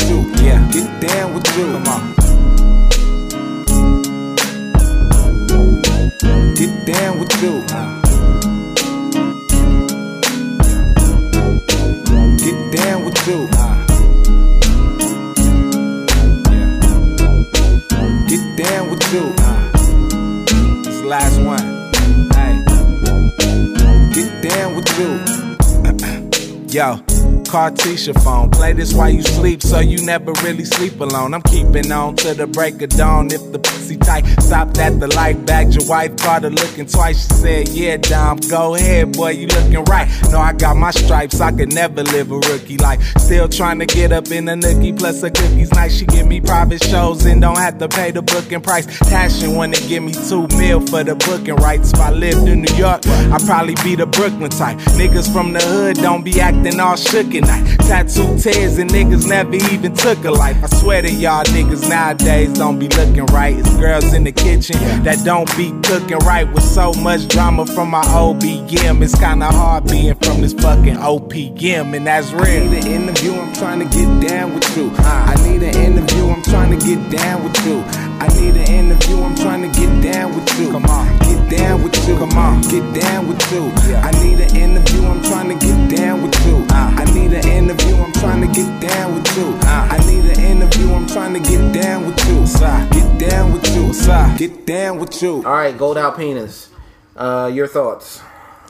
Cartesia 27.50 28.14
phone. 28.22 28.48
Play 28.48 28.72
this 28.74 28.94
while 28.94 29.10
you 29.10 29.22
sleep, 29.22 29.60
so 29.60 29.80
you 29.80 29.98
never 30.06 30.30
really 30.44 30.64
sleep 30.64 31.00
alone. 31.00 31.34
I'm 31.34 31.42
keeping 31.42 31.90
on 31.90 32.14
to 32.16 32.32
the 32.32 32.46
break 32.46 32.80
of 32.80 32.90
dawn. 32.90 33.26
If 33.32 33.50
the 33.50 33.58
pussy 33.58 33.96
tight, 33.96 34.24
stopped 34.40 34.78
at 34.78 35.00
the 35.00 35.08
light, 35.08 35.44
bagged 35.46 35.74
your 35.74 35.88
wife, 35.88 36.16
caught 36.16 36.44
her 36.44 36.50
looking 36.50 36.86
twice. 36.86 37.26
She 37.26 37.34
said, 37.34 37.68
Yeah, 37.70 37.96
Dom, 37.96 38.38
go 38.48 38.76
ahead, 38.76 39.14
boy, 39.14 39.30
you 39.30 39.48
looking 39.48 39.84
right. 39.86 40.08
No, 40.30 40.38
I 40.38 40.52
got 40.52 40.76
my 40.76 40.92
stripes, 40.92 41.40
I 41.40 41.50
could 41.50 41.74
never 41.74 42.04
live 42.04 42.30
a 42.30 42.36
rookie 42.36 42.78
life. 42.78 43.02
Still 43.18 43.48
trying 43.48 43.80
to 43.80 43.86
get 43.86 44.12
up 44.12 44.30
in 44.30 44.48
a 44.48 44.54
nookie, 44.54 44.96
plus 44.96 45.20
a 45.24 45.30
cookie's 45.30 45.72
nice. 45.72 45.98
She 45.98 46.06
give 46.06 46.28
me 46.28 46.40
private 46.40 46.84
shows 46.84 47.24
and 47.24 47.40
don't 47.40 47.58
have 47.58 47.78
to 47.78 47.88
pay 47.88 48.12
the 48.12 48.22
booking 48.22 48.60
price. 48.60 48.86
Tashin 49.10 49.56
wanna 49.56 49.80
give 49.88 50.04
me 50.04 50.12
two 50.12 50.46
mil 50.56 50.80
for 50.86 51.02
the 51.02 51.16
booking 51.16 51.56
rights. 51.56 51.92
If 51.92 51.98
I 51.98 52.10
lived 52.10 52.46
in 52.46 52.62
New 52.62 52.76
York, 52.76 53.04
I'd 53.06 53.42
probably 53.44 53.74
be 53.82 53.96
the 53.96 54.06
Brooklyn 54.06 54.50
type. 54.50 54.78
Niggas 55.00 55.32
from 55.32 55.52
the 55.52 55.60
hood 55.60 55.96
don't 55.96 56.22
be 56.22 56.40
acting 56.40 56.78
all 56.78 56.94
shook 56.94 57.34
night. 57.40 57.78
Tattoo 57.80 58.38
tears 58.38 58.78
and 58.78 58.90
niggas 58.90 59.28
never 59.28 59.54
even 59.54 59.94
took 59.94 60.24
a 60.24 60.30
life. 60.30 60.56
I 60.62 60.68
swear 60.80 61.02
to 61.02 61.12
y'all 61.12 61.44
niggas 61.44 61.88
nowadays 61.88 62.52
don't 62.54 62.78
be 62.78 62.88
looking 62.88 63.26
right. 63.26 63.56
It's 63.56 63.74
girls 63.76 64.12
in 64.12 64.24
the 64.24 64.32
kitchen 64.32 64.78
that 65.04 65.24
don't 65.24 65.48
be 65.56 65.72
cooking 65.82 66.18
right 66.18 66.50
with 66.52 66.62
so 66.62 66.92
much 66.94 67.28
drama 67.28 67.66
from 67.66 67.90
my 67.90 68.02
OPM. 68.02 69.02
It's 69.02 69.18
kinda 69.18 69.46
hard 69.46 69.86
being 69.86 70.14
from 70.16 70.40
this 70.40 70.52
fucking 70.52 70.96
OPM, 70.96 71.94
and 71.94 72.06
that's 72.06 72.32
real. 72.32 72.44
I 72.44 72.68
need 72.68 72.84
an 72.84 72.92
interview, 72.92 73.32
I'm 73.34 73.52
trying 73.54 73.80
to 73.80 73.86
get 73.86 74.28
down 74.28 74.54
with 74.54 74.76
you. 74.76 74.92
I 74.98 75.34
need 75.46 75.62
an 75.62 75.76
interview, 75.76 76.28
I'm 76.28 76.42
trying 76.42 76.78
to 76.78 76.86
get 76.86 77.10
down 77.10 77.44
with 77.44 77.66
you. 77.66 77.84
I 78.20 78.28
need 78.38 78.54
an 78.54 78.68
interview, 78.70 79.22
I'm 79.22 79.34
trying 79.34 79.62
to 79.62 79.80
get 79.80 80.12
down 80.12 80.34
with 80.34 80.60
you. 80.60 80.70
Come 80.70 80.84
on, 80.86 81.18
get 81.20 81.58
down 81.58 81.82
with 81.82 81.96
you. 82.06 82.18
Come 82.18 82.36
on, 82.36 82.60
get 82.62 83.00
down 83.00 83.28
with 83.28 83.52
you. 83.52 83.72
I 83.96 84.10
need 84.22 84.40
an 84.40 84.54
interview, 84.54 85.06
I'm 85.06 85.22
trying 85.22 85.48
to 85.48 85.66
get 85.66 85.96
down 85.96 86.22
with 86.22 86.46
you. 86.46 86.66
Uh. 86.70 86.94
I 87.00 87.04
need 87.14 87.29
an 87.32 87.48
interview, 87.48 87.94
I'm 87.96 88.12
trying 88.12 88.40
to 88.40 88.46
get 88.48 88.80
down 88.80 89.14
with 89.14 89.36
you. 89.36 89.58
I 89.62 89.98
need 90.06 90.24
an 90.24 90.40
interview, 90.40 90.92
I'm 90.92 91.06
trying 91.06 91.34
to 91.34 91.40
get 91.40 91.72
down 91.72 92.06
with 92.06 92.18
you. 92.28 92.44
Get 92.90 93.18
down 93.18 93.52
with 93.52 93.66
you. 93.74 94.38
Get 94.38 94.66
down 94.66 94.98
with 94.98 95.22
you. 95.22 95.36
All 95.36 95.52
right, 95.52 95.76
Gold 95.76 95.96
Alpinas. 95.96 96.68
Uh, 97.16 97.50
your 97.52 97.66
thoughts? 97.66 98.20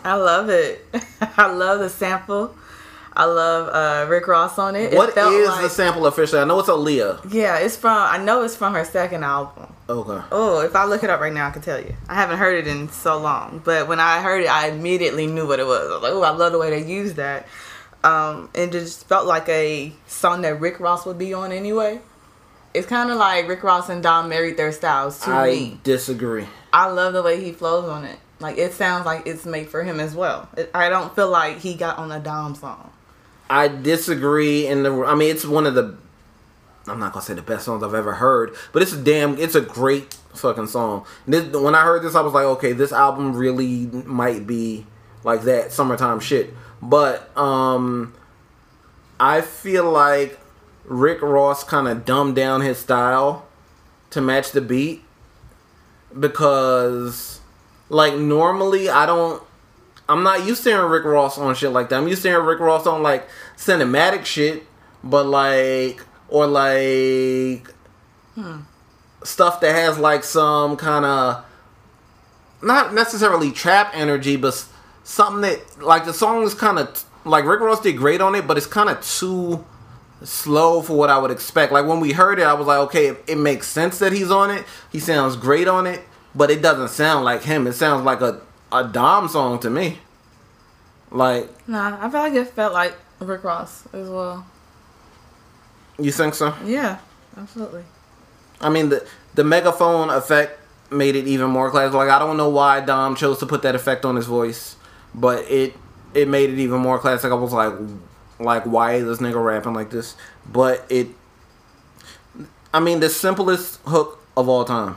I 0.04 0.14
love 0.14 0.48
it. 0.48 0.84
I 1.36 1.52
love 1.52 1.80
the 1.80 1.88
sample. 1.88 2.54
I 3.12 3.24
love 3.24 3.68
uh, 3.68 4.08
Rick 4.08 4.28
Ross 4.28 4.58
on 4.58 4.76
it. 4.76 4.94
What 4.94 5.10
it 5.10 5.14
felt 5.14 5.34
is 5.34 5.48
like, 5.48 5.62
the 5.62 5.68
sample 5.68 6.06
officially? 6.06 6.40
I 6.40 6.44
know 6.44 6.60
it's 6.60 6.68
Aaliyah. 6.68 7.32
Yeah, 7.32 7.58
it's 7.58 7.76
from. 7.76 7.98
I 7.98 8.18
know 8.18 8.42
it's 8.44 8.56
from 8.56 8.72
her 8.74 8.84
second 8.84 9.24
album. 9.24 9.72
Okay. 9.88 10.24
Oh, 10.30 10.60
if 10.60 10.76
I 10.76 10.84
look 10.84 11.02
it 11.02 11.10
up 11.10 11.20
right 11.20 11.32
now, 11.32 11.48
I 11.48 11.50
can 11.50 11.62
tell 11.62 11.80
you. 11.80 11.94
I 12.08 12.14
haven't 12.14 12.38
heard 12.38 12.56
it 12.56 12.68
in 12.68 12.88
so 12.88 13.18
long, 13.18 13.60
but 13.64 13.88
when 13.88 13.98
I 13.98 14.22
heard 14.22 14.44
it, 14.44 14.48
I 14.48 14.68
immediately 14.68 15.26
knew 15.26 15.46
what 15.46 15.58
it 15.58 15.66
was. 15.66 15.90
I 15.90 15.94
was 15.94 16.02
like, 16.02 16.12
oh, 16.12 16.22
I 16.22 16.30
love 16.30 16.52
the 16.52 16.58
way 16.58 16.70
they 16.70 16.88
use 16.88 17.14
that. 17.14 17.48
Um, 18.02 18.48
it 18.54 18.72
just 18.72 19.06
felt 19.06 19.26
like 19.26 19.48
a 19.48 19.92
song 20.06 20.42
that 20.42 20.60
Rick 20.60 20.80
Ross 20.80 21.04
would 21.06 21.18
be 21.18 21.34
on 21.34 21.52
anyway. 21.52 22.00
It's 22.72 22.86
kind 22.86 23.10
of 23.10 23.18
like 23.18 23.48
Rick 23.48 23.62
Ross 23.62 23.88
and 23.88 24.02
Don 24.02 24.28
married 24.28 24.56
their 24.56 24.72
styles 24.72 25.18
to 25.20 25.30
I 25.30 25.46
me. 25.50 25.80
disagree. 25.82 26.46
I 26.72 26.88
love 26.88 27.12
the 27.12 27.22
way 27.22 27.42
he 27.42 27.52
flows 27.52 27.88
on 27.88 28.04
it. 28.04 28.18
Like 28.38 28.56
it 28.56 28.72
sounds 28.72 29.04
like 29.04 29.26
it's 29.26 29.44
made 29.44 29.68
for 29.68 29.82
him 29.82 30.00
as 30.00 30.14
well. 30.14 30.48
It, 30.56 30.70
I 30.72 30.88
don't 30.88 31.14
feel 31.14 31.28
like 31.28 31.58
he 31.58 31.74
got 31.74 31.98
on 31.98 32.10
a 32.10 32.20
Dom 32.20 32.54
song. 32.54 32.90
I 33.50 33.68
disagree 33.68 34.66
in 34.66 34.82
the. 34.84 35.02
I 35.04 35.14
mean, 35.14 35.30
it's 35.30 35.44
one 35.44 35.66
of 35.66 35.74
the. 35.74 35.96
I'm 36.86 36.98
not 36.98 37.12
gonna 37.12 37.24
say 37.24 37.34
the 37.34 37.42
best 37.42 37.66
songs 37.66 37.82
I've 37.82 37.92
ever 37.92 38.14
heard, 38.14 38.54
but 38.72 38.80
it's 38.80 38.92
a 38.94 39.02
damn. 39.02 39.36
It's 39.36 39.54
a 39.56 39.60
great 39.60 40.14
fucking 40.32 40.68
song. 40.68 41.04
This, 41.26 41.54
when 41.54 41.74
I 41.74 41.82
heard 41.82 42.02
this, 42.02 42.14
I 42.14 42.22
was 42.22 42.32
like, 42.32 42.44
okay, 42.44 42.72
this 42.72 42.92
album 42.92 43.36
really 43.36 43.86
might 44.06 44.46
be 44.46 44.86
like 45.24 45.42
that 45.42 45.72
summertime 45.72 46.20
shit. 46.20 46.54
But 46.82 47.36
um, 47.36 48.14
I 49.18 49.40
feel 49.40 49.90
like 49.90 50.38
Rick 50.84 51.22
Ross 51.22 51.64
kind 51.64 51.88
of 51.88 52.04
dumbed 52.04 52.36
down 52.36 52.62
his 52.62 52.78
style 52.78 53.46
to 54.10 54.20
match 54.20 54.52
the 54.52 54.60
beat 54.60 55.02
because, 56.18 57.40
like, 57.88 58.14
normally 58.14 58.88
I 58.88 59.06
don't. 59.06 59.42
I'm 60.08 60.24
not 60.24 60.44
used 60.44 60.64
to 60.64 60.70
hearing 60.70 60.90
Rick 60.90 61.04
Ross 61.04 61.38
on 61.38 61.54
shit 61.54 61.70
like 61.70 61.88
that. 61.90 61.96
I'm 61.96 62.08
used 62.08 62.22
to 62.22 62.28
hearing 62.28 62.44
Rick 62.44 62.58
Ross 62.58 62.84
on 62.86 63.00
like 63.02 63.28
cinematic 63.56 64.24
shit, 64.24 64.64
but 65.04 65.24
like 65.26 66.04
or 66.28 66.48
like 66.48 67.72
stuff 69.22 69.60
that 69.60 69.74
has 69.74 69.98
like 69.98 70.24
some 70.24 70.76
kind 70.76 71.04
of 71.04 71.44
not 72.62 72.94
necessarily 72.94 73.52
trap 73.52 73.90
energy, 73.94 74.36
but 74.36 74.66
something 75.04 75.40
that 75.42 75.82
like 75.82 76.04
the 76.04 76.12
song 76.14 76.42
is 76.42 76.54
kind 76.54 76.78
of 76.78 77.04
like 77.24 77.44
Rick 77.44 77.60
Ross 77.60 77.80
did 77.80 77.96
great 77.96 78.20
on 78.20 78.34
it, 78.34 78.46
but 78.46 78.56
it's 78.56 78.66
kind 78.66 78.88
of 78.88 79.04
too 79.04 79.64
slow 80.22 80.82
for 80.82 80.96
what 80.96 81.10
I 81.10 81.18
would 81.18 81.30
expect. 81.30 81.72
Like 81.72 81.86
when 81.86 82.00
we 82.00 82.12
heard 82.12 82.38
it, 82.38 82.42
I 82.44 82.54
was 82.54 82.66
like, 82.66 82.78
okay, 82.80 83.08
it, 83.08 83.24
it 83.26 83.36
makes 83.38 83.66
sense 83.66 83.98
that 83.98 84.12
he's 84.12 84.30
on 84.30 84.50
it. 84.50 84.64
He 84.92 84.98
sounds 84.98 85.36
great 85.36 85.68
on 85.68 85.86
it, 85.86 86.00
but 86.34 86.50
it 86.50 86.60
doesn't 86.62 86.88
sound 86.90 87.24
like 87.24 87.42
him. 87.42 87.66
It 87.66 87.72
sounds 87.74 88.04
like 88.04 88.20
a 88.20 88.40
a 88.72 88.84
Dom 88.86 89.28
song 89.28 89.58
to 89.60 89.70
me. 89.70 89.98
Like, 91.10 91.48
Nah, 91.68 91.98
I 92.00 92.08
feel 92.10 92.20
like 92.20 92.34
it 92.34 92.48
felt 92.48 92.72
like 92.72 92.94
Rick 93.18 93.42
Ross 93.42 93.84
as 93.92 94.08
well. 94.08 94.46
you 95.98 96.12
think 96.12 96.34
so? 96.34 96.54
Yeah, 96.64 96.98
absolutely. 97.36 97.82
I 98.60 98.68
mean, 98.68 98.90
the 98.90 99.06
the 99.34 99.42
megaphone 99.44 100.10
effect 100.10 100.58
made 100.92 101.16
it 101.16 101.26
even 101.26 101.50
more 101.50 101.70
classic. 101.70 101.94
Like, 101.94 102.10
I 102.10 102.18
don't 102.18 102.36
know 102.36 102.48
why 102.48 102.80
Dom 102.80 103.16
chose 103.16 103.38
to 103.38 103.46
put 103.46 103.62
that 103.62 103.74
effect 103.74 104.04
on 104.04 104.16
his 104.16 104.26
voice, 104.26 104.76
but 105.14 105.50
it 105.50 105.74
it 106.14 106.28
made 106.28 106.50
it 106.50 106.58
even 106.58 106.80
more 106.80 106.98
classic. 106.98 107.30
I 107.30 107.34
was 107.34 107.52
like, 107.52 107.72
like, 108.38 108.64
why 108.64 108.94
is 108.94 109.04
this 109.04 109.18
nigga 109.18 109.42
rapping 109.42 109.74
like 109.74 109.90
this? 109.90 110.16
But 110.50 110.84
it, 110.88 111.08
I 112.72 112.80
mean, 112.80 113.00
the 113.00 113.10
simplest 113.10 113.80
hook 113.86 114.24
of 114.36 114.48
all 114.48 114.64
time. 114.64 114.96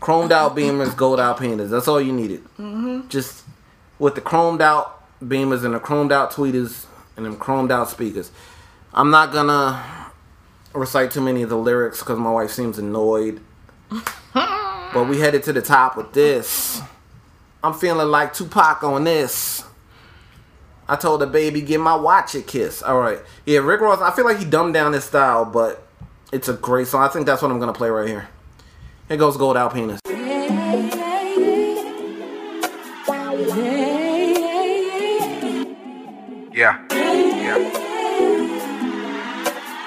Chromed 0.00 0.30
out 0.30 0.56
beamers, 0.56 0.96
gold 0.96 1.18
Alpinas. 1.18 1.70
That's 1.70 1.88
all 1.88 2.00
you 2.00 2.12
needed. 2.12 2.44
Mm-hmm. 2.58 3.08
Just 3.08 3.44
with 3.98 4.14
the 4.14 4.20
chromed 4.20 4.60
out 4.60 5.02
beamers 5.20 5.64
and 5.64 5.74
the 5.74 5.80
chromed 5.80 6.12
out 6.12 6.30
tweeters 6.30 6.86
and 7.16 7.26
them 7.26 7.36
chromed 7.36 7.72
out 7.72 7.90
speakers. 7.90 8.30
I'm 8.94 9.10
not 9.10 9.32
gonna 9.32 10.12
recite 10.72 11.10
too 11.10 11.20
many 11.20 11.42
of 11.42 11.50
the 11.50 11.58
lyrics 11.58 11.98
because 11.98 12.18
my 12.18 12.30
wife 12.30 12.50
seems 12.50 12.78
annoyed. 12.78 13.40
but 14.34 15.08
we 15.08 15.18
headed 15.18 15.42
to 15.44 15.52
the 15.52 15.62
top 15.62 15.96
with 15.96 16.12
this. 16.12 16.80
I'm 17.62 17.74
feeling 17.74 18.08
like 18.08 18.34
Tupac 18.34 18.82
on 18.84 19.04
this. 19.04 19.64
I 20.88 20.96
told 20.96 21.20
the 21.20 21.26
baby, 21.26 21.60
give 21.60 21.80
my 21.80 21.94
watch 21.94 22.34
a 22.34 22.40
kiss. 22.40 22.82
All 22.82 22.98
right. 22.98 23.18
Yeah, 23.44 23.58
Rick 23.58 23.80
Ross, 23.80 24.00
I 24.00 24.14
feel 24.14 24.24
like 24.24 24.38
he 24.38 24.44
dumbed 24.44 24.74
down 24.74 24.92
his 24.92 25.04
style, 25.04 25.44
but 25.44 25.86
it's 26.32 26.48
a 26.48 26.54
great 26.54 26.86
song. 26.86 27.02
I 27.02 27.08
think 27.08 27.26
that's 27.26 27.42
what 27.42 27.50
I'm 27.50 27.58
going 27.58 27.72
to 27.72 27.76
play 27.76 27.90
right 27.90 28.08
here. 28.08 28.28
Here 29.08 29.16
goes 29.16 29.36
Gold 29.36 29.56
Alpinas. 29.56 29.98
Yeah. 36.54 36.84
Yeah. 36.90 37.58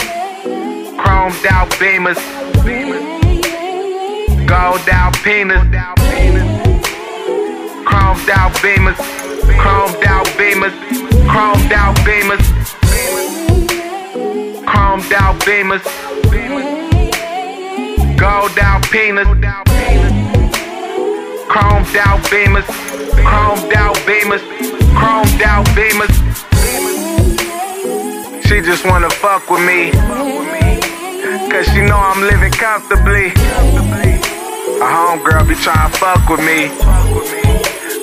Chromed 0.97 1.45
out 1.45 1.69
beamers. 1.71 2.46
Gold 4.45 4.89
Alpinas. 4.89 5.63
Chromed 7.85 8.29
out 8.29 8.51
beamers. 8.61 8.97
Chromed 9.61 10.03
out 10.03 10.27
beamers. 10.35 10.75
Chromed 11.31 11.71
out 11.71 11.95
beamers. 12.05 12.43
Chromed 14.65 15.13
out 15.13 15.39
beamers. 15.45 15.83
Gold 18.17 18.57
Alpinas. 18.59 19.27
Chromed 21.47 21.95
out 21.95 22.19
beamers. 22.29 22.67
Chromed 23.23 23.73
out 23.77 23.95
beamers. 24.05 24.43
Chromed 24.99 25.41
out 25.41 25.65
beamers. 25.67 26.13
She 28.45 28.59
just 28.59 28.83
wanna 28.85 29.09
fuck 29.09 29.49
with 29.49 29.61
me. 29.65 30.66
Cause 31.37 31.65
she 31.69 31.81
know 31.81 31.97
I'm 31.97 32.21
living 32.25 32.51
comfortably. 32.51 33.27
A 34.81 34.87
homegirl 34.89 35.47
be 35.47 35.53
tryna 35.53 35.93
fuck 35.93 36.27
with 36.27 36.41
me. 36.41 36.73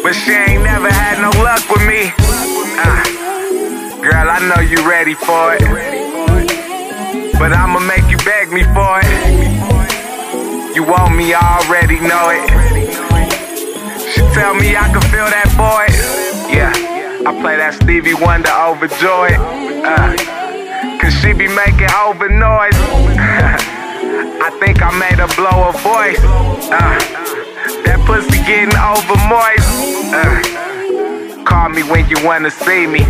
But 0.02 0.14
she 0.14 0.30
ain't 0.30 0.62
never 0.62 0.88
had 0.88 1.18
no 1.18 1.30
luck 1.42 1.68
with 1.68 1.82
me. 1.82 2.14
Uh, 2.78 3.02
girl, 4.00 4.30
I 4.30 4.38
know 4.46 4.62
you 4.62 4.78
ready 4.88 5.14
for 5.14 5.54
it. 5.54 5.66
But 7.36 7.52
I'ma 7.52 7.80
make 7.80 8.06
you 8.08 8.18
beg 8.18 8.52
me 8.52 8.62
for 8.70 9.00
it. 9.02 10.76
You 10.76 10.84
want 10.84 11.16
me, 11.16 11.34
already 11.34 11.98
know 11.98 12.30
it. 12.30 12.46
She 14.14 14.20
tell 14.32 14.54
me 14.54 14.76
I 14.76 14.86
can 14.94 15.02
feel 15.10 15.26
that 15.26 15.50
boy. 15.58 15.90
Yeah, 16.54 16.70
I 17.26 17.40
play 17.42 17.56
that 17.56 17.74
Stevie 17.74 18.14
Wonder 18.14 18.54
overjoyed. 18.54 19.40
Uh, 19.84 20.34
Cause 21.00 21.12
she 21.20 21.32
be 21.32 21.48
making 21.48 21.90
over 22.00 22.28
noise. 22.28 22.76
I 24.46 24.50
think 24.60 24.82
I 24.82 24.90
made 24.98 25.18
her 25.18 25.30
blow 25.34 25.66
her 25.66 25.76
voice. 25.82 26.22
Uh, 26.70 26.98
that 27.82 27.98
pussy 28.06 28.38
getting 28.46 28.70
over 28.78 29.18
moist. 29.26 29.66
Uh, 30.14 31.44
call 31.44 31.68
me 31.70 31.82
when 31.82 32.08
you 32.08 32.16
wanna 32.24 32.50
see 32.50 32.86
me. 32.86 33.02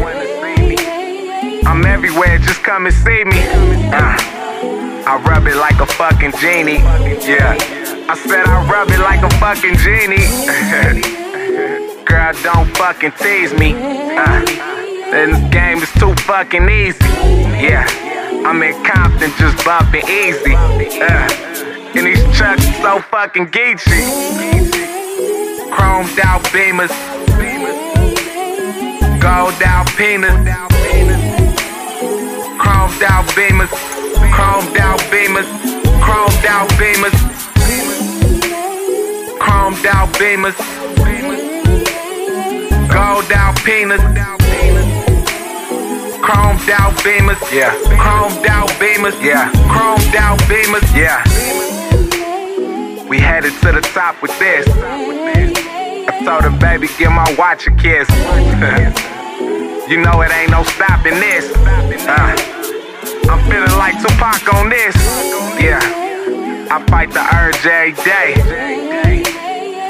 I'm 1.67 1.85
everywhere, 1.85 2.39
just 2.39 2.63
come 2.63 2.87
and 2.87 2.95
see 2.95 3.25
me. 3.25 3.41
Uh, 3.93 4.17
I 5.07 5.21
rub 5.29 5.47
it 5.47 5.57
like 5.57 5.81
a 5.81 5.87
fucking 5.87 6.33
genie. 6.41 6.81
Yeah, 7.21 7.57
I 8.09 8.17
said 8.17 8.47
I 8.47 8.65
rub 8.65 8.89
it 8.89 9.01
like 9.01 9.23
a 9.23 9.31
fucking 9.37 9.77
genie. 9.77 10.25
Girl, 12.07 12.33
don't 12.43 12.69
fucking 12.77 13.13
tease 13.21 13.53
me. 13.53 13.75
Uh, 13.75 14.41
this 15.11 15.53
game 15.53 15.79
is 15.79 15.93
too 16.01 16.15
fucking 16.25 16.69
easy. 16.69 17.05
Yeah, 17.61 17.85
I'm 18.47 18.63
in 18.63 18.75
Compton, 18.85 19.31
just 19.39 19.65
bumping 19.65 20.05
easy. 20.07 20.55
Uh, 20.55 21.29
and 21.97 22.07
these 22.07 22.23
trucks 22.37 22.67
so 22.83 23.01
fucking 23.01 23.47
geeky. 23.47 24.05
Chromed 25.73 26.19
out 26.21 26.43
beamers, 26.53 26.93
gold 29.19 29.55
Alpinas. 29.65 30.45
Chromed 32.61 33.03
out 33.03 33.25
beamers, 33.35 33.73
chromed 34.31 34.77
out 34.79 35.01
beamers, 35.11 35.49
chromed 36.05 36.45
out 36.45 36.69
beamers, 36.79 37.17
chromed 39.39 39.87
out 39.87 40.09
beamers, 40.19 40.57
gold 42.93 43.25
Alpinas. 43.25 44.44
Chromed 46.25 46.71
out 46.71 46.95
beamers, 47.05 47.53
yeah. 47.53 47.75
Chromed 48.01 48.47
out 48.47 48.71
beamers, 48.81 49.23
yeah. 49.23 49.53
Chromed 49.69 50.15
out 50.15 50.39
beamers, 50.49 50.89
yeah. 50.97 51.21
We 53.07 53.19
headed 53.19 53.53
to 53.61 53.73
the 53.73 53.83
top 53.93 54.23
with 54.23 54.33
this. 54.39 54.67
I 54.71 56.25
told 56.25 56.45
her, 56.45 56.59
baby, 56.59 56.89
give 56.97 57.13
my 57.13 57.27
watch 57.39 57.67
a 57.67 57.73
kiss. 57.73 58.09
you 59.87 60.01
know 60.01 60.23
it 60.23 60.33
ain't 60.33 60.51
no 60.51 60.63
stopping 60.63 61.21
this. 61.21 61.53
Uh, 61.55 62.35
I'm 63.29 63.41
feeling 63.51 63.77
like 63.77 64.01
Tupac 64.01 64.55
on 64.55 64.71
this. 64.71 64.97
Yeah, 65.61 65.79
I 66.71 66.83
fight 66.89 67.13
the 67.13 67.21
urge 67.37 67.67
every 67.67 67.93
day. 68.03 68.33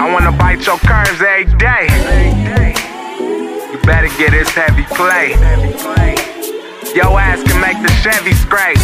I 0.00 0.12
wanna 0.12 0.32
bite 0.32 0.66
your 0.66 0.78
curves 0.78 1.22
every 1.22 1.44
day. 1.58 2.73
Better 3.86 4.08
get 4.16 4.30
this 4.30 4.48
heavy 4.48 4.84
play. 4.84 5.32
Your 6.94 7.20
ass 7.20 7.42
can 7.42 7.60
make 7.60 7.76
the 7.82 7.92
Chevy 8.00 8.32
scrape. 8.32 8.78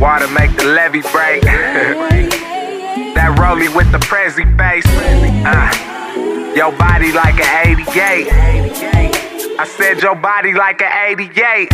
Water 0.00 0.28
make 0.28 0.56
the 0.56 0.64
levee 0.64 1.02
break. 1.10 1.42
that 3.14 3.36
rollie 3.38 3.74
with 3.74 3.90
the 3.90 3.98
Prezi 3.98 4.46
face. 4.56 4.86
Uh, 5.44 6.54
your 6.54 6.70
body 6.78 7.10
like 7.12 7.40
an 7.40 7.78
88. 7.88 8.28
I 9.58 9.66
said 9.66 10.00
your 10.02 10.14
body 10.14 10.54
like 10.54 10.80
an 10.80 11.18
88. 11.18 11.68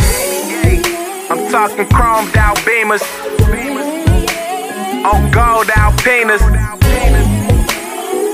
I'm 1.29 1.51
talking 1.51 1.85
chromed 1.85 2.35
out 2.35 2.57
beamers. 2.65 3.03
On 5.05 5.31
gold 5.31 5.67
Alpinas. 5.67 6.66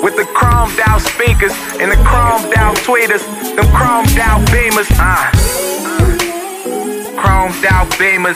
With 0.04 0.18
the 0.18 0.24
chromed 0.36 0.78
out 0.86 0.99
speakers 0.99 1.54
and 1.80 1.89
the 1.89 1.95
chromed 2.04 2.54
out 2.58 2.76
tweeters. 2.84 3.24
Them 3.56 3.66
chromed 3.72 4.18
out 4.20 4.41
beamers. 4.49 4.91
Uh. 4.99 5.32
Chromed 7.16 7.64
out 7.64 7.88
beamers. 7.91 8.36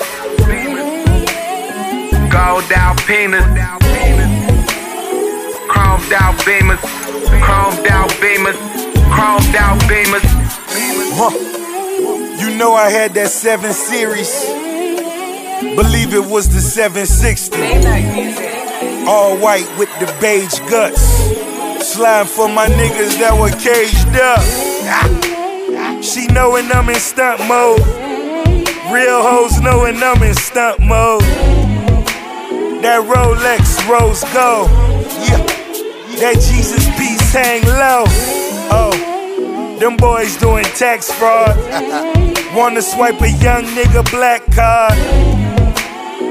Gold 2.31 2.63
Alpinas. 2.71 3.43
Chromed 5.67 6.11
out 6.13 6.35
beamers. 6.45 6.79
Chromed 7.43 7.87
out 7.87 8.09
beamers. 8.21 8.57
Chromed 9.11 9.55
out 9.55 9.77
beamers. 9.89 10.23
Huh. 11.19 11.33
You 12.39 12.55
know 12.57 12.75
I 12.75 12.89
had 12.89 13.13
that 13.15 13.29
7 13.29 13.73
series. 13.73 14.31
Believe 15.75 16.13
it 16.13 16.25
was 16.31 16.47
the 16.47 16.61
760. 16.61 17.57
All 19.05 19.37
white 19.37 19.67
with 19.77 19.89
the 19.99 20.05
beige 20.21 20.59
guts. 20.69 21.06
Slime 21.87 22.25
for 22.25 22.49
my 22.49 22.67
niggas 22.67 23.17
that 23.17 23.31
were 23.39 23.49
caged 23.63 24.11
up. 24.19 24.43
She 26.03 26.27
knowin' 26.27 26.69
I'm 26.69 26.89
in 26.89 26.99
stunt 26.99 27.39
mode. 27.47 27.79
Real 28.91 29.23
hoes 29.23 29.61
knowin' 29.61 29.95
I'm 30.03 30.21
in 30.21 30.35
stunt 30.35 30.81
mode. 30.81 31.21
That 32.83 33.07
Rolex 33.07 33.87
rose 33.87 34.21
gold. 34.35 34.67
Yeah. 35.31 35.39
That 36.19 36.35
Jesus 36.43 36.83
piece 36.99 37.31
hang 37.31 37.63
low. 37.63 38.03
Oh, 38.69 39.77
them 39.79 39.95
boys 39.95 40.35
doing 40.35 40.65
tax 40.75 41.09
fraud. 41.09 41.55
Wanna 42.53 42.81
swipe 42.81 43.21
a 43.21 43.31
young 43.39 43.63
nigga 43.63 44.03
black 44.11 44.43
card. 44.51 44.91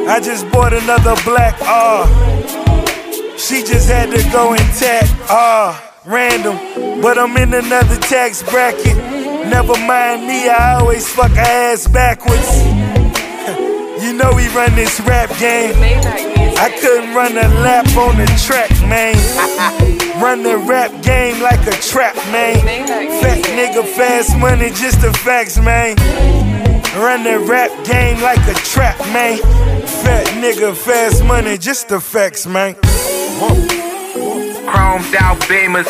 I 0.06 0.20
just 0.22 0.48
bought 0.52 0.74
another 0.74 1.16
black 1.24 1.60
R. 1.62 2.25
She 3.46 3.62
just 3.62 3.88
had 3.88 4.10
to 4.10 4.20
go 4.32 4.54
and 4.54 5.30
R. 5.30 5.70
Uh, 5.70 5.80
random, 6.04 7.00
but 7.00 7.16
I'm 7.16 7.36
in 7.36 7.54
another 7.54 7.94
tax 7.94 8.42
bracket. 8.42 8.96
Never 8.96 9.78
mind 9.86 10.26
me, 10.26 10.48
I 10.48 10.80
always 10.80 11.08
fuck 11.08 11.30
ass 11.30 11.86
backwards. 11.86 12.64
you 14.02 14.14
know 14.14 14.32
we 14.34 14.48
run 14.48 14.74
this 14.74 14.98
rap 15.02 15.28
game. 15.38 15.74
I 15.78 16.76
couldn't 16.80 17.14
run 17.14 17.38
a 17.38 17.46
lap 17.62 17.86
on 17.96 18.16
the 18.16 18.26
track, 18.44 18.68
man. 18.82 19.14
run 20.20 20.42
the 20.42 20.58
rap 20.58 20.90
game 21.04 21.40
like 21.40 21.64
a 21.68 21.78
trap, 21.80 22.16
man. 22.32 22.56
Fat 23.20 23.44
nigga, 23.54 23.86
fast 23.86 24.36
money, 24.36 24.70
just 24.70 25.02
the 25.02 25.12
facts, 25.12 25.56
man. 25.56 25.94
Run 27.00 27.22
the 27.22 27.38
rap 27.38 27.70
game 27.84 28.20
like 28.20 28.44
a 28.48 28.54
trap, 28.54 28.98
man. 29.12 29.38
Fat 30.02 30.26
nigga, 30.42 30.76
fast 30.76 31.22
money, 31.22 31.56
just 31.56 31.88
the 31.88 32.00
facts, 32.00 32.44
man. 32.44 32.74
Chromed 34.66 35.14
out 35.20 35.38
beamers. 35.48 35.86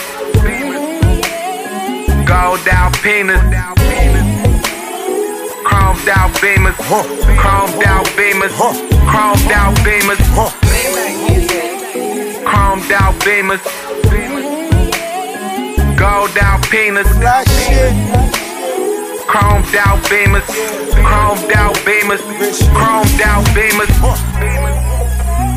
Gold 2.27 2.69
out 2.69 2.93
penis. 3.03 3.41
Chromed 5.65 6.09
out 6.09 6.31
beamers. 6.43 6.75
Chromed 7.39 7.85
out 7.85 8.07
beamers. 8.17 8.53
Chromed 9.11 9.53
out 9.53 9.77
beamers. 9.85 10.21
Chromed 12.45 12.91
out 12.91 13.15
beamers. 13.25 13.63
Gold 15.97 16.31
Alpinas. 16.31 17.09
Fly 17.19 17.45
shit. 17.45 18.37
chromed 19.27 19.75
out 19.75 19.99
beamers, 20.11 20.47
chromed 21.03 21.53
out 21.53 21.75
beamers, 21.87 22.21
chromed 22.75 23.21
out 23.23 23.45
beamers. 23.57 24.96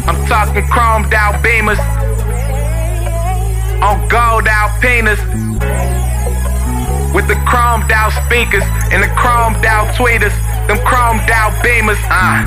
I'm 0.10 0.26
talking 0.26 0.64
chromed 0.64 1.14
out 1.14 1.36
beamers. 1.43 1.78
On 3.84 3.99
gold 4.10 4.45
Alpinas. 4.45 5.20
With 7.14 7.28
the 7.28 7.36
chromed 7.45 7.91
out 7.91 8.12
speakers 8.26 8.64
and 8.91 9.03
the 9.03 9.07
chromed 9.10 9.64
out 9.66 9.93
tweeters, 9.93 10.34
them 10.66 10.78
chromed 10.80 11.30
out 11.30 11.53
beamers, 11.64 12.01
uh. 12.10 12.41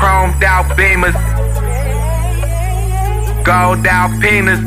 Chromed 0.00 0.42
out 0.42 0.64
beamers, 0.78 1.14
gold 3.44 3.84
Alpinas, 3.84 4.60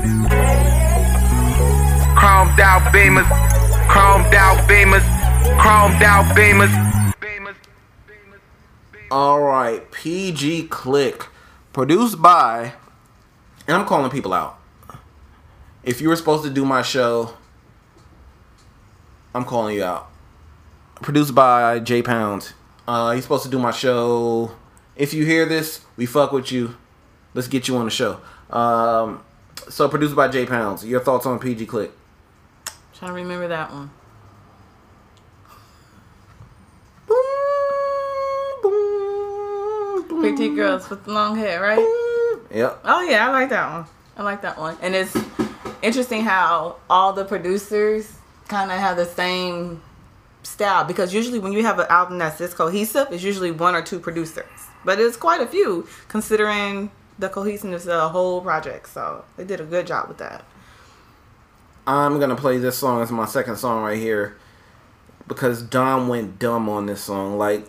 chromed 2.17 2.59
out 2.59 2.93
beamers, 2.93 3.27
chromed 3.89 4.33
out 4.35 4.67
beamers, 4.69 5.03
chromed 5.57 6.03
out 6.03 6.35
beamers. 6.35 6.98
All 9.11 9.41
right, 9.41 9.89
PG 9.91 10.67
Click, 10.67 11.25
produced 11.73 12.21
by, 12.21 12.73
and 13.67 13.75
I'm 13.75 13.85
calling 13.87 14.11
people 14.11 14.33
out. 14.33 14.59
If 15.83 15.99
you 15.99 16.09
were 16.09 16.15
supposed 16.15 16.43
to 16.43 16.51
do 16.51 16.63
my 16.63 16.83
show, 16.83 17.33
I'm 19.33 19.45
calling 19.45 19.75
you 19.75 19.83
out. 19.83 20.11
Produced 21.01 21.33
by 21.33 21.79
J 21.79 22.03
Pounds. 22.03 22.53
Uh, 22.87 23.13
he's 23.13 23.23
supposed 23.23 23.43
to 23.45 23.49
do 23.49 23.57
my 23.57 23.71
show. 23.71 24.51
If 24.95 25.11
you 25.11 25.25
hear 25.25 25.47
this, 25.47 25.81
we 25.97 26.05
fuck 26.05 26.31
with 26.31 26.51
you. 26.51 26.77
Let's 27.33 27.47
get 27.47 27.67
you 27.67 27.77
on 27.77 27.85
the 27.85 27.91
show. 27.91 28.21
Um, 28.51 29.23
so 29.69 29.89
produced 29.89 30.15
by 30.15 30.27
J 30.27 30.45
Pounds. 30.45 30.85
Your 30.85 30.99
thoughts 30.99 31.25
on 31.25 31.39
PG 31.39 31.65
Click? 31.65 31.91
Trying 32.93 33.09
to 33.09 33.15
remember 33.15 33.47
that 33.47 33.71
one. 33.71 33.89
Pretty 40.19 40.55
girls 40.55 40.89
with 40.89 41.07
long 41.07 41.37
hair, 41.37 41.61
right? 41.61 41.79
Yep. 42.51 42.79
Oh 42.83 43.01
yeah, 43.01 43.27
I 43.27 43.31
like 43.31 43.49
that 43.49 43.71
one. 43.71 43.85
I 44.17 44.23
like 44.23 44.41
that 44.41 44.57
one. 44.57 44.77
And 44.81 44.95
it's 44.95 45.15
interesting 45.81 46.21
how 46.21 46.77
all 46.89 47.13
the 47.13 47.25
producers 47.25 48.11
kind 48.47 48.71
of 48.71 48.79
have 48.79 48.97
the 48.97 49.05
same 49.05 49.81
style 50.43 50.83
because 50.83 51.13
usually 51.13 51.39
when 51.39 51.53
you 51.53 51.63
have 51.63 51.79
an 51.79 51.85
album 51.89 52.17
that's 52.17 52.37
this 52.37 52.53
cohesive, 52.53 53.07
it's 53.11 53.23
usually 53.23 53.51
one 53.51 53.75
or 53.75 53.81
two 53.81 53.99
producers. 53.99 54.45
But 54.83 54.99
it's 54.99 55.17
quite 55.17 55.41
a 55.41 55.47
few 55.47 55.87
considering 56.07 56.91
the 57.17 57.29
cohesiveness 57.29 57.83
of 57.83 58.01
the 58.01 58.09
whole 58.09 58.41
project. 58.41 58.89
So 58.89 59.23
they 59.37 59.43
did 59.43 59.59
a 59.61 59.65
good 59.65 59.87
job 59.87 60.07
with 60.07 60.17
that. 60.17 60.43
I'm 61.85 62.19
gonna 62.19 62.35
play 62.35 62.57
this 62.57 62.77
song 62.77 63.01
as 63.01 63.11
my 63.11 63.25
second 63.25 63.57
song 63.57 63.83
right 63.83 63.97
here 63.97 64.37
because 65.27 65.61
Dom 65.61 66.07
went 66.07 66.39
dumb 66.39 66.69
on 66.69 66.85
this 66.85 67.01
song. 67.01 67.37
Like 67.37 67.65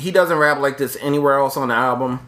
he 0.00 0.10
doesn't 0.10 0.36
rap 0.38 0.58
like 0.58 0.78
this 0.78 0.96
anywhere 1.00 1.38
else 1.38 1.56
on 1.56 1.68
the 1.68 1.74
album. 1.74 2.26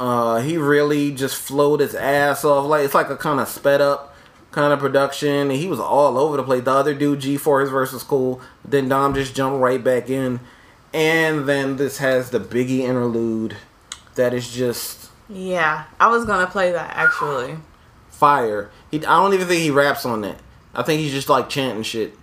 Uh, 0.00 0.40
he 0.40 0.56
really 0.56 1.12
just 1.12 1.36
flowed 1.36 1.80
his 1.80 1.94
ass 1.94 2.44
off. 2.44 2.66
Like 2.66 2.84
it's 2.84 2.94
like 2.94 3.10
a 3.10 3.16
kind 3.16 3.40
of 3.40 3.48
sped 3.48 3.80
up 3.80 4.14
kind 4.50 4.72
of 4.72 4.78
production. 4.78 5.50
He 5.50 5.66
was 5.68 5.80
all 5.80 6.18
over 6.18 6.36
the 6.36 6.42
place. 6.42 6.64
The 6.64 6.70
other 6.72 6.94
dude, 6.94 7.20
G4, 7.20 7.62
his 7.62 7.70
verse 7.70 7.92
was 7.92 8.02
cool. 8.02 8.40
Then 8.64 8.88
Dom 8.88 9.14
just 9.14 9.34
jumped 9.34 9.60
right 9.60 9.82
back 9.82 10.10
in. 10.10 10.40
And 10.92 11.48
then 11.48 11.76
this 11.76 11.98
has 11.98 12.30
the 12.30 12.38
Biggie 12.40 12.80
interlude 12.80 13.56
that 14.16 14.34
is 14.34 14.52
just 14.52 15.08
Yeah, 15.28 15.84
I 15.98 16.08
was 16.08 16.24
gonna 16.26 16.46
play 16.46 16.72
that 16.72 16.90
actually. 16.94 17.56
fire. 18.10 18.70
He, 18.90 18.98
I 19.06 19.16
don't 19.22 19.32
even 19.34 19.46
think 19.48 19.62
he 19.62 19.70
raps 19.70 20.04
on 20.04 20.20
that. 20.22 20.38
I 20.74 20.82
think 20.82 21.00
he's 21.00 21.12
just 21.12 21.28
like 21.28 21.48
chanting 21.48 21.82
shit. 21.82 22.14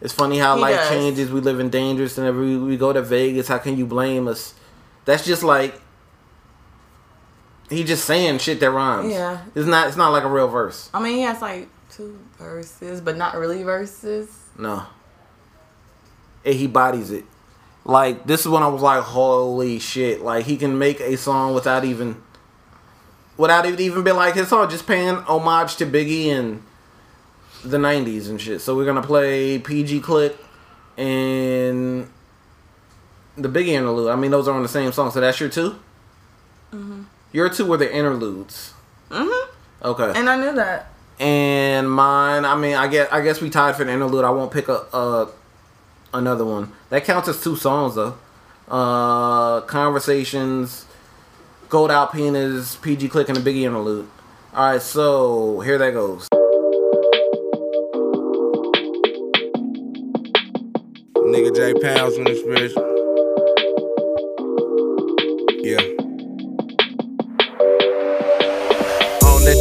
It's 0.00 0.12
funny 0.12 0.38
how 0.38 0.56
He 0.56 0.62
life 0.62 0.76
does. 0.76 0.88
changes. 0.90 1.30
We 1.30 1.40
live 1.40 1.58
in 1.58 1.70
dangerous, 1.70 2.18
and 2.18 2.38
we, 2.38 2.56
we 2.58 2.76
go 2.76 2.92
to 2.92 3.02
Vegas. 3.02 3.48
How 3.48 3.58
can 3.58 3.76
you 3.78 3.86
blame 3.86 4.28
us? 4.28 4.54
That's 5.04 5.24
just 5.24 5.42
like 5.42 5.80
he 7.70 7.82
just 7.82 8.04
saying 8.04 8.38
shit 8.38 8.60
that 8.60 8.70
rhymes. 8.70 9.12
Yeah. 9.12 9.42
it's 9.54 9.66
not. 9.66 9.88
It's 9.88 9.96
not 9.96 10.10
like 10.10 10.24
a 10.24 10.28
real 10.28 10.48
verse. 10.48 10.90
I 10.92 11.00
mean, 11.00 11.16
he 11.16 11.22
has 11.22 11.40
like 11.40 11.68
two 11.90 12.18
verses, 12.38 13.00
but 13.00 13.16
not 13.16 13.36
really 13.36 13.62
verses. 13.62 14.28
No. 14.58 14.84
And 16.44 16.54
he 16.54 16.66
bodies 16.66 17.10
it. 17.10 17.24
Like 17.84 18.26
this 18.26 18.40
is 18.40 18.48
when 18.48 18.62
I 18.62 18.68
was 18.68 18.82
like, 18.82 19.02
holy 19.02 19.78
shit! 19.78 20.20
Like 20.20 20.44
he 20.44 20.56
can 20.56 20.78
make 20.78 21.00
a 21.00 21.16
song 21.16 21.54
without 21.54 21.84
even, 21.84 22.20
without 23.36 23.64
it 23.64 23.80
even 23.80 24.02
being 24.04 24.16
like 24.16 24.34
his 24.34 24.48
song, 24.48 24.68
just 24.68 24.86
paying 24.86 25.14
homage 25.14 25.76
to 25.76 25.86
Biggie 25.86 26.26
and 26.26 26.62
the 27.70 27.78
'90s 27.78 28.28
and 28.28 28.40
shit. 28.40 28.60
So 28.60 28.76
we're 28.76 28.84
gonna 28.86 29.02
play 29.02 29.58
PG 29.58 30.00
Click 30.00 30.36
and 30.96 32.08
the 33.36 33.48
Biggie 33.48 33.68
interlude. 33.68 34.10
I 34.10 34.16
mean, 34.16 34.30
those 34.30 34.48
are 34.48 34.54
on 34.54 34.62
the 34.62 34.68
same 34.68 34.92
song. 34.92 35.10
So 35.10 35.20
that's 35.20 35.38
your 35.40 35.48
2 35.48 35.76
Mm-hmm. 36.72 37.02
Your 37.32 37.48
two 37.48 37.64
were 37.66 37.76
the 37.76 37.92
interludes. 37.94 38.72
Mhm. 39.10 39.48
Okay. 39.82 40.12
And 40.18 40.28
I 40.28 40.36
knew 40.36 40.52
that. 40.54 40.90
And 41.18 41.90
mine, 41.90 42.44
I 42.44 42.56
mean, 42.56 42.74
I 42.74 42.88
guess 42.88 43.08
I 43.12 43.20
guess 43.20 43.40
we 43.40 43.50
tied 43.50 43.76
for 43.76 43.84
the 43.84 43.92
interlude. 43.92 44.24
I 44.24 44.30
won't 44.30 44.50
pick 44.50 44.68
a, 44.68 44.84
a 44.92 45.28
another 46.12 46.44
one. 46.44 46.72
That 46.90 47.04
counts 47.04 47.28
as 47.28 47.42
two 47.42 47.56
songs 47.56 47.94
though. 47.94 48.16
Uh, 48.68 49.60
conversations, 49.62 50.86
Gold 51.68 51.90
Alpinas, 51.90 52.80
PG 52.82 53.08
Click, 53.08 53.28
and 53.28 53.36
the 53.36 53.48
Biggie 53.48 53.62
interlude. 53.62 54.08
All 54.52 54.72
right, 54.72 54.82
so 54.82 55.60
here 55.60 55.78
that 55.78 55.92
goes. 55.92 56.26
Nigga 61.36 61.54
J 61.54 61.74
Pounds 61.74 62.16
in 62.16 62.24
this 62.24 62.40
bitch. 62.40 62.95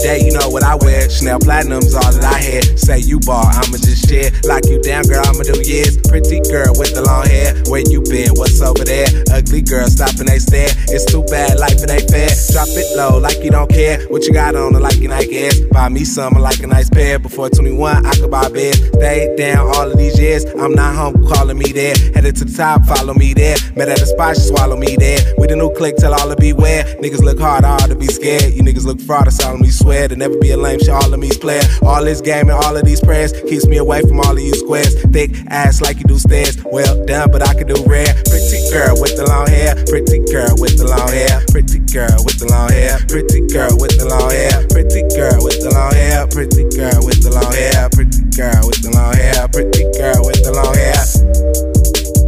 Day, 0.06 0.22
you 0.22 0.38
know 0.38 0.50
what 0.54 0.62
I 0.62 0.76
wear. 0.86 1.10
Chanel 1.10 1.40
Platinum's 1.40 1.96
all 1.96 2.14
that 2.14 2.22
I 2.22 2.38
had. 2.38 2.78
Say 2.78 3.00
you 3.00 3.18
ball, 3.26 3.42
I'ma 3.42 3.82
just 3.82 4.06
share. 4.06 4.30
Lock 4.46 4.62
you 4.70 4.78
down, 4.78 5.02
girl, 5.10 5.26
I'ma 5.26 5.42
do 5.42 5.58
years. 5.66 5.98
Pretty 5.98 6.46
girl 6.46 6.78
with 6.78 6.94
the 6.94 7.02
long 7.02 7.26
hair. 7.26 7.58
Where 7.74 7.82
you 7.82 8.06
been? 8.06 8.38
What's 8.38 8.62
over 8.62 8.86
there? 8.86 9.10
Ugly 9.34 9.66
girl, 9.66 9.90
stopping 9.90 10.30
they 10.30 10.38
stare. 10.38 10.70
It's 10.94 11.10
too 11.10 11.26
bad, 11.26 11.58
life 11.58 11.82
it 11.82 11.90
ain't 11.90 12.06
fair. 12.06 12.30
Drop 12.54 12.70
it 12.78 12.86
low, 12.94 13.18
like 13.18 13.42
you 13.42 13.50
don't 13.50 13.66
care. 13.66 13.98
What 14.14 14.30
you 14.30 14.34
got 14.34 14.54
on, 14.54 14.78
like 14.78 15.02
your 15.02 15.10
Nike 15.10 15.42
ass. 15.42 15.58
Buy 15.74 15.90
me 15.90 16.06
something 16.06 16.38
like 16.38 16.62
a 16.62 16.68
nice 16.68 16.92
pair. 16.92 17.18
Before 17.18 17.50
21, 17.50 18.06
I 18.06 18.14
could 18.14 18.30
buy 18.30 18.46
a 18.46 18.50
bed. 18.54 18.78
Stayed 19.02 19.38
down 19.42 19.74
all 19.74 19.90
of 19.90 19.98
these 19.98 20.22
years. 20.22 20.46
I'm 20.62 20.78
not 20.78 20.94
home, 20.94 21.18
calling 21.34 21.58
me 21.58 21.74
there. 21.74 21.98
Headed 22.14 22.36
to 22.38 22.46
the 22.46 22.54
top, 22.54 22.86
follow 22.86 23.16
me 23.16 23.34
there. 23.34 23.58
Met 23.74 23.90
at 23.90 23.98
the 23.98 24.06
spot, 24.06 24.38
she 24.38 24.54
swallow 24.54 24.78
me 24.78 25.02
there. 25.02 25.34
With 25.42 25.50
the 25.50 25.58
new 25.58 25.74
click, 25.74 25.98
tell 25.98 26.14
all 26.14 26.30
to 26.30 26.38
beware. 26.38 26.86
Niggas 27.02 27.26
look 27.26 27.40
hard, 27.40 27.66
all 27.66 27.90
to 27.90 27.96
be 27.96 28.06
scared. 28.06 28.54
You 28.54 28.62
niggas 28.62 28.86
look 28.86 29.02
fraud, 29.02 29.26
I 29.26 29.32
solemnly 29.32 29.74
swear 29.74 29.95
to 29.96 30.16
never 30.16 30.38
be 30.38 30.52
a 30.52 30.58
lame 30.58 30.80
me's 31.20 31.38
player. 31.38 31.64
All 31.82 32.04
this 32.04 32.20
game 32.20 32.50
and 32.50 32.58
all 32.66 32.76
of 32.76 32.86
these 32.86 33.00
prayers 33.00 33.32
keeps 33.48 33.66
me 33.66 33.78
away 33.78 34.02
from 34.02 34.20
all 34.20 34.36
of 34.36 34.40
you 34.40 34.54
squares. 34.54 34.94
Thick 35.16 35.32
ass 35.48 35.82
like 35.82 35.98
you 35.98 36.04
do 36.04 36.20
stairs. 36.20 36.58
Well 36.66 37.06
done, 37.06 37.32
but 37.32 37.42
I 37.42 37.54
can 37.54 37.68
do 37.68 37.80
rare. 37.88 38.14
Pretty 38.28 38.60
girl 38.70 39.00
with 39.00 39.16
the 39.16 39.26
long 39.28 39.48
hair. 39.48 39.76
Pretty 39.88 40.20
girl 40.28 40.54
with 40.60 40.76
the 40.78 40.86
long 40.86 41.08
hair. 41.08 41.42
Pretty 41.48 41.80
girl 41.80 42.20
with 42.28 42.38
the 42.40 42.48
long 42.52 42.70
hair. 42.70 43.00
Pretty 43.08 43.40
girl 43.48 43.72
with 43.80 43.96
the 43.96 44.06
long 44.12 44.32
hair. 44.36 44.68
Pretty 44.68 45.02
girl 45.16 45.40
with 45.40 45.64
the 45.64 45.72
long 45.72 45.96
hair. 45.96 46.28
Pretty 46.28 46.68
girl 46.76 47.00
with 47.08 47.24
the 47.24 47.32
long 47.32 47.56
hair. 47.56 47.88
Pretty 47.96 48.24
girl 48.36 48.62
with 48.68 48.84
the 48.84 48.92
long 48.92 49.16
hair. 49.16 49.48
Pretty 49.48 49.88
girl 49.96 50.20
with 50.28 50.44
the 50.44 50.52
long. 50.52 50.76
Hair. 50.76 50.96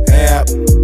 Hair. 0.07 0.76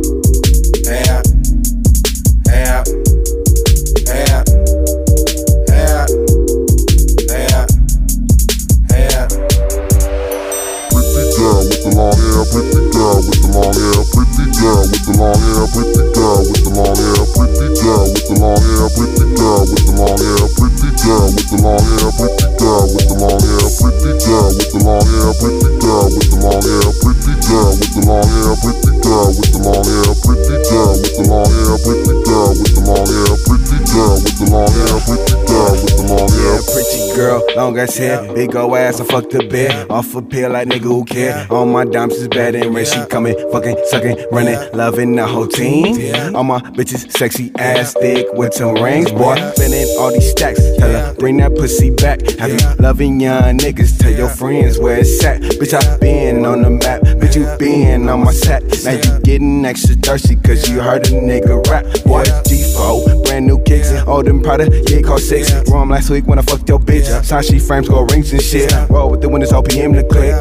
Long 37.74 37.82
ass 37.82 37.98
hair, 37.98 38.34
big 38.34 38.56
ol' 38.56 38.76
ass, 38.76 39.00
I 39.00 39.06
fuck 39.06 39.30
the 39.30 39.48
bed. 39.48 39.90
Off 39.90 40.16
a 40.16 40.22
pill 40.22 40.52
like 40.52 40.68
nigga 40.68 40.82
who 40.82 41.06
care. 41.06 41.48
All 41.50 41.66
my 41.66 41.86
dimes 41.86 42.14
is 42.14 42.28
bad 42.28 42.56
and 42.56 42.74
red. 42.74 42.88
She 42.88 43.04
coming, 43.08 43.36
fucking, 43.52 43.78
sucking, 43.88 44.26
running, 44.32 44.58
loving 44.74 45.16
the 45.16 45.26
whole 45.26 45.48
team. 45.48 46.36
All 46.36 46.44
my 46.44 46.60
bitches 46.60 47.12
sexy 47.12 47.52
ass 47.58 47.94
thick 47.94 48.28
with 48.34 48.54
some 48.54 48.76
rings, 48.76 49.12
boy. 49.12 49.36
Spending 49.56 49.88
all 50.00 50.12
these 50.12 50.30
stacks. 50.32 50.60
Tell 50.78 50.92
her 50.92 51.14
bring 51.16 51.38
that 51.38 51.56
pussy 51.56 51.90
back. 51.90 52.22
Have 52.40 52.52
you 52.52 52.60
loving 52.80 53.20
young 53.20 53.58
niggas? 53.58 54.00
Tell 54.00 54.12
your 54.12 54.30
friends 54.30 54.78
where 54.78 55.00
it's 55.00 55.24
at. 55.24 55.42
Bitch, 55.42 55.74
I 55.74 55.98
been 55.98 56.46
on 56.46 56.62
the 56.62 56.70
map. 56.70 57.02
Bitch, 57.02 57.36
you 57.36 57.46
been 57.58 58.10
on 58.10 58.24
my 58.24 58.32
set. 58.32 58.62
Now 58.84 58.92
you 58.92 59.22
getting 59.22 59.66
extra 59.66 59.96
thirsty 59.96 60.36
cause 60.36 60.70
you 60.70 60.82
heard 60.82 61.08
a 61.08 61.12
nigga 61.12 61.66
rap. 61.68 61.86
Boy, 62.06 62.24
G4, 62.24 63.26
brand 63.26 63.48
new 63.48 63.62
kicks. 63.64 63.92
All 64.08 64.22
them 64.22 64.42
Prada, 64.42 64.68
yeah, 64.90 65.02
cost 65.02 65.30
six. 65.30 65.52
Wrong 65.70 65.90
last 65.90 66.10
week 66.10 66.28
when 66.28 66.38
I 66.38 66.42
fucked 66.42 66.68
your 66.68 66.80
bitch. 66.80 67.08
Sashi 67.24 67.63
frames, 67.64 67.88
gold 67.88 68.12
rings 68.12 68.32
and 68.32 68.42
shit. 68.42 68.72
Roll 68.90 69.10
with 69.10 69.22
the 69.22 69.30
windows, 69.30 69.52
OPM 69.52 69.96
the 69.96 70.04
click. 70.04 70.34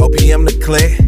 OPM 0.00 0.48
the 0.48 0.64
click. 0.64 0.98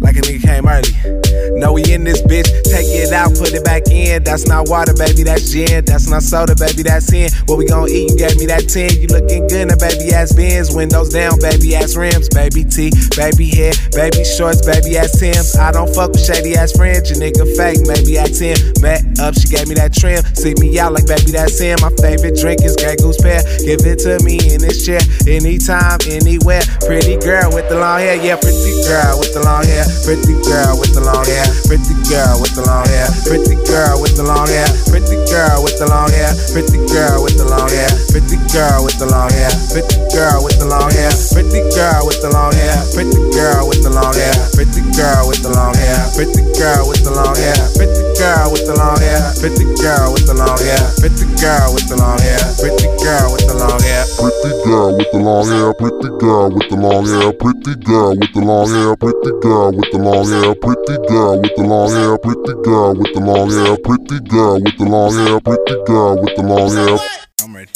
Like 0.00 0.16
a 0.16 0.20
nigga 0.20 0.42
came 0.42 0.68
early. 0.68 1.23
Know 1.52 1.72
we 1.72 1.84
in 1.92 2.04
this 2.04 2.22
bitch, 2.22 2.48
take 2.64 2.88
it 2.88 3.12
out, 3.12 3.34
put 3.36 3.52
it 3.52 3.64
back 3.64 3.88
in. 3.90 4.24
That's 4.24 4.46
not 4.46 4.68
water, 4.68 4.94
baby, 4.94 5.22
that's 5.22 5.50
gin. 5.52 5.84
That's 5.84 6.08
not 6.08 6.22
soda, 6.22 6.54
baby, 6.56 6.82
that's 6.82 7.12
in. 7.12 7.30
What 7.46 7.58
we 7.58 7.66
gon' 7.66 7.88
eat? 7.88 8.10
You 8.10 8.16
gave 8.16 8.36
me 8.38 8.46
that 8.46 8.68
10. 8.68 9.00
You 9.00 9.08
looking 9.08 9.46
good 9.48 9.68
in 9.68 9.70
a 9.70 9.76
baby 9.76 10.12
ass 10.14 10.32
bins. 10.32 10.74
Windows 10.74 11.10
down, 11.10 11.38
baby 11.40 11.76
ass 11.76 11.96
rims. 11.96 12.28
Baby 12.30 12.64
T, 12.64 12.90
baby 13.16 13.48
hair, 13.50 13.72
baby 13.92 14.24
shorts, 14.24 14.64
baby 14.64 14.96
ass 14.96 15.18
Tim's. 15.18 15.56
I 15.56 15.72
don't 15.72 15.92
fuck 15.94 16.12
with 16.12 16.24
shady 16.24 16.56
ass 16.56 16.72
friends. 16.72 17.10
Your 17.10 17.20
nigga 17.20 17.44
fake, 17.56 17.84
maybe 17.84 18.18
at 18.18 18.32
10. 18.32 18.80
Met 18.80 19.02
up, 19.20 19.34
she 19.34 19.48
gave 19.50 19.68
me 19.68 19.74
that 19.76 19.92
trim. 19.92 20.22
See 20.34 20.54
me 20.58 20.78
out 20.78 20.94
like 20.94 21.06
baby, 21.06 21.34
that's 21.34 21.58
him. 21.58 21.78
My 21.82 21.90
favorite 22.00 22.38
drink 22.38 22.64
is 22.64 22.76
Grey 22.76 22.96
Goose 22.96 23.20
Pear. 23.20 23.42
Give 23.66 23.82
it 23.84 24.00
to 24.06 24.18
me 24.22 24.38
in 24.54 24.62
this 24.62 24.86
chair, 24.86 25.02
anytime, 25.26 25.98
anywhere. 26.06 26.62
Pretty 26.86 27.18
girl 27.18 27.50
with 27.52 27.68
the 27.68 27.76
long 27.78 28.00
hair, 28.00 28.16
yeah, 28.16 28.36
pretty 28.38 28.74
girl 28.86 29.18
with 29.18 29.34
the 29.34 29.42
long 29.42 29.66
hair. 29.66 29.84
Pretty 30.06 30.38
girl 30.46 30.78
with 30.78 30.94
the 30.94 31.02
long 31.02 31.24
hair. 31.26 31.33
Pretty 31.66 31.96
girl 32.06 32.38
with 32.38 32.54
the 32.54 32.62
long 32.62 32.86
hair. 32.86 33.08
Pretty 33.26 33.56
girl 33.66 33.98
with 33.98 34.14
the 34.14 34.22
long 34.22 34.46
hair. 34.46 34.68
Pretty 34.86 35.18
girl 35.26 35.64
with 35.64 35.74
the 35.80 35.88
long 35.90 36.12
hair. 36.12 36.30
Pretty 36.54 36.78
girl 36.92 37.24
with 37.24 37.34
the 37.40 37.48
long 37.48 37.66
hair. 37.72 37.90
Pretty 38.14 38.38
girl 38.54 38.84
with 38.86 38.94
the 39.00 39.08
long 39.10 39.32
hair. 39.34 39.50
Pretty 39.74 39.98
girl 40.14 40.38
with 40.44 40.58
the 40.60 40.68
long 40.68 40.92
hair. 40.94 41.10
Pretty 41.34 41.60
girl 41.74 42.04
with 42.06 42.20
the 42.20 42.30
long 42.30 42.54
hair. 42.54 42.76
Pretty 42.94 43.22
girl 43.34 43.64
with 43.66 43.82
the 43.82 43.90
long 43.90 44.14
hair. 44.14 44.34
Pretty 44.54 44.82
girl 44.94 45.26
with 45.26 45.42
the 45.42 45.50
long 45.50 45.74
hair. 45.74 45.96
Pretty 46.14 46.42
girl 46.54 46.84
with 46.86 47.02
the 47.02 47.10
long 47.10 47.34
hair. 47.40 47.56
Pretty 47.74 48.04
girl 48.14 48.46
with 48.52 48.62
the 48.66 48.74
long 48.78 48.98
hair. 49.02 49.18
Pretty 49.40 49.64
girl 49.82 50.06
with 50.12 50.26
the 50.26 50.34
long 50.38 50.60
hair. 50.62 50.82
Pretty 51.00 51.26
girl 51.42 51.66
with 51.74 51.86
the 51.88 51.96
long 51.98 52.20
hair. 52.22 52.42
Pretty 52.60 52.86
girl 53.02 53.26
with 53.32 53.46
the 53.48 53.56
long 53.58 53.80
hair. 53.82 54.04
Pretty 54.14 54.50
girl 54.64 54.96
with 54.96 55.10
the 55.12 55.18
long 55.18 55.46
hair, 55.46 55.72
pretty 55.74 56.08
girl 56.18 56.50
with 56.50 56.68
the 56.68 56.76
long 56.76 57.04
hair, 57.06 57.32
pretty 57.32 57.74
girl 57.84 58.16
with 58.16 58.32
the 58.32 58.40
long 58.40 58.68
hair, 58.72 58.96
pretty 58.96 59.32
girl 59.40 59.72
with 59.72 59.90
the 59.92 59.98
long 59.98 60.24
hair, 60.28 60.54
pretty 60.56 60.96
girl 61.08 61.23
with 61.32 61.56
the 61.56 61.62
long 61.62 61.90
hair, 61.90 62.18
pretty 62.18 62.54
girl 62.62 62.94
with 62.94 63.12
the 63.14 63.20
long 63.20 63.50
hair, 63.50 63.76
pretty 63.78 64.20
girl 64.28 64.60
with 64.60 64.76
the 64.78 64.84
long 64.84 65.12
hair, 65.12 65.40
pretty 65.40 65.76
girl 65.86 66.20
with 66.20 66.36
the 66.36 66.42
long 66.42 66.70
hair. 66.70 66.98
I'm 67.42 67.56
ready. 67.56 67.72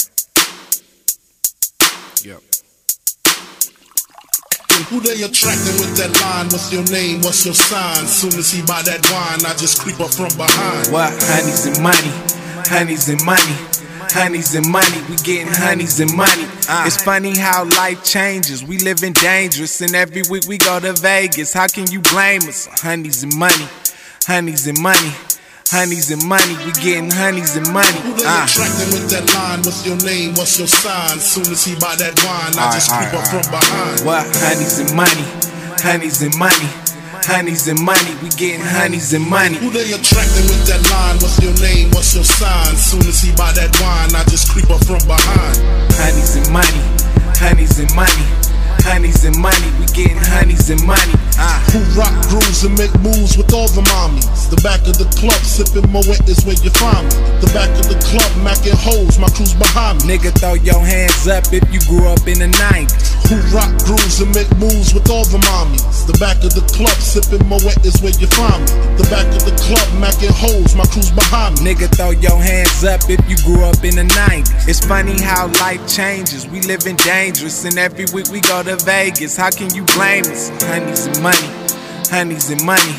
Yep. 2.23 2.41
Who 4.89 4.99
they 5.01 5.21
attracting 5.23 5.77
with 5.81 5.97
that 5.97 6.11
line? 6.21 6.47
What's 6.53 6.71
your 6.71 6.85
name? 6.93 7.21
What's 7.21 7.45
your 7.45 7.55
sign? 7.55 8.05
Soon 8.07 8.33
as 8.39 8.51
he 8.51 8.61
buy 8.61 8.81
that 8.83 9.01
wine, 9.11 9.45
I 9.45 9.57
just 9.57 9.81
creep 9.81 9.99
up 9.99 10.13
from 10.13 10.29
behind. 10.37 10.93
What? 10.93 11.11
Honeys 11.29 11.65
and 11.65 11.81
money. 11.81 12.13
Honeys 12.69 13.09
and 13.09 13.23
money. 13.25 13.78
Honeys 14.11 14.55
and 14.55 14.67
money. 14.69 15.01
We 15.09 15.15
getting 15.17 15.53
honeys 15.53 15.99
and 15.99 16.13
money. 16.15 16.45
It's 16.87 17.01
funny 17.01 17.37
how 17.37 17.65
life 17.77 18.03
changes. 18.03 18.63
We 18.63 18.77
living 18.79 19.13
dangerous, 19.13 19.81
and 19.81 19.93
every 19.95 20.23
week 20.29 20.45
we 20.47 20.57
go 20.57 20.79
to 20.79 20.93
Vegas. 20.93 21.53
How 21.53 21.67
can 21.67 21.89
you 21.91 22.01
blame 22.01 22.41
us? 22.47 22.67
Honeys 22.81 23.23
and 23.23 23.35
money. 23.35 23.67
Honeys 24.25 24.67
and 24.67 24.79
money. 24.81 25.11
Honeys 25.69 26.09
and 26.11 26.23
money. 26.25 26.55
We 26.65 26.71
getting 26.81 27.11
honeys 27.11 27.55
and 27.55 27.71
money. 27.71 27.99
They 28.17 28.25
Uh. 28.25 28.45
attracting 28.45 28.91
with 28.91 29.09
that 29.11 29.25
line? 29.35 29.61
What's 29.61 29.85
your 29.85 29.97
name? 29.97 30.33
What's 30.33 30.57
your 30.57 30.67
sign? 30.67 31.19
Soon 31.19 31.45
as 31.51 31.63
he 31.63 31.75
buy 31.75 31.95
that 31.95 32.17
wine, 32.25 32.53
I 32.57 32.73
just 32.73 32.89
creep 32.89 33.13
up 33.13 33.27
from 33.29 33.51
behind. 33.51 34.01
What? 34.01 34.25
Honeys 34.37 34.79
and 34.79 34.95
money. 34.95 35.25
Honeys 35.83 36.21
and 36.23 36.35
money. 36.37 36.69
Honeys 37.25 37.67
and 37.67 37.79
money. 37.81 38.15
We 38.21 38.29
getting 38.29 38.61
honeys 38.61 39.13
and 39.13 39.25
money. 39.27 39.57
Who 39.57 39.69
they 39.69 39.91
attracting 39.91 40.47
with 40.47 40.65
that 40.67 40.81
line? 40.89 41.17
What's 41.21 41.39
your 41.41 41.53
name? 41.61 41.91
What's 41.91 42.15
your 42.15 42.23
sign? 42.23 42.75
Soon 42.75 43.01
as 43.07 43.21
he 43.21 43.31
buy 43.35 43.51
that 43.53 43.71
wine, 43.81 44.15
I 44.15 44.23
just 44.29 44.49
creep 44.51 44.69
up 44.69 44.83
from 44.85 44.99
behind. 45.07 45.57
Honeys 45.99 46.35
and 46.35 46.49
money. 46.51 46.83
Honeys 47.37 47.79
and 47.79 47.93
money. 47.95 48.48
Honeys 48.83 49.25
and 49.25 49.37
money. 49.37 49.69
We 49.79 49.85
getting 49.93 50.17
honeys 50.17 50.69
and 50.69 50.81
money. 50.85 51.13
Ah. 51.39 51.63
Who 51.71 51.79
rock 51.95 52.11
grooves 52.27 52.63
and 52.63 52.75
make 52.77 52.91
moves 52.99 53.37
with 53.37 53.53
all 53.53 53.67
the 53.71 53.81
mommies? 53.87 54.27
The 54.49 54.59
back 54.61 54.83
of 54.87 54.99
the 54.99 55.07
club, 55.15 55.39
sipping 55.39 55.87
Moet 55.91 56.09
is 56.27 56.43
where 56.43 56.59
you 56.59 56.69
find 56.75 57.07
me. 57.07 57.15
The 57.39 57.49
back 57.55 57.71
of 57.79 57.87
the 57.87 57.95
club, 58.03 58.27
macking 58.43 58.75
hoes, 58.75 59.17
my 59.19 59.29
crew's 59.31 59.55
behind 59.55 60.03
me. 60.03 60.17
Nigga, 60.17 60.35
throw 60.35 60.59
your 60.59 60.83
hands 60.83 61.27
up 61.27 61.47
if 61.55 61.63
you 61.71 61.79
grew 61.87 62.11
up 62.11 62.27
in 62.27 62.43
the 62.43 62.51
90s. 62.51 63.15
Who 63.31 63.37
rock 63.55 63.71
grooves 63.85 64.19
and 64.19 64.33
make 64.35 64.49
moves 64.57 64.91
with 64.93 65.07
all 65.07 65.23
the 65.23 65.39
mommies? 65.47 65.85
The 66.09 66.17
back 66.19 66.43
of 66.43 66.51
the 66.51 66.65
club, 66.75 66.97
sipping 66.99 67.45
Moet 67.47 67.77
is 67.85 68.01
where 68.03 68.15
you 68.19 68.27
find 68.35 68.59
me. 68.59 68.71
The 68.99 69.07
back 69.07 69.29
of 69.31 69.47
the 69.47 69.55
club, 69.63 69.87
macking 70.01 70.33
hoes, 70.33 70.75
my 70.75 70.85
crew's 70.91 71.11
behind 71.15 71.61
me. 71.63 71.71
Nigga, 71.71 71.87
throw 71.95 72.11
your 72.11 72.41
hands 72.41 72.83
up 72.83 73.07
if 73.07 73.21
you 73.31 73.39
grew 73.47 73.63
up 73.63 73.79
in 73.87 73.95
the 73.95 74.07
90s. 74.11 74.67
It's 74.67 74.83
funny 74.83 75.15
how 75.21 75.47
life 75.63 75.79
changes. 75.87 76.43
We 76.49 76.59
living 76.67 76.97
dangerous, 77.05 77.63
and 77.63 77.77
every 77.77 78.09
week 78.11 78.27
we 78.33 78.41
go 78.41 78.59
to 78.63 78.68
Vegas. 78.77 79.37
How 79.37 79.49
can 79.49 79.73
you 79.73 79.83
blame 79.95 80.25
us? 80.25 80.49
Honeys 80.63 81.07
and 81.07 81.21
money. 81.23 81.49
Honeys 82.09 82.49
and 82.49 82.63
money. 82.63 82.95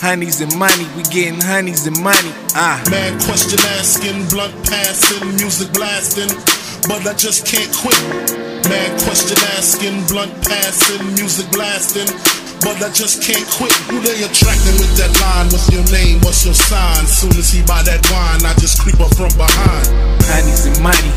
Honeys 0.00 0.40
and 0.40 0.52
money. 0.58 0.84
We 0.96 1.02
getting 1.08 1.40
honeys 1.40 1.86
and 1.86 1.96
money. 2.02 2.32
Ah. 2.52 2.82
Man, 2.90 3.16
question 3.24 3.60
asking, 3.80 4.28
blunt 4.28 4.52
passing, 4.68 5.24
music 5.36 5.72
blasting, 5.72 6.28
but 6.88 7.06
I 7.06 7.14
just 7.16 7.46
can't 7.46 7.72
quit. 7.72 7.96
Man, 8.68 8.90
question 9.04 9.38
asking, 9.56 10.04
blunt 10.08 10.32
passing, 10.44 11.00
music 11.16 11.48
blasting, 11.52 12.08
but 12.60 12.76
I 12.84 12.92
just 12.92 13.22
can't 13.24 13.46
quit. 13.56 13.72
Who 13.88 14.00
they 14.00 14.20
attracting 14.20 14.76
with 14.76 14.92
that 15.00 15.12
line? 15.20 15.48
What's 15.48 15.72
your 15.72 15.84
name? 15.88 16.20
What's 16.20 16.44
your 16.44 16.54
sign? 16.54 17.06
Soon 17.06 17.32
as 17.40 17.48
he 17.48 17.64
buy 17.64 17.82
that 17.88 18.04
wine, 18.12 18.44
I 18.44 18.52
just 18.60 18.80
creep 18.82 19.00
up 19.00 19.14
from 19.16 19.32
behind. 19.36 19.86
Honeys 20.28 20.66
and 20.68 20.78
money. 20.84 21.12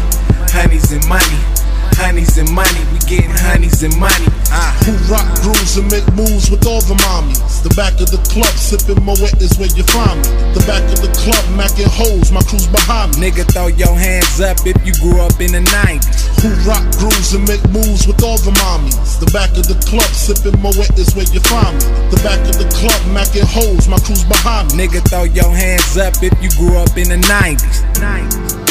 Honeys 0.52 0.92
and 0.92 1.04
money. 1.08 1.69
Honeys 2.00 2.38
and 2.40 2.48
money. 2.56 2.80
We 2.96 3.00
getting 3.04 3.36
honeys 3.44 3.84
and 3.84 3.92
money. 4.00 4.32
Ah. 4.56 4.72
Who 4.88 4.96
rock 5.12 5.28
grooves 5.44 5.76
and 5.76 5.92
make 5.92 6.08
moves 6.16 6.48
with 6.48 6.64
all 6.66 6.80
the 6.88 6.96
mommies? 6.96 7.44
The 7.60 7.76
back 7.76 8.00
of 8.00 8.08
the 8.08 8.24
club, 8.32 8.56
sipping 8.56 9.04
Moet 9.04 9.20
is 9.44 9.60
where 9.60 9.68
you 9.76 9.84
find 9.92 10.16
me. 10.24 10.32
The 10.56 10.64
back 10.64 10.82
of 10.88 11.04
the 11.04 11.12
club, 11.20 11.44
macking 11.60 11.92
hoes, 11.92 12.32
my 12.32 12.40
crew's 12.48 12.72
behind 12.72 13.20
me. 13.20 13.28
Nigga, 13.28 13.44
throw 13.52 13.68
your 13.68 13.92
hands 14.00 14.40
up 14.40 14.64
if 14.64 14.80
you 14.88 14.96
grew 15.04 15.20
up 15.20 15.36
in 15.44 15.52
the 15.52 15.60
90s. 15.60 16.08
Who 16.40 16.56
rock 16.64 16.88
grooves 16.96 17.36
and 17.36 17.44
make 17.44 17.62
moves 17.68 18.08
with 18.08 18.24
all 18.24 18.40
the 18.40 18.56
mommies? 18.64 19.20
The 19.20 19.28
back 19.36 19.52
of 19.60 19.68
the 19.68 19.76
club, 19.84 20.08
sipping 20.16 20.56
Moet 20.64 20.96
is 20.96 21.12
where 21.20 21.28
you 21.36 21.44
find 21.52 21.76
me. 21.76 21.84
The 22.16 22.20
back 22.24 22.40
of 22.48 22.56
the 22.56 22.70
club, 22.80 23.02
macking 23.12 23.44
hoes, 23.44 23.92
my 23.92 24.00
crew's 24.00 24.24
behind 24.24 24.72
me. 24.72 24.88
Nigga, 24.88 25.04
throw 25.12 25.28
your 25.28 25.52
hands 25.52 26.00
up 26.00 26.16
if 26.24 26.32
you 26.40 26.48
grew 26.56 26.80
up 26.80 26.96
in 26.96 27.12
the 27.12 27.20
90s. 27.28 27.84
90s. 28.00 28.69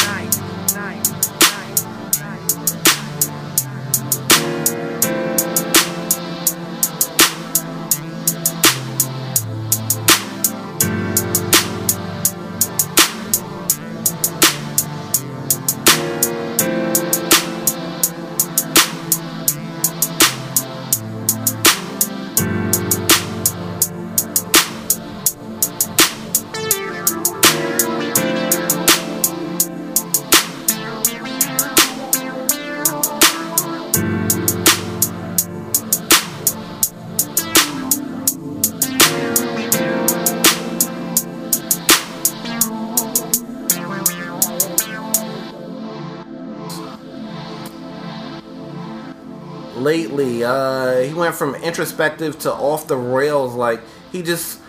Went 51.19 51.35
from 51.35 51.55
introspective 51.57 52.39
to 52.41 52.53
off 52.53 52.87
the 52.89 52.97
rails. 52.97 53.55
Like 53.55 53.81
he 54.13 54.23
just 54.23 54.61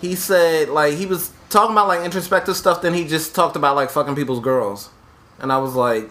he 0.00 0.14
said 0.14 0.68
like 0.68 0.94
he 0.94 1.06
was 1.06 1.32
talking 1.50 1.72
about 1.72 1.88
like 1.88 2.04
introspective 2.04 2.56
stuff. 2.56 2.82
Then 2.82 2.94
he 2.94 3.06
just 3.06 3.34
talked 3.34 3.56
about 3.56 3.76
like 3.76 3.90
fucking 3.90 4.14
people's 4.14 4.40
girls, 4.40 4.90
and 5.38 5.52
I 5.52 5.58
was 5.58 5.74
like, 5.74 6.10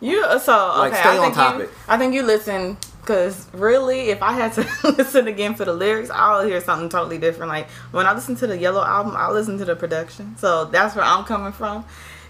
You 0.00 0.24
uh, 0.24 0.38
so 0.38 0.70
okay. 0.70 0.78
Like, 0.78 0.94
stay 0.94 1.08
I 1.08 1.16
on 1.18 1.22
think 1.24 1.34
topic. 1.34 1.68
You, 1.68 1.76
I 1.88 1.98
think 1.98 2.14
you 2.14 2.22
listen 2.22 2.76
because 3.02 3.48
really, 3.52 4.10
if 4.10 4.22
I 4.22 4.32
had 4.32 4.52
to 4.54 4.94
listen 4.96 5.26
again 5.26 5.54
for 5.54 5.64
the 5.64 5.74
lyrics, 5.74 6.08
I'll 6.10 6.46
hear 6.46 6.60
something 6.60 6.88
totally 6.88 7.18
different. 7.18 7.50
Like 7.50 7.68
when 7.90 8.06
I 8.06 8.14
listen 8.14 8.36
to 8.36 8.46
the 8.46 8.56
Yellow 8.56 8.84
album, 8.84 9.14
I 9.16 9.30
listen 9.30 9.58
to 9.58 9.64
the 9.64 9.74
production. 9.76 10.36
So 10.38 10.66
that's 10.66 10.94
where 10.94 11.04
I'm 11.04 11.24
coming 11.24 11.52
from. 11.52 11.84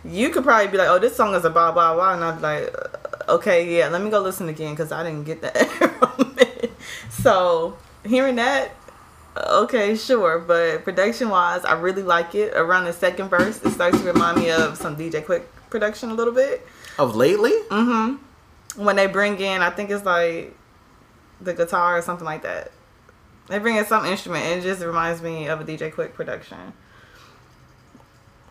You 0.05 0.31
could 0.31 0.43
probably 0.43 0.69
be 0.69 0.79
like, 0.79 0.89
"Oh, 0.89 0.99
this 0.99 1.15
song 1.15 1.35
is 1.35 1.45
a 1.45 1.51
blah 1.51 1.71
blah 1.73 1.95
blah," 1.95 2.15
and 2.15 2.25
I'd 2.25 2.37
be 2.37 2.43
like, 2.43 2.75
uh, 2.75 3.35
"Okay, 3.35 3.77
yeah, 3.79 3.89
let 3.89 4.03
me 4.03 4.11
go 4.11 4.21
listen 4.21 4.49
again 4.49 4.73
because 4.73 4.91
I 4.91 5.05
didn't 5.05 5.25
get 5.25 5.43
that 5.43 5.69
from 6.17 6.35
it." 6.39 6.52
So 7.11 7.77
hearing 8.05 8.37
that, 8.37 8.73
okay, 9.37 9.97
sure. 9.97 10.39
But 10.39 10.85
production 10.85 11.29
wise, 11.29 11.65
I 11.65 11.75
really 11.75 12.03
like 12.03 12.35
it. 12.35 12.55
Around 12.55 12.85
the 12.85 12.93
second 12.93 13.29
verse, 13.29 13.63
it 13.63 13.71
starts 13.71 14.01
to 14.01 14.05
remind 14.05 14.39
me 14.39 14.51
of 14.51 14.77
some 14.77 14.97
DJ 14.97 15.25
Quik 15.25 15.45
production 15.71 16.11
a 16.11 16.15
little 16.15 16.35
bit. 16.35 16.67
Of 16.99 17.17
lately? 17.17 17.53
Mm-hmm. 17.71 18.83
When 18.83 18.97
they 18.97 19.07
bring 19.07 19.39
in, 19.41 19.63
I 19.63 19.71
think 19.71 19.91
it's 19.91 20.05
like 20.05 20.55
the 21.41 21.55
guitar 21.55 21.99
or 21.99 22.03
something 22.03 22.25
like 22.25 22.43
that. 22.43 22.73
They 23.49 23.59
bring 23.59 23.77
in 23.77 23.85
some 23.85 24.07
instrument, 24.07 24.45
and 24.45 24.61
it 24.61 24.63
just 24.63 24.83
reminds 24.83 25.21
me 25.21 25.49
of 25.49 25.61
a 25.61 25.65
DJ 25.65 25.93
Quik 25.93 26.15
production. 26.15 26.73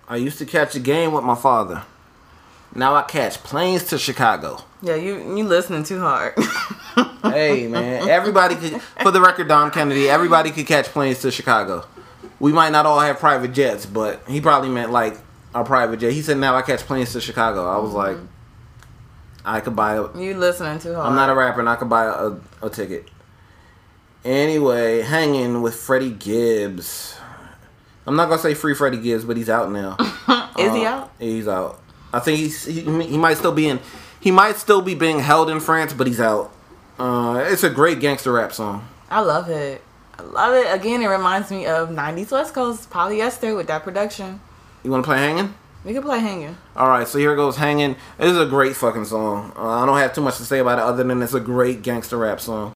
I 0.07 0.17
used 0.17 0.37
to 0.39 0.45
catch 0.45 0.75
a 0.75 0.79
game 0.79 1.13
with 1.13 1.23
my 1.23 1.35
father. 1.35 1.83
Now 2.73 2.95
I 2.95 3.01
catch 3.03 3.41
planes 3.43 3.83
to 3.85 3.97
Chicago. 3.97 4.63
Yeah, 4.81 4.95
you 4.95 5.35
you 5.37 5.43
listening 5.43 5.83
too 5.83 5.99
hard. 5.99 6.33
hey 7.23 7.67
man, 7.67 8.07
everybody 8.09 8.55
could. 8.55 8.81
For 9.01 9.11
the 9.11 9.21
record, 9.21 9.47
Dom 9.47 9.71
Kennedy, 9.71 10.09
everybody 10.09 10.51
could 10.51 10.65
catch 10.67 10.85
planes 10.87 11.19
to 11.19 11.31
Chicago. 11.31 11.85
We 12.39 12.51
might 12.51 12.71
not 12.71 12.85
all 12.85 12.99
have 12.99 13.19
private 13.19 13.53
jets, 13.53 13.85
but 13.85 14.23
he 14.27 14.41
probably 14.41 14.69
meant 14.69 14.91
like 14.91 15.17
a 15.53 15.63
private 15.63 15.99
jet. 15.99 16.13
He 16.13 16.21
said, 16.21 16.37
"Now 16.37 16.55
I 16.55 16.61
catch 16.61 16.79
planes 16.81 17.11
to 17.13 17.21
Chicago." 17.21 17.67
I 17.69 17.77
was 17.77 17.91
like, 17.93 18.17
I 19.45 19.59
could 19.59 19.75
buy 19.75 19.95
a. 19.95 20.17
you 20.17 20.35
listening 20.35 20.79
too 20.79 20.95
hard. 20.95 21.07
I'm 21.07 21.15
not 21.15 21.29
a 21.29 21.35
rapper, 21.35 21.59
and 21.59 21.69
I 21.69 21.75
could 21.75 21.89
buy 21.89 22.05
a, 22.05 22.31
a 22.65 22.69
ticket. 22.69 23.07
Anyway, 24.23 25.01
hanging 25.01 25.61
with 25.61 25.75
Freddie 25.75 26.11
Gibbs. 26.11 27.17
I'm 28.07 28.15
not 28.15 28.29
gonna 28.29 28.41
say 28.41 28.53
free 28.53 28.73
Freddie 28.75 28.97
Gibbs, 29.01 29.25
but 29.25 29.35
he's 29.37 29.49
out 29.49 29.71
now. 29.71 29.97
Is 30.57 30.73
he 30.73 30.85
Uh, 30.85 30.89
out? 30.91 31.11
He's 31.19 31.47
out. 31.47 31.79
I 32.13 32.19
think 32.19 32.39
he's 32.39 32.65
he, 32.65 32.81
he 32.81 33.17
might 33.17 33.37
still 33.37 33.51
be 33.51 33.67
in. 33.67 33.79
He 34.19 34.31
might 34.31 34.57
still 34.57 34.81
be 34.81 34.95
being 34.95 35.19
held 35.19 35.49
in 35.49 35.59
France, 35.59 35.93
but 35.93 36.07
he's 36.07 36.19
out. 36.19 36.51
Uh, 36.99 37.43
it's 37.47 37.63
a 37.63 37.69
great 37.69 37.99
gangster 37.99 38.33
rap 38.33 38.53
song. 38.53 38.87
I 39.09 39.21
love 39.21 39.49
it. 39.49 39.81
I 40.17 40.23
love 40.23 40.53
it. 40.53 40.73
Again, 40.73 41.01
it 41.01 41.07
reminds 41.07 41.49
me 41.49 41.65
of 41.65 41.89
'90s 41.89 42.31
West 42.31 42.53
Coast 42.53 42.89
polyester 42.89 43.55
with 43.55 43.67
that 43.67 43.83
production. 43.83 44.39
You 44.83 44.91
want 44.91 45.03
to 45.03 45.07
play 45.07 45.17
hanging? 45.17 45.53
We 45.83 45.93
can 45.93 46.03
play 46.03 46.19
hanging. 46.19 46.57
All 46.75 46.89
right, 46.89 47.07
so 47.07 47.17
here 47.17 47.35
goes 47.35 47.55
hanging. 47.57 47.95
This 48.19 48.31
is 48.31 48.37
a 48.37 48.45
great 48.45 48.75
fucking 48.75 49.05
song. 49.05 49.51
Uh, 49.55 49.81
I 49.81 49.85
don't 49.85 49.97
have 49.97 50.13
too 50.13 50.21
much 50.21 50.37
to 50.37 50.43
say 50.43 50.59
about 50.59 50.77
it 50.77 50.83
other 50.83 51.03
than 51.03 51.21
it's 51.23 51.33
a 51.33 51.39
great 51.39 51.81
gangster 51.81 52.17
rap 52.17 52.39
song. 52.39 52.73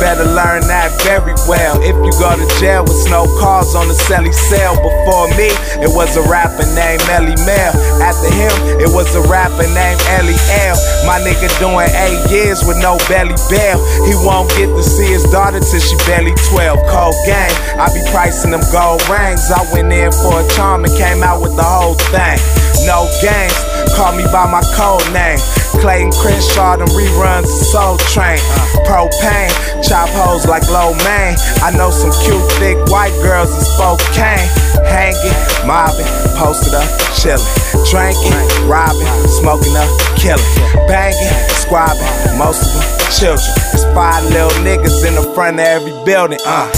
Better 0.00 0.24
learn 0.24 0.62
that 0.68 0.92
very 1.02 1.34
well. 1.48 1.80
If 1.80 1.96
you 1.96 2.12
go 2.20 2.34
to 2.36 2.46
jail 2.60 2.84
with 2.84 2.96
no 3.10 3.24
cars 3.40 3.74
on 3.74 3.88
the 3.88 3.94
celly 3.94 4.34
cell. 4.34 4.76
Before 4.76 5.28
me, 5.36 5.50
it 5.80 5.90
was 5.90 6.16
a 6.16 6.24
rapper 6.28 6.66
named 6.74 7.02
Ellie 7.08 7.38
Mel. 7.46 7.72
After 8.02 8.30
him, 8.32 8.52
it 8.80 8.90
was 8.90 9.14
a 9.14 9.22
rapper 9.28 9.66
named 9.72 10.00
Ellie 10.18 10.38
L. 10.68 10.76
My 11.06 11.20
nigga 11.22 11.48
doing 11.58 11.88
eight 12.06 12.22
years 12.30 12.64
with 12.64 12.78
no 12.80 12.98
belly 13.08 13.36
bell. 13.48 13.78
He 14.04 14.14
won't 14.24 14.50
get 14.56 14.68
to 14.68 14.82
see 14.82 15.06
his 15.06 15.24
daughter 15.30 15.60
till 15.60 15.80
she 15.80 15.96
barely 16.04 16.34
12. 16.50 16.78
Cold 16.88 17.16
game. 17.24 17.54
I 17.80 17.88
be 17.92 18.02
pricing 18.10 18.50
them 18.52 18.64
gold 18.72 19.02
rings. 19.08 19.48
I 19.50 19.62
went 19.72 19.92
in 19.92 20.12
for 20.12 20.40
a 20.40 20.46
charm 20.54 20.84
and 20.84 20.92
came 20.96 21.22
out 21.22 21.40
with 21.40 21.56
the 21.56 21.64
whole 21.64 21.96
thing. 22.12 22.38
No 22.84 23.08
games. 23.22 23.75
Call 23.96 24.14
me 24.14 24.24
by 24.28 24.44
my 24.44 24.60
code 24.76 25.00
name. 25.16 25.40
Clayton 25.80 26.12
Crenshaw, 26.12 26.76
them 26.76 26.88
reruns 26.92 27.48
of 27.48 27.64
Soul 27.72 27.96
Train. 28.12 28.36
Propane, 28.84 29.48
chop 29.80 30.08
hoes 30.12 30.46
like 30.46 30.68
low 30.68 30.92
main. 31.00 31.32
I 31.64 31.72
know 31.72 31.90
some 31.90 32.12
cute, 32.20 32.44
thick 32.60 32.76
white 32.92 33.16
girls 33.24 33.56
in 33.56 33.64
Spokane. 33.64 34.48
Hanging, 34.84 35.32
mobbing, 35.66 36.04
posted 36.36 36.74
up, 36.74 36.84
chilling. 37.16 37.40
Drinking, 37.88 38.68
robbing, 38.68 39.08
smoking 39.32 39.74
up, 39.76 39.88
killing. 40.20 40.44
Banging, 40.86 41.32
squabbing, 41.56 42.36
most 42.36 42.68
of 42.68 42.76
them 42.76 42.96
children. 43.16 43.48
There's 43.72 43.84
five 43.96 44.24
little 44.28 44.52
niggas 44.60 45.06
in 45.08 45.14
the 45.14 45.24
front 45.34 45.56
of 45.56 45.64
every 45.64 45.92
building. 46.04 46.38
Uh, 46.44 46.68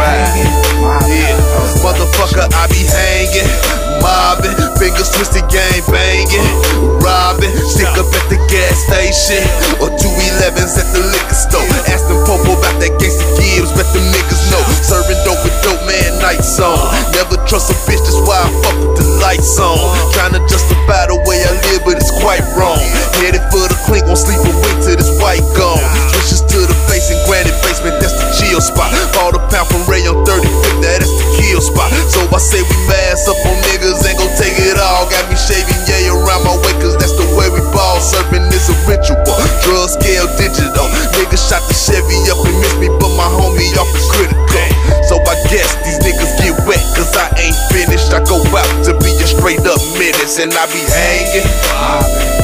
ride. 0.00 0.48
Yeah, 1.08 1.36
motherfucker, 1.84 2.48
I 2.48 2.66
be 2.72 2.82
hanging, 2.88 3.50
mobbing, 4.00 4.56
fingers 4.80 5.12
twisted, 5.12 5.44
gang 5.52 5.84
banging, 5.88 6.48
robbing, 7.00 7.52
stick 7.68 7.92
up 7.96 8.08
at 8.10 8.26
the 8.32 8.40
gas 8.48 8.84
station, 8.88 9.44
or 9.78 9.92
211s 9.94 10.80
at 10.80 10.88
the 10.96 11.04
liquor 11.12 11.36
store. 11.36 11.68
Ask 11.88 12.08
them 12.08 12.20
Popo 12.24 12.56
about 12.58 12.76
that 12.80 12.96
gangsta 12.98 13.30
Gibbs, 13.60 13.74
bet 13.74 13.84
them 13.90 14.06
niggas 14.14 14.42
know. 14.48 14.62
Serving 14.80 15.18
dope 15.26 15.42
with 15.42 15.52
dope 15.60 15.82
man 15.84 16.16
nights 16.22 16.56
on. 16.62 16.78
Never 17.12 17.34
trust 17.50 17.68
a 17.68 17.76
bitch, 17.84 17.98
that's 18.00 18.16
why 18.22 18.38
I 18.38 18.48
fuck 18.62 18.78
with 18.78 18.94
the 19.02 19.06
lights 19.18 19.58
on. 19.58 19.74
Trying 20.14 20.38
to 20.38 20.42
justify 20.46 21.10
the 21.10 21.18
way 21.26 21.42
I 21.42 21.58
live, 21.66 21.82
but 21.82 21.98
it's 21.98 22.14
quite 22.22 22.46
wrong. 22.54 22.78
Headed 23.18 23.42
for 23.50 23.66
the 23.66 23.74
clink, 23.90 24.06
won't 24.06 24.22
sleep 24.22 24.38
a 24.38 24.52
wink 24.54 24.76
till 24.86 24.94
this 24.94 25.10
white 25.18 25.42
gone. 25.58 25.82
Switches 26.14 26.46
to 26.46 26.62
the 26.62 26.76
face 26.86 27.10
and 27.10 27.18
granted 27.26 27.58
basement, 27.66 27.98
that's 27.98 28.14
the 28.14 28.26
chill 28.38 28.62
spot. 28.62 28.94
Bought 29.18 29.34
a 29.34 29.42
pound 29.50 29.66
from 29.66 29.82
Ray 29.90 30.06
on 30.06 30.22
35th, 30.22 30.78
that 30.86 31.02
is 31.02 31.10
the 31.10 31.26
kill 31.42 31.58
spot. 31.58 31.90
So 32.06 32.22
I 32.30 32.38
say 32.38 32.62
we 32.62 32.76
mass 32.86 33.26
up 33.26 33.40
on 33.50 33.58
niggas, 33.66 33.89
ain't 34.06 34.18
gon' 34.18 34.30
take 34.38 34.54
it 34.54 34.78
all. 34.78 35.10
Got 35.10 35.26
me 35.26 35.34
shaving 35.34 35.82
yay 35.90 36.06
around 36.06 36.46
my 36.46 36.54
way, 36.62 36.74
cause 36.78 36.94
that's 36.94 37.14
the 37.18 37.26
way 37.34 37.50
we 37.50 37.58
ball. 37.74 37.98
Serving 37.98 38.46
is 38.54 38.70
a 38.70 38.76
ritual, 38.86 39.18
drug 39.66 39.90
scale 39.90 40.30
digital. 40.38 40.86
Niggas 41.18 41.42
shot 41.42 41.62
the 41.66 41.74
Chevy 41.74 42.18
up 42.30 42.38
and 42.46 42.54
missed 42.62 42.78
me, 42.78 42.86
but 43.02 43.10
my 43.18 43.26
homie 43.26 43.74
off 43.74 43.90
is 43.98 44.06
critical. 44.14 44.38
So 45.10 45.18
I 45.26 45.34
guess 45.50 45.74
these 45.82 45.98
niggas 46.06 46.38
get 46.38 46.54
wet, 46.66 46.82
cause 46.94 47.10
I 47.18 47.26
ain't 47.42 47.58
finished. 47.74 48.14
I 48.14 48.22
go 48.22 48.38
out 48.54 48.70
to 48.86 48.94
be 49.02 49.10
a 49.18 49.26
straight 49.26 49.66
up 49.66 49.82
menace, 49.98 50.38
and 50.38 50.54
I 50.54 50.66
be 50.70 50.82
hanging. 50.86 52.39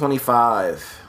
125. 0.00 1.02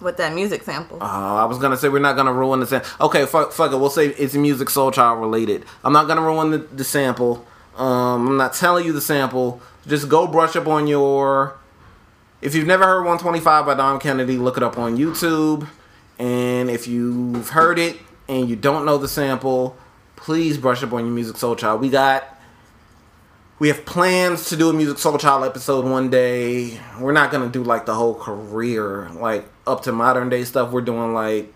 With 0.00 0.16
that 0.18 0.32
music 0.32 0.62
sample. 0.62 0.98
Oh, 1.00 1.36
I 1.36 1.44
was 1.44 1.58
gonna 1.58 1.76
say 1.76 1.88
we're 1.88 1.98
not 1.98 2.14
gonna 2.14 2.32
ruin 2.32 2.60
the 2.60 2.66
sample. 2.66 3.06
Okay, 3.06 3.26
fuck, 3.26 3.52
fuck 3.52 3.72
it. 3.72 3.76
We'll 3.76 3.90
say 3.90 4.08
it's 4.08 4.34
Musiq 4.34 4.66
Soulchild 4.66 5.20
related. 5.20 5.64
I'm 5.82 5.92
not 5.92 6.06
gonna 6.06 6.22
ruin 6.22 6.52
the, 6.52 6.58
the 6.58 6.84
sample. 6.84 7.44
Um, 7.76 8.28
I'm 8.28 8.36
not 8.36 8.54
telling 8.54 8.84
you 8.86 8.92
the 8.92 9.00
sample. 9.00 9.60
Just 9.86 10.08
go 10.08 10.26
brush 10.26 10.54
up 10.54 10.68
on 10.68 10.86
your. 10.86 11.56
If 12.40 12.54
you've 12.54 12.66
never 12.66 12.84
heard 12.84 12.98
125 13.00 13.66
by 13.66 13.74
Dom 13.74 13.98
Kennedy, 13.98 14.36
look 14.36 14.56
it 14.56 14.62
up 14.62 14.78
on 14.78 14.96
YouTube. 14.96 15.66
And 16.20 16.70
if 16.70 16.86
you've 16.86 17.48
heard 17.48 17.78
it 17.78 17.96
and 18.28 18.48
you 18.48 18.54
don't 18.54 18.84
know 18.84 18.98
the 18.98 19.08
sample, 19.08 19.76
please 20.14 20.58
brush 20.58 20.82
up 20.84 20.92
on 20.92 21.06
your 21.06 21.16
Musiq 21.24 21.34
Soulchild. 21.34 21.80
We 21.80 21.88
got 21.88 22.37
we 23.58 23.68
have 23.68 23.84
plans 23.84 24.48
to 24.48 24.56
do 24.56 24.70
a 24.70 24.72
Musiq 24.72 24.94
Soulchild 24.94 25.44
episode 25.44 25.84
one 25.84 26.10
day. 26.10 26.80
We're 27.00 27.12
not 27.12 27.32
gonna 27.32 27.48
do 27.48 27.64
like 27.64 27.86
the 27.86 27.94
whole 27.94 28.14
career 28.14 29.08
like 29.14 29.46
up 29.66 29.82
to 29.82 29.92
modern 29.92 30.28
day 30.28 30.44
stuff. 30.44 30.70
We're 30.70 30.80
doing 30.80 31.12
like 31.12 31.52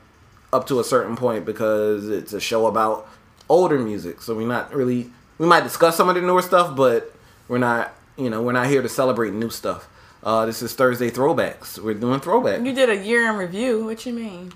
up 0.53 0.67
to 0.67 0.81
a 0.81 0.85
certain 0.85 1.17
point 1.17 1.45
because 1.45 2.09
it's 2.09 2.33
a 2.33 2.41
show 2.41 2.67
about 2.67 3.09
older 3.49 3.79
music. 3.79 4.21
So 4.21 4.35
we're 4.35 4.49
not 4.49 4.75
really 4.75 5.11
we 5.39 5.47
might 5.47 5.63
discuss 5.63 5.97
some 5.97 6.09
of 6.09 6.17
the 6.17 6.21
newer 6.21 6.43
stuff 6.43 6.75
but 6.77 7.15
we're 7.47 7.59
not 7.59 7.95
you 8.17 8.29
know 8.29 8.43
we're 8.43 8.53
not 8.53 8.67
here 8.67 8.83
to 8.83 8.89
celebrate 8.89 9.33
new 9.33 9.51
stuff. 9.51 9.89
Uh, 10.25 10.47
this 10.47 10.61
is 10.61 10.75
thursday 10.75 11.11
throwbacks. 11.11 11.79
We're 11.79 11.95
doing 11.95 12.19
throwback. 12.19 12.65
You 12.65 12.73
did 12.73 12.91
a 12.91 12.97
year 12.97 13.31
in 13.31 13.37
review. 13.37 13.85
What 13.85 14.05
you 14.07 14.13
mean? 14.13 14.53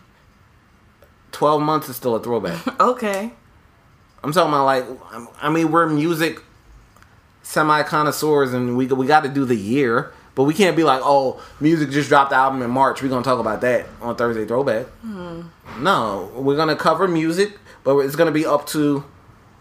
12 1.31 1.63
months 1.63 1.89
is 1.89 1.97
still 1.97 2.17
a 2.17 2.23
throwback. 2.23 2.65
Okay. 2.81 3.33
I'm 4.25 4.33
talking 4.33 4.53
about 4.53 4.65
like 4.65 4.85
I 5.41 5.49
mean 5.49 5.71
we're 5.71 5.87
music 5.89 6.41
semi 7.47 7.83
connoisseurs 7.85 8.53
and 8.53 8.77
we 8.77 8.87
we 8.89 9.07
got 9.07 9.23
to 9.23 9.29
do 9.29 9.45
the 9.45 9.55
year, 9.55 10.13
but 10.35 10.43
we 10.43 10.53
can't 10.53 10.77
be 10.77 10.83
like 10.83 11.01
oh 11.05 11.41
Musiq 11.61 11.93
just 11.93 12.09
dropped 12.09 12.31
the 12.31 12.37
album 12.37 12.61
in 12.61 12.71
March. 12.71 13.03
We're 13.03 13.09
gonna 13.09 13.23
talk 13.25 13.39
about 13.39 13.61
that 13.61 13.87
on 14.03 14.17
Thursday 14.17 14.45
Throwback. 14.45 14.87
No, 15.79 16.31
we're 16.35 16.57
gonna 16.57 16.77
cover 16.77 17.07
Musiq, 17.07 17.53
but 17.85 17.97
it's 17.99 18.17
gonna 18.17 18.33
be 18.33 18.45
up 18.45 18.67
to 18.69 19.05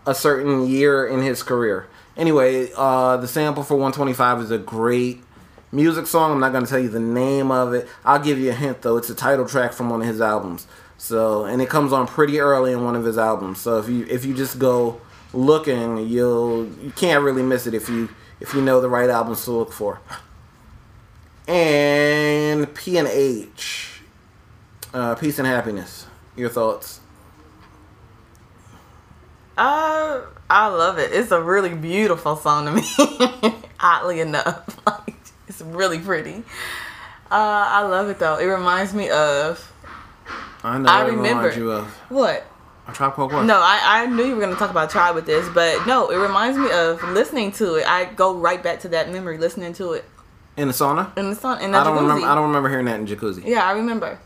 a 0.08 0.16
certain 0.16 0.68
year 0.68 1.06
in 1.06 1.22
his 1.22 1.44
career. 1.44 1.88
Anyway, 2.18 2.72
uh, 2.76 3.18
the 3.18 3.28
sample 3.28 3.62
for 3.64 3.76
125 3.76 4.42
is 4.42 4.52
a 4.52 4.58
great 4.58 5.24
Musiq 5.72 6.08
song. 6.08 6.32
I'm 6.32 6.40
not 6.40 6.54
gonna 6.54 6.66
tell 6.66 6.80
you 6.80 6.90
the 6.90 7.00
name 7.00 7.52
of 7.52 7.74
it. 7.74 7.88
I'll 8.04 8.20
give 8.20 8.40
you 8.40 8.50
a 8.50 8.54
hint 8.54 8.82
though. 8.82 8.98
It's 8.98 9.12
a 9.12 9.16
title 9.16 9.46
track 9.46 9.74
from 9.74 9.92
one 9.92 10.02
of 10.02 10.08
his 10.08 10.22
albums. 10.22 10.66
So 10.98 11.46
and 11.46 11.62
it 11.62 11.70
comes 11.70 11.94
on 11.94 12.08
pretty 12.08 12.40
early 12.40 12.72
in 12.72 12.84
one 12.84 12.96
of 12.96 13.04
his 13.06 13.18
albums. 13.20 13.62
So 13.62 13.78
if 13.78 13.88
you 13.88 14.08
if 14.10 14.26
you 14.26 14.34
just 14.34 14.58
go 14.58 15.02
looking, 15.36 16.08
you'll 16.08 16.66
you 16.66 16.92
can't 16.96 17.24
really 17.24 17.44
miss 17.44 17.68
it 17.68 17.74
if 17.74 17.90
you 17.90 18.10
if 18.40 18.54
you 18.54 18.62
know 18.62 18.82
the 18.82 18.90
right 18.90 19.10
albums 19.10 19.44
to 19.46 19.52
look 19.52 19.72
for. 19.72 20.02
And 21.48 22.74
P 22.74 22.98
and 22.98 23.08
H, 23.08 24.02
uh, 24.94 25.16
peace 25.16 25.38
and 25.38 25.48
happiness. 25.48 26.08
Your 26.36 26.50
thoughts? 26.50 27.02
Uh, 29.58 30.22
I 30.50 30.68
love 30.68 30.98
it. 30.98 31.12
It's 31.14 31.32
a 31.32 31.42
really 31.42 31.74
beautiful 31.74 32.36
song 32.36 32.66
to 32.66 32.72
me. 32.72 33.56
Oddly 33.80 34.20
enough, 34.20 34.80
like 34.88 35.16
it's 35.48 35.62
really 35.62 36.00
pretty. 36.00 36.44
Uh, 37.32 37.66
I 37.70 37.82
love 37.84 38.10
it 38.10 38.20
though. 38.20 38.38
It 38.38 38.46
reminds 38.46 38.94
me 38.94 39.10
of 39.10 39.72
I 40.64 40.78
know. 40.78 40.90
I 40.90 41.06
remember. 41.06 41.54
you 41.54 41.72
of 41.72 41.88
what? 42.10 42.46
A 42.88 42.92
Tribe 42.94 43.14
Called 43.14 43.32
Quest. 43.32 43.48
No, 43.48 43.56
I, 43.58 43.80
I 43.84 44.06
knew 44.06 44.24
you 44.26 44.36
were 44.36 44.42
gonna 44.42 44.56
talk 44.56 44.70
about 44.72 44.90
Tribe 44.90 45.16
with 45.16 45.26
this, 45.26 45.48
but 45.54 45.86
no, 45.88 46.10
it 46.10 46.18
reminds 46.18 46.58
me 46.58 46.72
of 46.72 47.04
listening 47.04 47.52
to 47.54 47.76
it. 47.76 47.88
I 47.88 48.06
go 48.06 48.36
right 48.36 48.62
back 48.62 48.80
to 48.82 48.90
that 48.90 49.12
memory 49.12 49.38
listening 49.38 49.74
to 49.74 49.94
it 49.94 50.06
in 50.58 50.68
the 50.68 50.74
sauna. 50.74 51.16
in 51.18 51.30
the 51.30 51.36
sauna. 51.36 51.62
in 51.62 51.72
the 51.72 51.78
I 51.78 51.84
don't 51.84 51.98
jacuzzi. 51.98 52.02
remember. 52.02 52.28
I 52.28 52.36
don't 52.36 52.48
remember 52.48 52.70
hearing 52.70 52.86
that 52.86 53.00
in 53.00 53.08
jacuzzi. 53.08 53.44
Yeah, 53.46 53.66
I 53.66 53.72
remember. 53.74 54.20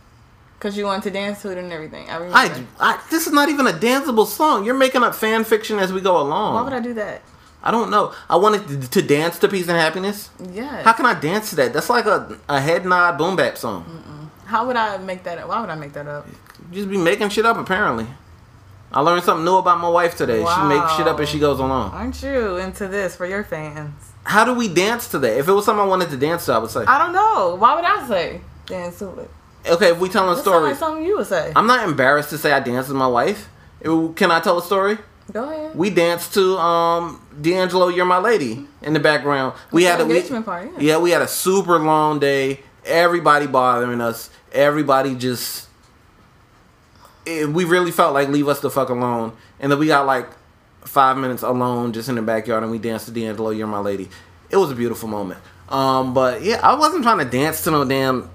Cause 0.60 0.78
you 0.78 0.84
wanted 0.84 1.04
to 1.04 1.12
dance 1.12 1.42
to 1.44 1.52
it 1.52 1.58
and 1.58 1.72
everything. 1.72 2.10
I 2.10 2.16
remember. 2.18 2.38
I, 2.38 2.96
I 2.96 3.02
this 3.10 3.28
is 3.28 3.32
not 3.32 3.48
even 3.48 3.66
a 3.66 3.72
danceable 3.72 4.28
song. 4.28 4.66
You're 4.66 4.76
making 4.76 5.04
up 5.04 5.16
fan 5.16 5.46
fiction 5.46 5.80
as 5.80 5.94
we 5.94 6.02
go 6.02 6.20
along. 6.20 6.56
Why 6.56 6.62
would 6.64 6.74
I 6.74 6.82
do 6.82 6.94
that? 6.96 7.22
I 7.64 7.72
don't 7.72 7.90
know. 7.90 8.14
I 8.30 8.36
wanted 8.36 8.68
to, 8.68 8.90
to 8.90 9.02
dance 9.02 9.40
to 9.40 9.48
Peace 9.48 9.68
and 9.70 9.78
Happiness. 9.78 10.30
Yeah. 10.52 10.84
How 10.84 10.92
can 10.94 11.06
I 11.06 11.14
dance 11.18 11.50
to 11.52 11.56
that? 11.58 11.72
That's 11.72 11.90
like 11.90 12.06
a, 12.06 12.38
a 12.50 12.60
head 12.60 12.86
nod 12.86 13.18
boom 13.18 13.38
bap 13.38 13.58
song. 13.58 14.30
How 14.46 14.66
would 14.68 14.76
I 14.76 14.98
make 14.98 15.24
that 15.24 15.38
up? 15.38 15.48
Why 15.48 15.62
would 15.62 15.70
I 15.70 15.76
make 15.76 15.94
that 15.94 16.08
up? 16.08 16.28
Just 16.72 16.90
be 16.90 16.98
making 16.98 17.30
shit 17.30 17.46
up 17.46 17.56
apparently. 17.58 18.08
I 18.92 19.02
learned 19.02 19.24
something 19.24 19.46
new 19.46 19.58
about 19.58 19.80
my 19.80 19.90
wife 19.90 20.18
today. 20.18 20.40
She 20.44 20.62
makes 20.64 20.94
shit 20.96 21.08
up 21.08 21.20
as 21.20 21.30
she 21.30 21.38
goes 21.40 21.60
along. 21.60 21.92
Aren't 21.92 22.22
you 22.24 22.58
into 22.58 22.88
this 22.88 23.16
for 23.16 23.26
your 23.26 23.44
fans? 23.44 23.94
How 24.24 24.44
do 24.46 24.54
we 24.54 24.68
dance 24.68 25.10
to 25.10 25.20
that? 25.20 25.38
If 25.38 25.48
it 25.48 25.52
was 25.52 25.66
something 25.66 25.84
I 25.84 25.88
wanted 25.88 26.10
to 26.10 26.18
dance 26.18 26.46
to, 26.48 26.54
I 26.54 26.58
would 26.58 26.72
say. 26.72 26.84
I 26.86 26.98
don't 26.98 27.14
know. 27.14 27.56
Why 27.60 27.76
would 27.76 27.86
I 27.86 28.08
say 28.08 28.42
dance 28.66 29.00
to 29.00 29.10
it? 29.20 29.30
Okay, 29.68 29.92
if 29.92 30.00
we 30.00 30.10
telling 30.10 30.38
a 30.38 30.42
story, 30.42 30.70
like 30.70 30.78
something 30.78 31.04
you 31.06 31.18
would 31.18 31.28
say. 31.28 31.52
I'm 31.56 31.68
not 31.68 31.88
embarrassed 31.88 32.30
to 32.32 32.38
say 32.38 32.52
I 32.52 32.60
danced 32.60 32.90
with 32.90 32.98
my 32.98 33.08
wife. 33.08 33.50
It- 33.82 34.16
Can 34.16 34.32
I 34.32 34.40
tell 34.40 34.58
a 34.58 34.64
story? 34.64 34.98
Go 35.32 35.48
ahead. 35.50 35.76
We 35.76 35.90
danced 35.92 36.34
to 36.34 36.58
um 36.58 37.22
D'Angelo, 37.40 37.90
"You're 37.90 38.06
My 38.06 38.18
Lady" 38.18 38.66
in 38.82 38.94
the 38.94 39.00
background. 39.00 39.54
We 39.72 39.84
had 39.84 40.00
a 40.02 40.06
we- 40.06 40.16
engagement 40.16 40.46
party, 40.46 40.70
yeah. 40.78 40.94
yeah, 40.94 40.98
we 40.98 41.12
had 41.12 41.22
a 41.22 41.28
super 41.28 41.78
long 41.78 42.18
day. 42.20 42.62
Everybody 42.86 43.46
bothering 43.46 44.02
us. 44.02 44.30
Everybody 44.52 45.14
just. 45.16 45.68
It- 47.26 47.50
we 47.50 47.66
really 47.66 47.92
felt 47.92 48.14
like 48.14 48.30
leave 48.30 48.48
us 48.48 48.60
the 48.60 48.70
fuck 48.70 48.90
alone, 48.90 49.34
and 49.60 49.72
then 49.72 49.80
we 49.80 49.88
got 49.88 50.06
like 50.06 50.30
five 50.86 51.18
minutes 51.18 51.44
alone 51.44 51.94
just 51.94 52.10
in 52.10 52.16
the 52.16 52.22
backyard, 52.22 52.64
and 52.64 52.72
we 52.72 52.78
danced 52.78 53.06
to 53.06 53.12
D'Angelo, 53.12 53.50
"You're 53.52 53.68
My 53.68 53.80
Lady." 53.80 54.10
It 54.50 54.58
was 54.58 54.72
a 54.72 54.76
beautiful 54.76 55.08
moment. 55.10 55.40
Um, 55.70 56.14
but 56.14 56.42
yeah, 56.42 56.60
I 56.64 56.74
wasn't 56.76 57.04
trying 57.04 57.20
to 57.20 57.26
dance 57.26 57.62
to 57.64 57.72
no 57.72 57.86
damn 57.86 58.30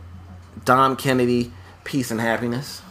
Dom 0.64 0.97
Kennedy, 0.97 1.53
"Peace 1.82 2.11
and 2.11 2.20
Happiness." 2.20 2.82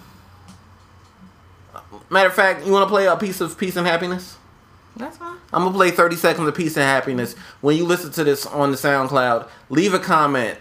Matter 2.09 2.29
of 2.29 2.35
fact, 2.35 2.65
you 2.65 2.71
want 2.71 2.83
to 2.83 2.89
play 2.89 3.05
a 3.07 3.15
piece 3.15 3.41
of 3.41 3.57
"Peace 3.57 3.75
and 3.75 3.87
Happiness"? 3.87 4.37
That's 4.95 5.17
fine. 5.17 5.37
I'm 5.51 5.63
gonna 5.63 5.75
play 5.75 5.91
30 5.91 6.15
seconds 6.15 6.47
of 6.47 6.53
peace 6.53 6.75
and 6.77 6.85
happiness. 6.85 7.35
When 7.61 7.75
you 7.77 7.85
listen 7.85 8.11
to 8.11 8.23
this 8.23 8.45
on 8.45 8.71
the 8.71 8.77
SoundCloud, 8.77 9.47
leave 9.69 9.93
a 9.93 9.99
comment, 9.99 10.57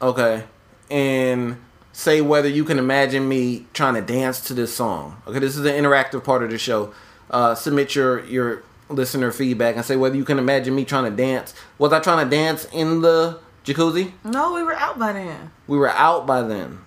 okay, 0.00 0.44
and 0.90 1.56
say 1.94 2.20
whether 2.20 2.48
you 2.48 2.64
can 2.64 2.78
imagine 2.78 3.26
me 3.28 3.66
trying 3.72 3.94
to 3.94 4.02
dance 4.02 4.40
to 4.40 4.52
this 4.52 4.74
song. 4.74 5.22
Okay, 5.26 5.38
this 5.38 5.56
is 5.56 5.64
an 5.64 5.72
interactive 5.72 6.24
part 6.24 6.42
of 6.42 6.50
the 6.50 6.58
show. 6.58 6.92
Uh, 7.30 7.54
submit 7.54 7.94
your 7.94 8.22
your 8.26 8.62
listener 8.90 9.30
feedback 9.30 9.76
and 9.76 9.84
say 9.84 9.96
whether 9.96 10.16
you 10.16 10.24
can 10.24 10.38
imagine 10.38 10.74
me 10.74 10.84
trying 10.84 11.04
to 11.04 11.16
dance. 11.16 11.54
Was 11.78 11.92
I 11.92 12.00
trying 12.00 12.28
to 12.28 12.36
dance 12.36 12.66
in 12.72 13.00
the 13.00 13.38
jacuzzi? 13.64 14.12
No, 14.24 14.52
we 14.52 14.62
were 14.62 14.74
out 14.74 14.98
by 14.98 15.12
then. 15.12 15.52
We 15.66 15.78
were 15.78 15.88
out 15.88 16.26
by 16.26 16.42
then. 16.42 16.80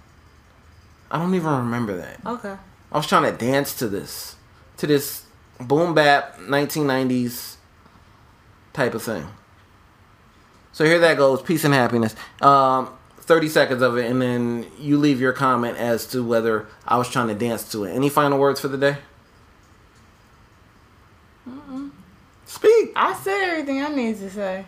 I 1.10 1.18
don't 1.18 1.34
even 1.34 1.50
remember 1.50 1.96
that. 1.98 2.20
Okay. 2.26 2.56
I 2.92 2.98
was 2.98 3.08
trying 3.08 3.32
to 3.32 3.38
dance 3.38 3.74
to 3.80 3.88
this, 3.88 4.36
to 4.78 4.88
this 4.88 5.26
boom 5.60 5.96
bap 5.96 6.38
1990s 6.38 7.56
type 8.74 8.94
of 8.94 9.02
thing. 9.02 9.26
So 10.74 10.86
here 10.86 11.00
that 11.00 11.18
goes, 11.18 11.42
peace 11.42 11.64
and 11.64 11.74
happiness. 11.74 12.16
Um, 12.42 12.97
30 13.28 13.50
seconds 13.50 13.82
of 13.82 13.98
it, 13.98 14.10
and 14.10 14.22
then 14.22 14.66
you 14.80 14.98
leave 14.98 15.20
your 15.20 15.34
comment 15.34 15.78
as 15.78 16.08
to 16.08 16.24
whether 16.24 16.66
I 16.88 16.98
was 16.98 17.10
trying 17.10 17.28
to 17.28 17.36
dance 17.36 17.70
to 17.74 17.84
it. 17.84 17.94
Any 17.94 18.10
final 18.10 18.40
words 18.40 18.62
for 18.62 18.70
the 18.70 18.78
day? 18.78 18.98
Speak. 22.46 22.94
I 22.96 23.14
said 23.14 23.50
everything 23.50 23.82
I 23.82 23.90
need 23.90 24.18
to 24.20 24.30
say. 24.30 24.66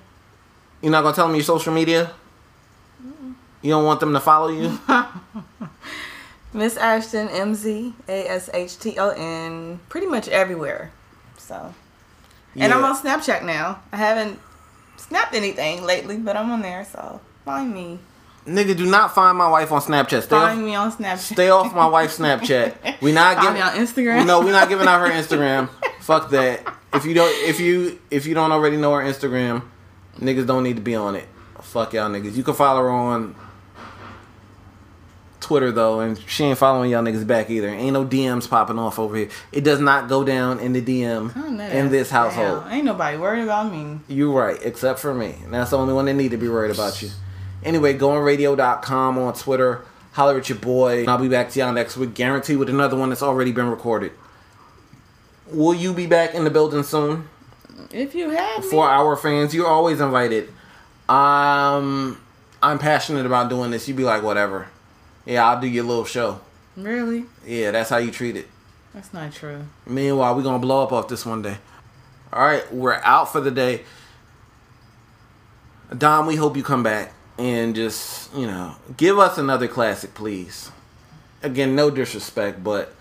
You're 0.82 0.92
not 0.92 1.04
gonna 1.04 1.16
tell 1.16 1.28
them 1.28 1.36
your 1.36 1.44
social 1.44 1.74
media. 1.74 2.12
You 3.62 3.72
don't 3.72 3.86
want 3.86 4.02
them 4.02 4.14
to 4.14 4.20
follow 4.20 4.50
you. 4.50 4.78
Miss 6.54 6.76
Ashton, 6.78 7.30
M 7.30 7.56
Z 7.56 7.94
A 8.08 8.28
S 8.28 8.50
H 8.54 8.78
T 8.78 8.98
O 8.98 9.10
N, 9.10 9.80
pretty 9.88 10.08
much 10.08 10.28
everywhere. 10.28 10.92
So, 11.38 11.74
and 12.56 12.74
I'm 12.74 12.84
on 12.84 12.96
Snapchat 12.96 13.46
now. 13.46 13.82
I 13.92 13.98
haven't 13.98 14.40
snapped 14.98 15.34
anything 15.34 15.84
lately, 15.84 16.18
but 16.18 16.36
I'm 16.36 16.52
on 16.52 16.62
there. 16.62 16.86
So 16.86 17.22
find 17.46 17.74
me. 17.74 18.00
Nigga, 18.50 18.76
do 18.76 18.86
not 18.86 19.14
find 19.14 19.38
my 19.38 19.48
wife 19.48 19.72
on 19.72 19.80
Snapchat. 19.80 20.24
Stay 20.24 20.36
off, 20.36 20.58
me 20.58 20.74
on 20.74 20.92
Snapchat. 20.92 21.18
stay 21.34 21.50
off 21.50 21.74
my 21.74 21.86
wife's 21.88 22.18
Snapchat. 22.18 23.00
We 23.02 23.14
not 23.14 23.40
giving 23.40 23.54
me 23.54 23.62
on 23.62 23.72
Instagram. 23.74 24.26
No, 24.26 24.42
we're 24.42 24.52
not 24.52 24.68
giving 24.68 24.88
out 24.88 25.00
her 25.00 25.14
Instagram. 25.22 25.70
Fuck 26.02 26.32
that. 26.32 26.62
If 26.94 27.06
you 27.06 27.14
don't, 27.14 27.30
if 27.48 27.60
you 27.60 28.00
if 28.10 28.26
you 28.26 28.34
don't 28.34 28.52
already 28.52 28.76
know 28.76 28.94
her 28.94 29.04
Instagram, 29.04 29.64
niggas 30.18 30.48
don't 30.48 30.64
need 30.64 30.76
to 30.76 30.82
be 30.82 30.96
on 30.96 31.16
it. 31.16 31.26
Fuck 31.62 31.94
y'all 31.94 32.10
niggas. 32.10 32.36
You 32.36 32.44
can 32.44 32.56
follow 32.56 32.82
her 32.82 32.90
on 32.90 33.36
Twitter 35.40 35.72
though, 35.72 36.00
and 36.00 36.20
she 36.28 36.44
ain't 36.44 36.58
following 36.58 36.92
y'all 36.92 37.04
niggas 37.04 37.26
back 37.26 37.50
either. 37.50 37.70
Ain't 37.70 37.94
no 37.94 38.06
DMs 38.06 38.50
popping 38.50 38.80
off 38.80 39.00
over 39.00 39.16
here. 39.16 39.30
It 39.52 39.64
does 39.64 39.80
not 39.80 40.10
go 40.10 40.24
down 40.24 40.60
in 40.60 40.74
the 40.74 40.82
DM 40.82 41.36
in 41.72 41.90
this 41.90 42.10
damn. 42.10 42.18
household. 42.18 42.64
Ain't 42.70 42.86
nobody 42.86 43.18
worried 43.18 43.44
about 43.44 43.72
me. 43.72 44.00
You 44.08 44.36
right, 44.38 44.60
except 44.62 45.00
for 45.00 45.14
me. 45.14 45.36
And 45.44 45.54
that's 45.54 45.70
the 45.70 45.78
only 45.78 45.94
one 45.94 46.06
that 46.06 46.16
need 46.16 46.32
to 46.32 46.38
be 46.38 46.50
worried 46.50 46.72
about 46.72 47.02
you. 47.02 47.10
Anyway, 47.64 47.98
goingradio.com 47.98 49.18
on 49.18 49.34
Twitter. 49.34 49.86
Holler 50.14 50.38
at 50.38 50.50
your 50.50 50.58
boy. 50.58 51.06
I'll 51.06 51.18
be 51.18 51.30
back 51.30 51.50
to 51.52 51.60
y'all 51.60 51.74
next 51.74 51.98
week, 51.98 52.14
guaranteed 52.14 52.58
with 52.58 52.70
another 52.70 52.98
one 52.98 53.10
that's 53.10 53.24
already 53.24 53.52
been 53.52 53.70
recorded. 53.70 54.12
Will 55.52 55.74
you 55.74 55.94
be 55.94 56.08
back 56.08 56.36
in 56.36 56.44
the 56.44 56.50
building 56.50 56.84
soon? 56.84 57.28
If 57.92 58.14
you 58.16 58.30
have 58.30 58.64
me, 58.64 58.70
For 58.70 58.88
our 58.88 59.16
fans, 59.16 59.54
you're 59.54 59.68
always 59.68 60.00
invited. 60.00 60.50
Um, 61.08 62.20
I'm 62.62 62.78
passionate 62.78 63.26
about 63.26 63.50
doing 63.50 63.72
this. 63.72 63.88
You'd 63.88 63.98
be 63.98 64.04
like, 64.04 64.24
whatever. 64.24 64.68
Yeah, 65.26 65.48
I'll 65.48 65.60
do 65.60 65.68
your 65.68 65.84
little 65.84 66.06
show. 66.06 66.42
Really? 66.76 67.26
Yeah, 67.46 67.72
that's 67.72 67.90
how 67.90 67.98
you 67.98 68.12
treat 68.12 68.36
it. 68.36 68.48
That's 68.94 69.14
not 69.14 69.34
true. 69.34 69.66
Meanwhile, 69.86 70.36
we're 70.36 70.44
gonna 70.44 70.60
blow 70.60 70.84
up 70.84 70.92
off 70.92 71.08
this 71.08 71.26
one 71.26 71.42
day. 71.42 71.58
All 72.32 72.44
right, 72.44 72.72
we're 72.74 72.94
out 73.04 73.32
for 73.32 73.42
the 73.42 73.52
day. 73.52 73.84
Dom, 75.96 76.28
we 76.28 76.36
hope 76.36 76.56
you 76.56 76.64
come 76.64 76.84
back 76.84 77.14
and 77.40 77.74
just 77.74 78.36
you 78.36 78.46
know 78.46 78.76
give 78.98 79.18
us 79.18 79.38
another 79.38 79.68
classic, 79.68 80.14
please. 80.14 80.72
Again, 81.42 81.74
no 81.74 81.90
disrespect, 81.90 82.64
but 82.64 82.94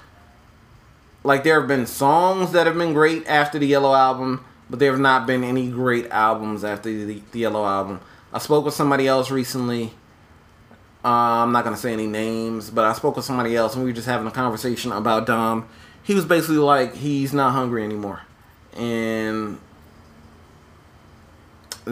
like 1.24 1.42
there 1.42 1.58
have 1.58 1.68
been 1.68 1.86
songs 1.86 2.52
that 2.52 2.66
have 2.66 2.78
been 2.78 2.94
great 2.94 3.26
after 3.26 3.58
the 3.58 3.66
Yellow 3.66 3.92
album, 3.92 4.44
but 4.70 4.78
there 4.78 4.92
have 4.92 5.00
not 5.00 5.26
been 5.26 5.42
any 5.42 5.68
great 5.68 6.08
albums 6.10 6.62
after 6.62 6.88
the, 6.88 7.20
the 7.32 7.38
Yellow 7.40 7.66
album. 7.66 8.00
I 8.32 8.38
spoke 8.38 8.64
with 8.64 8.74
somebody 8.74 9.08
else 9.08 9.30
recently. 9.30 9.92
Uh, 11.04 11.42
I'm 11.42 11.52
not 11.52 11.64
gonna 11.64 11.76
say 11.76 11.92
any 11.92 12.06
names, 12.06 12.70
but 12.70 12.84
I 12.84 12.92
spoke 12.92 13.16
with 13.16 13.24
somebody 13.24 13.56
else, 13.56 13.74
and 13.74 13.84
we 13.84 13.90
were 13.90 13.94
just 13.94 14.06
having 14.06 14.26
a 14.26 14.32
conversation 14.32 14.92
about 14.92 15.26
Dom. 15.26 15.68
He 16.04 16.14
was 16.14 16.24
basically 16.24 16.56
like, 16.56 16.94
he's 16.94 17.32
not 17.32 17.52
hungry 17.52 17.84
anymore, 17.84 18.22
and 18.76 19.58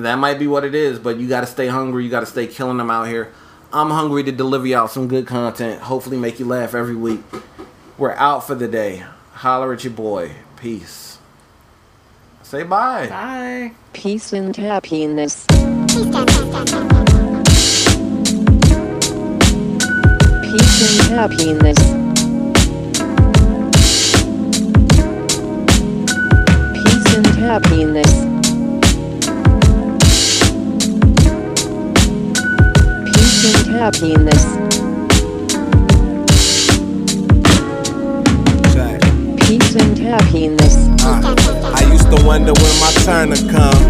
that 0.02 0.16
might 0.16 0.38
be 0.38 0.46
what 0.46 0.64
it 0.64 0.74
is. 0.74 0.98
But 0.98 1.18
you 1.18 1.28
got 1.28 1.40
to 1.40 1.46
stay 1.46 1.68
hungry. 1.68 2.04
You 2.04 2.10
got 2.10 2.20
to 2.20 2.26
stay 2.26 2.46
killing 2.46 2.76
them 2.76 2.90
out 2.90 3.08
here. 3.08 3.32
I'm 3.72 3.90
hungry 3.90 4.22
to 4.24 4.32
deliver 4.32 4.66
y'all 4.66 4.88
some 4.88 5.08
good 5.08 5.26
content. 5.26 5.82
Hopefully, 5.82 6.16
make 6.16 6.38
you 6.38 6.46
laugh 6.46 6.74
every 6.74 6.94
week. 6.96 7.20
We're 7.98 8.12
out 8.12 8.46
for 8.46 8.54
the 8.54 8.68
day. 8.68 9.04
Holler 9.32 9.72
at 9.72 9.84
your 9.84 9.92
boy. 9.92 10.32
Peace. 10.56 11.18
Say 12.42 12.62
bye. 12.62 13.08
Bye. 13.08 13.72
Peace 13.92 14.32
and 14.32 14.54
happiness. 14.54 15.46
Peace 15.48 16.06
and 20.84 21.10
happiness. 21.10 21.78
Peace 26.72 27.14
and 27.16 27.26
happiness. 27.26 28.25
Peace 33.76 33.84
and 33.84 33.92
happiness. 33.92 34.44
Peace 39.46 39.74
and 39.74 39.98
happiness. 39.98 40.76
Uh, 41.04 41.34
I 41.76 41.92
used 41.92 42.08
to 42.10 42.24
wonder 42.24 42.54
when 42.54 42.80
my 42.80 42.90
turn 43.04 43.28
to 43.30 43.52
come. 43.52 43.82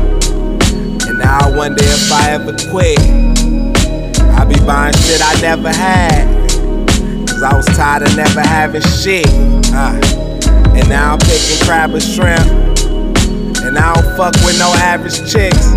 And 1.08 1.18
now 1.20 1.38
I 1.38 1.56
wonder 1.56 1.84
if 1.84 2.10
I 2.10 2.32
ever 2.32 2.56
quit. 2.68 2.98
I 4.34 4.44
be 4.44 4.58
buying 4.66 4.92
shit 4.94 5.22
I 5.22 5.40
never 5.40 5.72
had. 5.72 6.26
Cause 7.28 7.44
I 7.44 7.56
was 7.56 7.66
tired 7.66 8.02
of 8.02 8.16
never 8.16 8.40
having 8.40 8.82
shit. 8.82 9.28
Uh, 9.72 10.00
and 10.74 10.88
now 10.88 11.12
I'm 11.12 11.20
picking 11.20 11.64
crab 11.64 11.90
and 11.90 12.02
shrimp. 12.02 12.40
And 13.62 13.78
I 13.78 13.94
don't 13.94 14.16
fuck 14.16 14.34
with 14.44 14.58
no 14.58 14.72
average 14.74 15.18
chicks. 15.30 15.70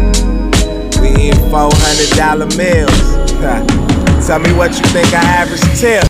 We 0.99 1.09
eat 1.29 1.35
$400 1.51 2.57
meals. 2.57 3.85
Tell 4.25 4.37
me 4.37 4.53
what 4.53 4.71
you 4.77 4.85
think 4.91 5.07
I 5.13 5.23
average 5.41 5.61
tip. 5.79 5.97